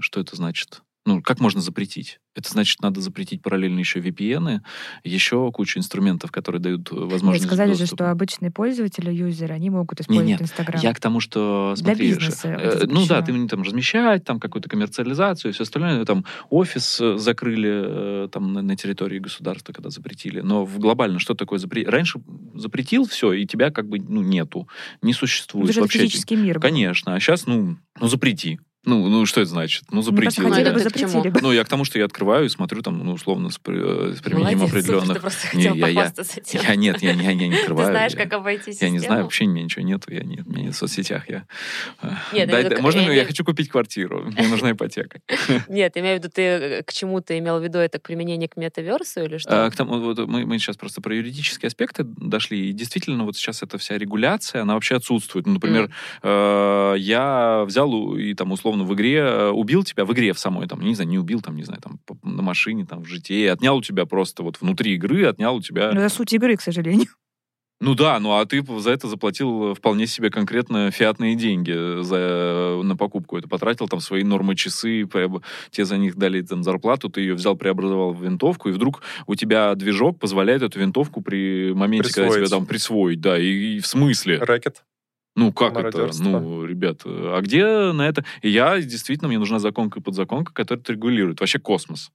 Что 0.00 0.20
это 0.20 0.36
значит? 0.36 0.82
Ну, 1.06 1.22
как 1.22 1.40
можно 1.40 1.62
запретить? 1.62 2.20
Это 2.34 2.50
значит, 2.50 2.80
надо 2.82 3.00
запретить 3.00 3.40
параллельно 3.42 3.78
еще 3.78 4.00
VPN, 4.00 4.60
еще 5.02 5.50
кучу 5.50 5.78
инструментов, 5.78 6.30
которые 6.30 6.60
дают 6.60 6.92
э, 6.92 6.94
Нет, 6.94 7.10
возможность 7.10 7.46
сказали 7.46 7.72
же, 7.72 7.80
доступа. 7.80 8.04
что 8.04 8.10
обычные 8.10 8.50
пользователи, 8.50 9.10
юзеры, 9.10 9.54
они 9.54 9.70
могут 9.70 10.00
использовать 10.00 10.28
нет, 10.28 10.42
Инстаграм. 10.42 10.80
Я 10.82 10.92
к 10.92 11.00
тому, 11.00 11.20
что 11.20 11.72
Для 11.76 11.84
смотри, 11.94 12.08
бизнеса 12.10 12.48
э, 12.48 12.54
это 12.60 12.86
ну 12.86 13.06
да, 13.06 13.22
ты 13.22 13.32
мне 13.32 13.48
там 13.48 13.62
размещать, 13.62 14.24
там 14.24 14.38
какую-то 14.38 14.68
коммерциализацию 14.68 15.50
и 15.50 15.54
все 15.54 15.62
остальное, 15.62 16.04
там 16.04 16.26
офис 16.50 17.00
э, 17.00 17.16
закрыли 17.16 18.24
э, 18.26 18.28
там 18.30 18.52
на, 18.52 18.60
на 18.60 18.76
территории 18.76 19.18
государства, 19.18 19.72
когда 19.72 19.88
запретили. 19.88 20.40
Но 20.40 20.66
в 20.66 20.78
глобально 20.78 21.18
что 21.18 21.34
такое 21.34 21.58
запретить? 21.58 21.88
Раньше 21.88 22.20
запретил 22.54 23.06
все, 23.06 23.32
и 23.32 23.46
тебя 23.46 23.70
как 23.70 23.88
бы 23.88 23.98
ну 23.98 24.20
нету, 24.22 24.68
не 25.00 25.12
Ну, 25.12 25.14
существует 25.14 25.64
это 25.70 25.74
же 25.74 25.80
вообще. 25.80 26.00
физический 26.00 26.36
мир. 26.36 26.60
Конечно, 26.60 27.14
а 27.14 27.20
сейчас 27.20 27.46
ну 27.46 27.78
ну 27.98 28.06
запрети. 28.06 28.60
Ну, 28.84 29.08
ну 29.08 29.26
что 29.26 29.42
это 29.42 29.50
значит? 29.50 29.84
Ну 29.90 29.96
Мне 29.96 30.02
запретил. 30.04 30.44
кажется, 30.44 30.50
хотели 30.64 30.68
я. 30.68 30.72
бы 30.72 30.80
чему? 30.98 31.08
запретили 31.10 31.30
бы. 31.32 31.40
Ну, 31.42 31.52
я 31.52 31.64
к 31.64 31.68
тому, 31.68 31.84
что 31.84 31.98
я 31.98 32.06
открываю 32.06 32.46
и 32.46 32.48
смотрю 32.48 32.80
там, 32.80 32.98
ну, 33.04 33.12
условно, 33.12 33.50
с, 33.50 33.58
при- 33.58 33.76
э, 34.12 34.14
с 34.14 34.20
применением 34.22 34.58
Молодец, 34.60 34.70
супер, 34.84 34.94
определенных... 34.96 35.14
ты 35.16 35.20
просто 35.20 35.56
Не, 35.56 35.62
хотел 35.64 35.74
я- 35.76 35.88
я- 35.88 36.10
тем. 36.10 36.62
Я 36.62 36.74
нет, 36.76 37.02
я, 37.02 37.12
я, 37.12 37.30
я 37.30 37.34
не 37.48 37.50
Ты 37.54 37.60
открываю. 37.60 37.90
знаешь, 37.90 38.12
я- 38.12 38.18
как 38.18 38.32
обойти 38.32 38.70
я 38.80 38.88
не 38.88 38.98
знаю, 38.98 39.00
систему? 39.00 39.22
вообще 39.24 39.46
меня 39.46 39.64
ничего 39.64 39.84
нету, 39.84 40.12
я 40.14 40.22
нет, 40.22 40.46
у 40.46 40.50
меня 40.50 40.62
нет 40.64 40.74
в 40.74 40.78
соцсетях. 40.78 41.28
Я, 41.28 41.44
э, 42.02 42.08
Нет, 42.32 42.48
дай- 42.48 42.70
я 42.70 42.78
можно, 42.80 43.00
я 43.00 43.12
я 43.12 43.24
хочу 43.26 43.44
купить 43.44 43.68
квартиру, 43.68 44.24
мне 44.24 44.48
нужна 44.48 44.70
ипотека. 44.72 45.20
Нет, 45.68 45.96
имею 45.98 46.16
в 46.18 46.22
виду, 46.24 46.32
ты 46.34 46.42
э, 46.42 46.82
к 46.82 46.92
чему-то 46.94 47.38
имел 47.38 47.58
в 47.58 47.62
виду 47.62 47.78
это 47.78 47.98
к 47.98 48.02
применению 48.02 48.48
к 48.48 48.56
метаверсу 48.56 49.24
или 49.24 49.36
что? 49.36 49.66
А, 49.66 49.70
к 49.70 49.76
тому, 49.76 50.00
вот 50.00 50.18
мы, 50.26 50.46
мы 50.46 50.58
сейчас 50.58 50.78
просто 50.78 51.02
про 51.02 51.14
юридические 51.14 51.66
аспекты 51.68 52.04
дошли, 52.04 52.70
и 52.70 52.72
действительно 52.72 53.24
вот 53.24 53.36
сейчас 53.36 53.62
эта 53.62 53.76
вся 53.76 53.98
регуляция, 53.98 54.62
она 54.62 54.72
вообще 54.72 54.96
отсутствует. 54.96 55.46
Ну, 55.46 55.54
Например, 55.54 55.90
э, 56.22 56.94
я 56.98 57.64
взял 57.66 58.14
и 58.16 58.32
там 58.32 58.52
условно 58.52 58.69
в 58.72 58.94
игре 58.94 59.18
э, 59.18 59.48
убил 59.50 59.84
тебя, 59.84 60.04
в 60.04 60.12
игре 60.12 60.32
в 60.32 60.38
самой, 60.38 60.66
там, 60.66 60.80
не 60.80 60.94
знаю, 60.94 61.08
не 61.08 61.18
убил, 61.18 61.40
там, 61.40 61.56
не 61.56 61.64
знаю, 61.64 61.80
там, 61.80 62.00
на 62.22 62.42
машине, 62.42 62.86
там, 62.86 63.02
в 63.02 63.12
GTA, 63.12 63.50
отнял 63.50 63.76
у 63.76 63.82
тебя 63.82 64.06
просто 64.06 64.42
вот 64.42 64.60
внутри 64.60 64.94
игры, 64.94 65.26
отнял 65.26 65.56
у 65.56 65.62
тебя... 65.62 65.92
Но 65.92 66.00
это 66.00 66.14
суть 66.14 66.32
игры, 66.32 66.56
к 66.56 66.60
сожалению. 66.60 67.08
Ну 67.82 67.94
да, 67.94 68.20
ну 68.20 68.38
а 68.38 68.44
ты 68.44 68.62
за 68.78 68.90
это 68.90 69.08
заплатил 69.08 69.74
вполне 69.74 70.06
себе 70.06 70.28
конкретно 70.28 70.90
фиатные 70.90 71.34
деньги 71.34 72.02
за, 72.02 72.78
на 72.82 72.94
покупку. 72.94 73.38
Это 73.38 73.48
потратил 73.48 73.88
там 73.88 74.00
свои 74.00 74.22
нормы 74.22 74.54
часы, 74.54 75.06
тебе 75.06 75.84
за 75.86 75.96
них 75.96 76.16
дали 76.16 76.42
там 76.42 76.62
зарплату, 76.62 77.08
ты 77.08 77.22
ее 77.22 77.34
взял, 77.34 77.56
преобразовал 77.56 78.12
в 78.12 78.22
винтовку, 78.22 78.68
и 78.68 78.72
вдруг 78.72 79.02
у 79.26 79.34
тебя 79.34 79.74
движок 79.74 80.18
позволяет 80.18 80.60
эту 80.60 80.78
винтовку 80.78 81.22
при 81.22 81.72
моменте, 81.72 82.12
когда 82.12 82.28
тебе 82.28 82.40
Присвоить. 82.40 82.50
там 82.50 82.66
присвоить, 82.66 83.20
да, 83.22 83.38
и, 83.38 83.76
и 83.76 83.80
в 83.80 83.86
смысле? 83.86 84.36
Рэкет. 84.36 84.82
Ну 85.36 85.52
как 85.52 85.76
это? 85.76 86.10
Ну, 86.18 86.64
ребят, 86.64 87.02
а 87.04 87.40
где 87.40 87.92
на 87.92 88.06
это? 88.08 88.24
И 88.42 88.48
я, 88.50 88.80
действительно, 88.80 89.28
мне 89.28 89.38
нужна 89.38 89.58
законка 89.58 90.00
и 90.00 90.02
подзаконка, 90.02 90.52
которая 90.52 90.82
это 90.82 90.92
регулирует. 90.92 91.40
Вообще 91.40 91.58
космос. 91.58 92.10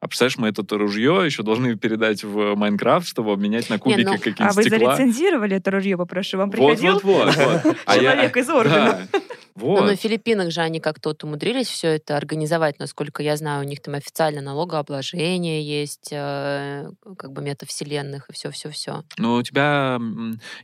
А 0.00 0.06
представляешь, 0.06 0.38
мы 0.38 0.48
это 0.48 0.78
ружье 0.78 1.22
еще 1.24 1.42
должны 1.42 1.76
передать 1.76 2.22
в 2.22 2.54
Майнкрафт, 2.54 3.08
чтобы 3.08 3.32
обменять 3.32 3.68
на 3.68 3.78
кубики 3.78 4.02
ну, 4.02 4.12
какие-то 4.16 4.46
А 4.46 4.52
вы 4.52 4.62
стекла. 4.62 4.94
зарецензировали 4.96 5.56
это 5.56 5.70
ружье, 5.70 5.96
попрошу. 5.96 6.38
Вам 6.38 6.50
Вот, 6.50 6.56
приходил 6.78 7.00
вот, 7.02 7.04
вот, 7.04 7.36
вот. 7.36 7.76
А 7.84 7.96
я- 7.96 8.12
человек 8.12 8.36
из 8.36 8.48
органа? 8.48 9.08
Да. 9.12 9.20
Ну, 9.60 9.76
на 9.80 9.90
Вот. 9.90 10.00
Филиппинах 10.00 10.50
же 10.50 10.60
они 10.60 10.80
как-то 10.80 11.10
вот 11.10 11.24
умудрились 11.24 11.66
все 11.68 11.88
это 11.88 12.16
организовать, 12.16 12.78
насколько 12.78 13.22
я 13.22 13.36
знаю, 13.36 13.64
у 13.64 13.68
них 13.68 13.80
там 13.80 13.94
официально 13.94 14.40
налогообложение 14.40 15.62
есть, 15.62 16.08
э, 16.12 16.90
как 17.16 17.32
бы 17.32 17.42
метавселенных 17.42 18.28
и 18.30 18.32
все-все-все. 18.32 19.04
Но 19.18 19.36
у 19.36 19.42
тебя, 19.42 20.00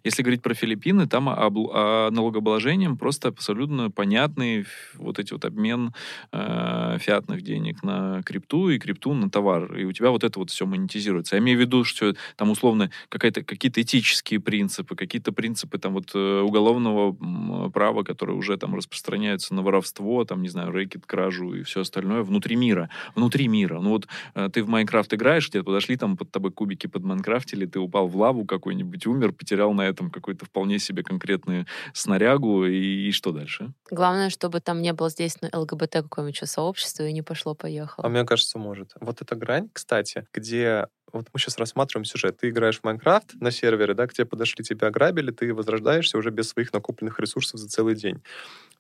если 0.04 0.22
говорить 0.22 0.42
про 0.42 0.54
Филиппины, 0.54 1.06
там 1.06 1.28
а, 1.28 2.10
налогообложением 2.10 2.96
просто 2.96 3.28
абсолютно 3.28 3.90
понятный 3.90 4.66
вот 4.94 5.18
эти 5.18 5.32
вот 5.32 5.44
обмен 5.44 5.92
э, 6.32 6.98
фиатных 7.00 7.42
денег 7.42 7.82
на 7.82 8.22
крипту, 8.22 8.70
и 8.70 8.78
крипту 8.78 9.14
на 9.14 9.30
товар, 9.30 9.76
и 9.76 9.84
у 9.84 9.92
тебя 9.92 10.10
вот 10.10 10.24
это 10.24 10.38
вот 10.38 10.50
все 10.50 10.66
монетизируется. 10.66 11.36
Я 11.36 11.42
имею 11.42 11.58
в 11.58 11.60
виду, 11.60 11.84
что 11.84 12.14
там 12.36 12.50
условно 12.50 12.90
какие-то 13.08 13.82
этические 13.82 14.40
принципы, 14.40 14.96
какие-то 14.96 15.32
принципы 15.32 15.78
там 15.78 15.94
вот 15.94 16.10
э, 16.14 16.40
уголовного 16.40 17.70
права, 17.70 18.02
которые 18.02 18.36
уже 18.36 18.56
там 18.56 18.74
распространяются 18.84 19.54
на 19.54 19.62
воровство, 19.62 20.24
там, 20.24 20.42
не 20.42 20.48
знаю, 20.48 20.70
рэкет, 20.70 21.06
кражу 21.06 21.54
и 21.54 21.62
все 21.62 21.80
остальное 21.80 22.22
внутри 22.22 22.56
мира. 22.56 22.90
Внутри 23.14 23.48
мира. 23.48 23.80
Ну 23.80 23.90
вот 23.90 24.06
э, 24.34 24.48
ты 24.52 24.62
в 24.62 24.68
Майнкрафт 24.68 25.12
играешь, 25.14 25.48
тебе 25.48 25.64
подошли 25.64 25.96
там 25.96 26.16
под 26.16 26.30
тобой 26.30 26.52
кубики 26.52 26.86
под 26.86 27.02
Майнкрафт, 27.02 27.52
или 27.54 27.66
ты 27.66 27.78
упал 27.78 28.06
в 28.06 28.16
лаву 28.16 28.44
какой-нибудь, 28.44 29.06
умер, 29.06 29.32
потерял 29.32 29.72
на 29.72 29.82
этом 29.82 30.10
какой-то 30.10 30.44
вполне 30.44 30.78
себе 30.78 31.02
конкретную 31.02 31.66
снарягу, 31.94 32.66
и, 32.66 33.08
и 33.08 33.12
что 33.12 33.32
дальше? 33.32 33.72
Главное, 33.90 34.30
чтобы 34.30 34.60
там 34.60 34.82
не 34.82 34.92
было 34.92 35.08
здесь 35.08 35.36
ну, 35.40 35.48
ЛГБТ 35.52 35.92
какое-нибудь 35.92 36.48
сообщество, 36.48 37.04
и 37.04 37.12
не 37.12 37.22
пошло-поехало. 37.22 38.06
А 38.06 38.08
мне 38.10 38.24
кажется, 38.24 38.58
может. 38.58 38.92
Вот 39.00 39.22
эта 39.22 39.34
грань, 39.34 39.68
кстати, 39.72 40.26
где 40.32 40.86
вот 41.14 41.28
мы 41.32 41.38
сейчас 41.38 41.58
рассматриваем 41.58 42.04
сюжет. 42.04 42.38
Ты 42.38 42.50
играешь 42.50 42.80
в 42.80 42.84
Майнкрафт 42.84 43.34
на 43.40 43.50
сервере, 43.50 43.94
да, 43.94 44.06
к 44.06 44.12
тебе 44.12 44.26
подошли, 44.26 44.64
тебя 44.64 44.88
ограбили, 44.88 45.30
ты 45.30 45.54
возрождаешься 45.54 46.18
уже 46.18 46.30
без 46.30 46.48
своих 46.48 46.72
накопленных 46.72 47.20
ресурсов 47.20 47.60
за 47.60 47.68
целый 47.68 47.94
день. 47.94 48.20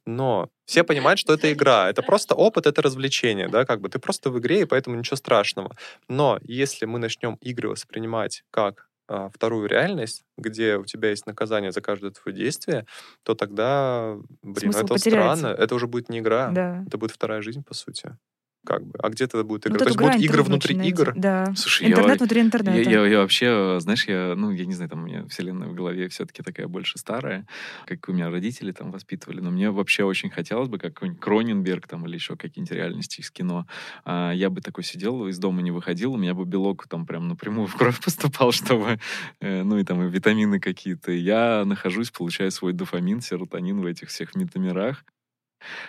Но 0.06 0.50
все 0.66 0.84
понимают, 0.84 1.18
что 1.18 1.32
это 1.32 1.52
игра. 1.52 1.88
Это 1.88 2.02
просто 2.02 2.34
опыт, 2.34 2.66
это 2.66 2.82
развлечение, 2.82 3.48
да, 3.48 3.64
как 3.64 3.80
бы 3.80 3.88
ты 3.88 3.98
просто 3.98 4.30
в 4.30 4.38
игре, 4.38 4.62
и 4.62 4.64
поэтому 4.64 4.96
ничего 4.96 5.16
страшного. 5.16 5.74
Но 6.08 6.38
если 6.42 6.84
мы 6.84 6.98
начнем 6.98 7.34
игры 7.40 7.68
воспринимать 7.68 8.44
как 8.50 8.88
а, 9.06 9.28
вторую 9.28 9.68
реальность, 9.68 10.24
где 10.36 10.76
у 10.76 10.84
тебя 10.84 11.10
есть 11.10 11.26
наказание 11.26 11.72
за 11.72 11.80
каждое 11.80 12.10
твое 12.10 12.36
действие, 12.36 12.86
то 13.22 13.34
тогда, 13.34 14.16
блин, 14.42 14.70
ну 14.72 14.78
это 14.78 14.86
потеряется. 14.86 15.36
странно. 15.36 15.54
Это 15.54 15.74
уже 15.74 15.86
будет 15.86 16.08
не 16.08 16.18
игра, 16.20 16.50
да. 16.50 16.84
это 16.86 16.98
будет 16.98 17.10
вторая 17.10 17.42
жизнь, 17.42 17.62
по 17.62 17.74
сути 17.74 18.16
как 18.64 18.84
бы. 18.86 18.98
А 19.02 19.10
где-то 19.10 19.44
будет 19.44 19.66
игра? 19.66 19.74
Вот 19.74 19.78
То 19.78 19.84
есть 19.90 19.98
будут 19.98 20.16
игры 20.16 20.42
внутри 20.42 20.74
найти. 20.74 20.90
игр? 20.90 21.12
Да. 21.14 21.52
Слушай, 21.56 21.88
Интернет 21.88 22.12
я, 22.12 22.16
внутри 22.18 22.40
интернета. 22.40 22.90
Я, 22.90 23.00
я, 23.02 23.06
я 23.06 23.18
вообще, 23.18 23.78
знаешь, 23.80 24.06
я, 24.08 24.34
ну, 24.36 24.50
я 24.50 24.64
не 24.64 24.74
знаю, 24.74 24.90
там 24.90 25.02
у 25.02 25.06
меня 25.06 25.26
вселенная 25.26 25.68
в 25.68 25.74
голове 25.74 26.08
все-таки 26.08 26.42
такая 26.42 26.66
больше 26.66 26.98
старая, 26.98 27.46
как 27.86 28.08
у 28.08 28.12
меня 28.12 28.30
родители 28.30 28.72
там 28.72 28.90
воспитывали, 28.90 29.40
но 29.40 29.50
мне 29.50 29.70
вообще 29.70 30.04
очень 30.04 30.30
хотелось 30.30 30.68
бы, 30.68 30.78
как 30.78 30.94
какой-нибудь 30.94 31.20
Кроненберг 31.20 31.86
там 31.86 32.06
или 32.06 32.14
еще 32.14 32.36
какие-нибудь 32.36 32.72
реальности 32.72 33.20
из 33.20 33.30
кино. 33.30 33.66
А, 34.04 34.32
я 34.32 34.48
бы 34.50 34.60
такой 34.60 34.84
сидел, 34.84 35.26
из 35.26 35.38
дома 35.38 35.60
не 35.62 35.70
выходил, 35.70 36.14
у 36.14 36.16
меня 36.16 36.34
бы 36.34 36.44
белок 36.44 36.86
там 36.88 37.06
прям 37.06 37.28
напрямую 37.28 37.66
в 37.66 37.76
кровь 37.76 38.00
поступал, 38.04 38.52
чтобы, 38.52 38.98
э, 39.40 39.62
ну, 39.62 39.78
и 39.78 39.84
там 39.84 40.02
и 40.02 40.10
витамины 40.10 40.60
какие-то. 40.60 41.12
Я 41.12 41.64
нахожусь, 41.64 42.10
получаю 42.10 42.50
свой 42.50 42.72
дофамин, 42.72 43.20
серотонин 43.20 43.80
в 43.80 43.86
этих 43.86 44.08
всех 44.08 44.34
метамирах, 44.34 45.04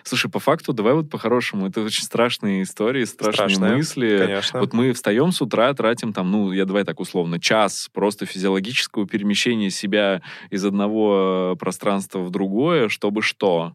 Слушай, 0.04 0.30
по 0.30 0.40
факту, 0.40 0.74
давай 0.74 0.94
вот 0.94 1.10
по-хорошему. 1.10 1.68
Это 1.68 1.82
очень 1.82 2.04
страшные 2.04 2.64
истории, 2.64 3.04
страшные 3.04 3.56
Страшная, 3.56 3.76
мысли. 3.78 4.18
Конечно. 4.18 4.60
Вот 4.60 4.74
мы 4.74 4.94
встаем 4.94 5.32
с 5.32 5.42
утра, 5.42 5.74
тратим 5.74 6.14
там, 6.14 6.32
ну, 6.32 6.52
я 6.52 6.66
давай 6.66 6.84
так 6.84 7.00
условно, 7.00 7.40
час 7.40 7.90
просто 7.94 8.26
физиологического 8.26 9.08
перемещения 9.08 9.70
себя 9.70 10.22
из 10.50 10.64
одного 10.66 11.54
э, 11.54 11.60
пространства 11.60 12.20
в 12.20 12.30
другое, 12.30 12.90
чтобы 12.90 13.22
что? 13.22 13.74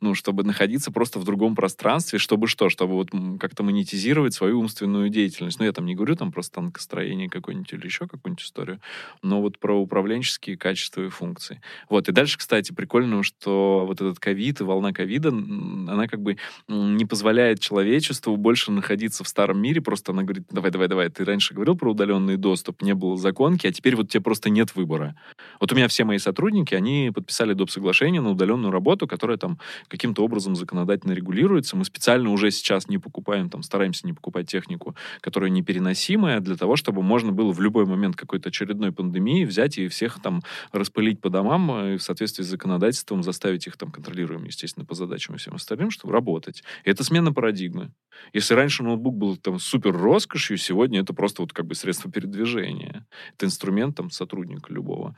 Ну, 0.00 0.14
чтобы 0.14 0.44
находиться 0.44 0.92
просто 0.92 1.18
в 1.18 1.24
другом 1.24 1.54
пространстве, 1.54 2.18
чтобы 2.18 2.46
что? 2.46 2.68
Чтобы 2.68 2.94
вот 2.94 3.10
как-то 3.40 3.62
монетизировать 3.62 4.34
свою 4.34 4.60
умственную 4.60 5.08
деятельность. 5.08 5.58
Ну, 5.58 5.64
я 5.64 5.72
там 5.72 5.86
не 5.86 5.94
говорю 5.94 6.16
там 6.16 6.32
просто 6.32 6.56
танкостроение 6.56 7.28
какое-нибудь 7.28 7.72
или 7.72 7.84
еще 7.84 8.06
какую-нибудь 8.06 8.44
историю, 8.44 8.80
но 9.22 9.40
вот 9.40 9.58
про 9.58 9.74
управленческие 9.74 10.56
качества 10.56 11.02
и 11.02 11.08
функции. 11.08 11.60
Вот. 11.88 12.08
И 12.08 12.12
дальше, 12.12 12.38
кстати, 12.38 12.72
прикольно, 12.72 13.22
что 13.22 13.84
вот 13.86 14.00
этот 14.00 14.18
ковид 14.18 14.60
и 14.60 14.64
волна 14.64 14.92
ковида, 14.92 15.28
она 15.28 16.06
как 16.06 16.20
бы 16.20 16.36
не 16.68 17.04
позволяет 17.04 17.60
человечеству 17.60 18.36
больше 18.36 18.70
находиться 18.70 19.24
в 19.24 19.28
старом 19.28 19.60
мире, 19.60 19.80
просто 19.80 20.12
она 20.12 20.22
говорит, 20.22 20.44
давай, 20.50 20.70
давай, 20.70 20.88
давай, 20.88 21.08
ты 21.08 21.24
раньше 21.24 21.54
говорил 21.54 21.76
про 21.76 21.90
удаленный 21.90 22.36
доступ, 22.36 22.82
не 22.82 22.94
было 22.94 23.16
законки, 23.16 23.66
а 23.66 23.72
теперь 23.72 23.96
вот 23.96 24.08
тебе 24.08 24.22
просто 24.22 24.50
нет 24.50 24.74
выбора. 24.74 25.16
Вот 25.60 25.72
у 25.72 25.74
меня 25.74 25.88
все 25.88 26.04
мои 26.04 26.18
сотрудники, 26.18 26.74
они 26.74 27.10
подписали 27.14 27.52
доп. 27.54 27.70
соглашение 27.70 28.20
на 28.20 28.30
удаленную 28.30 28.70
работу, 28.70 29.06
которая 29.06 29.38
там 29.38 29.58
каким-то 29.88 30.24
образом 30.24 30.54
законодательно 30.56 31.12
регулируется. 31.12 31.76
Мы 31.76 31.84
специально 31.84 32.30
уже 32.30 32.50
сейчас 32.50 32.88
не 32.88 32.98
покупаем, 32.98 33.50
там, 33.50 33.62
стараемся 33.62 34.06
не 34.06 34.12
покупать 34.12 34.48
технику, 34.48 34.94
которая 35.20 35.50
непереносимая, 35.50 36.40
для 36.40 36.56
того, 36.56 36.76
чтобы 36.76 37.02
можно 37.02 37.32
было 37.32 37.52
в 37.52 37.60
любой 37.60 37.86
момент 37.86 38.16
какой-то 38.16 38.50
очередной 38.50 38.92
пандемии 38.92 39.44
взять 39.44 39.78
и 39.78 39.88
всех 39.88 40.20
там 40.22 40.42
распылить 40.72 41.20
по 41.20 41.30
домам 41.30 41.70
э, 41.70 41.94
и 41.94 41.96
в 41.96 42.02
соответствии 42.02 42.42
с 42.42 42.48
законодательством 42.48 43.22
заставить 43.22 43.66
их 43.66 43.76
там 43.76 43.90
контролируем, 43.90 44.44
естественно, 44.44 44.84
по 44.84 44.94
задачам 44.94 45.34
и 45.34 45.38
всем 45.38 45.54
остальным, 45.54 45.90
чтобы 45.90 46.12
работать. 46.12 46.62
И 46.84 46.90
это 46.90 47.04
смена 47.04 47.32
парадигмы. 47.32 47.92
Если 48.32 48.54
раньше 48.54 48.82
ноутбук 48.82 49.16
был 49.16 49.36
там 49.36 49.58
супер 49.58 49.92
роскошью, 49.96 50.56
сегодня 50.56 51.00
это 51.00 51.14
просто 51.14 51.42
вот 51.42 51.52
как 51.52 51.66
бы 51.66 51.74
средство 51.74 52.10
передвижения. 52.10 53.06
Это 53.34 53.46
инструмент 53.46 53.96
там 53.96 54.10
сотрудника 54.10 54.72
любого. 54.72 55.16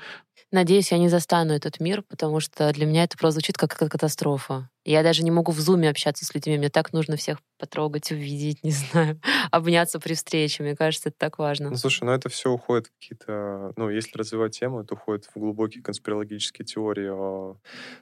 Надеюсь, 0.53 0.93
я 0.93 0.99
не 0.99 1.09
застану 1.09 1.53
этот 1.53 1.81
мир, 1.81 2.03
потому 2.03 2.41
что 2.41 2.73
для 2.73 2.87
меня 2.87 3.05
это 3.05 3.17
просто 3.17 3.35
звучит 3.41 3.57
как 3.57 3.77
катастрофа. 3.77 4.60
now. 4.61 4.80
Я 4.85 5.03
даже 5.03 5.23
не 5.23 5.31
могу 5.31 5.53
в 5.53 5.61
зуме 5.61 5.91
общаться 5.91 6.25
с 6.25 6.35
людьми. 6.35 6.57
Мне 6.57 6.71
так 6.71 6.93
нужно 6.93 7.17
всех 7.17 7.39
потрогать, 7.59 8.11
увидеть, 8.11 8.61
не 8.65 8.71
знаю, 8.71 9.21
обняться 9.51 10.01
при 10.01 10.15
встрече. 10.15 10.63
Мне 10.63 10.75
кажется, 10.75 11.11
это 11.11 11.19
так 11.19 11.39
важно. 11.39 11.71
Ну, 11.71 11.77
слушай, 11.77 12.05
ну 12.05 12.13
это 12.13 12.29
все 12.29 12.51
уходит 12.51 12.87
в 12.87 12.93
какие-то... 12.99 13.73
Ну, 13.77 13.91
если 13.91 14.17
развивать 14.17 14.59
тему, 14.59 14.81
это 14.81 14.95
уходит 14.95 15.27
в 15.27 15.39
глубокие 15.39 15.83
конспирологические 15.83 16.65
теории 16.65 17.11
о 17.11 17.57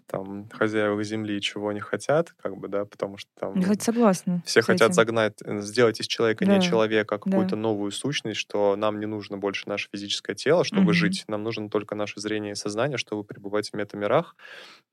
там, 0.07 0.49
хозяевах 0.51 1.05
Земли, 1.05 1.41
чего 1.41 1.69
они 1.69 1.81
хотят, 1.81 2.33
как 2.41 2.57
бы, 2.57 2.69
да, 2.69 2.85
потому 2.85 3.17
что 3.17 3.31
там... 3.39 3.59
Я 3.59 3.67
хоть 3.67 3.83
согласна. 3.83 4.43
Все 4.47 4.63
хотят 4.63 4.91
этим. 4.91 4.95
загнать, 4.95 5.35
э, 5.45 5.61
сделать 5.61 6.01
из 6.01 6.07
человека 6.07 6.47
да. 6.47 6.57
не 6.57 6.63
человека, 6.63 7.17
а 7.17 7.19
какую-то 7.19 7.57
да. 7.57 7.57
новую 7.57 7.91
сущность, 7.91 8.39
что 8.39 8.77
нам 8.77 9.01
не 9.01 9.07
нужно 9.07 9.37
больше 9.39 9.69
наше 9.69 9.89
физическое 9.93 10.37
тело, 10.37 10.63
чтобы 10.63 10.85
угу. 10.85 10.93
жить. 10.93 11.25
Нам 11.27 11.43
нужно 11.43 11.69
только 11.69 11.97
наше 11.97 12.21
зрение 12.21 12.53
и 12.53 12.55
сознание, 12.55 12.99
чтобы 12.99 13.25
пребывать 13.25 13.71
в 13.71 13.75
метамирах, 13.75 14.37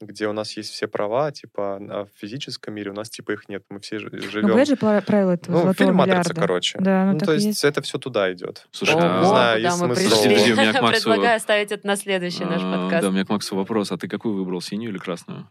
где 0.01 0.27
у 0.27 0.33
нас 0.33 0.57
есть 0.57 0.71
все 0.71 0.87
права, 0.87 1.31
типа 1.31 1.74
а 1.77 2.05
в 2.05 2.09
физическом 2.19 2.73
мире 2.73 2.91
у 2.91 2.93
нас 2.93 3.09
типа 3.09 3.31
их 3.33 3.49
нет. 3.49 3.63
Мы 3.69 3.79
все 3.79 3.99
живем... 3.99 4.47
Ну, 4.47 4.65
же 4.65 4.75
правило 4.75 5.31
этого 5.31 5.65
Ну, 5.65 5.73
фильм 5.73 5.95
«Матрица», 5.95 6.33
короче. 6.33 6.77
Да, 6.79 7.05
ну, 7.05 7.13
ну 7.13 7.19
то 7.19 7.33
есть, 7.33 7.45
есть 7.45 7.63
это 7.63 7.81
все 7.81 7.97
туда 7.97 8.31
идет. 8.33 8.67
Слушай, 8.71 8.95
а, 8.97 9.19
не 9.19 9.27
знаю, 9.27 9.61
есть 9.61 9.77
смысл... 9.77 10.23
Предлагаю 10.95 11.37
оставить 11.37 11.71
это 11.71 11.85
на 11.87 11.95
следующий 11.95 12.45
наш 12.45 12.61
а, 12.63 12.81
подкаст. 12.81 13.01
Да, 13.03 13.09
у 13.09 13.11
меня 13.11 13.25
к 13.25 13.29
Максу 13.29 13.55
вопрос. 13.55 13.91
А 13.91 13.97
ты 13.97 14.07
какую 14.07 14.35
выбрал, 14.35 14.61
синюю 14.61 14.91
или 14.91 14.97
красную? 14.97 15.49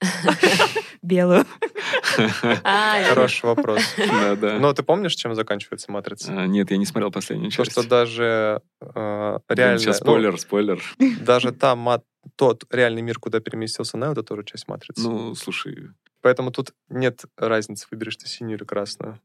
Белую. 1.02 1.44
А, 2.64 3.02
Хороший 3.10 3.44
вопрос. 3.44 3.82
Да, 3.98 4.36
да. 4.36 4.58
Но 4.58 4.72
ты 4.72 4.82
помнишь, 4.82 5.14
чем 5.14 5.34
заканчивается 5.34 5.92
«Матрица»? 5.92 6.32
А, 6.32 6.46
нет, 6.46 6.70
я 6.70 6.78
не 6.78 6.86
смотрел 6.86 7.10
последнюю 7.10 7.50
часть. 7.50 7.74
То, 7.74 7.82
что 7.82 7.90
даже 7.90 8.62
реально... 9.48 9.78
Сейчас 9.78 9.98
спойлер, 9.98 10.38
спойлер. 10.38 10.82
Даже 11.20 11.52
там 11.52 12.00
тот 12.36 12.64
реальный 12.70 13.02
мир, 13.02 13.18
куда 13.18 13.40
переместился 13.40 13.98
Нео, 13.98 14.12
это 14.12 14.22
тоже 14.22 14.44
часть 14.44 14.66
матрицы. 14.66 15.02
Ну, 15.02 15.34
слушай. 15.34 15.90
Поэтому 16.22 16.50
тут 16.50 16.72
нет 16.88 17.24
разницы, 17.36 17.86
выберешь 17.90 18.16
ты 18.16 18.26
синюю 18.26 18.58
или 18.58 18.64
красную. 18.64 19.20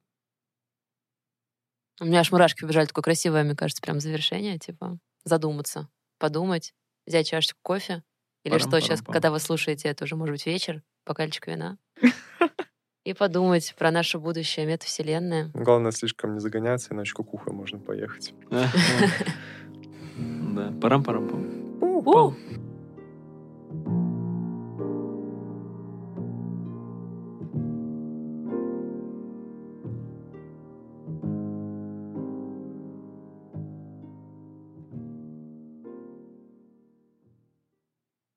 У 1.99 2.05
меня 2.05 2.19
аж 2.19 2.31
мурашки 2.31 2.61
побежали. 2.61 2.87
Такое 2.87 3.03
красивое, 3.03 3.43
мне 3.43 3.55
кажется, 3.55 3.81
прям 3.81 3.99
завершение. 3.99 4.57
Типа 4.57 4.97
задуматься, 5.23 5.87
подумать, 6.17 6.73
взять 7.05 7.27
чашечку 7.27 7.59
кофе. 7.61 8.03
Или 8.43 8.53
парам, 8.53 8.59
что 8.59 8.71
парам, 8.71 8.81
сейчас, 8.81 8.99
парам. 8.99 9.13
когда 9.13 9.31
вы 9.31 9.39
слушаете, 9.39 9.89
это 9.89 10.03
уже 10.03 10.15
может 10.15 10.33
быть 10.33 10.45
вечер, 10.45 10.81
бокальчик 11.05 11.47
вина. 11.47 11.77
И 13.03 13.13
подумать 13.13 13.73
про 13.77 13.89
наше 13.89 14.19
будущее, 14.19 14.65
метавселенная. 14.67 15.49
Главное, 15.53 15.91
слишком 15.91 16.35
не 16.35 16.39
загоняться, 16.39 16.93
иначе 16.93 17.13
кукухой 17.13 17.53
можно 17.53 17.79
поехать. 17.79 18.33
Да, 20.53 20.69
парам-парам-пам. 20.81 22.01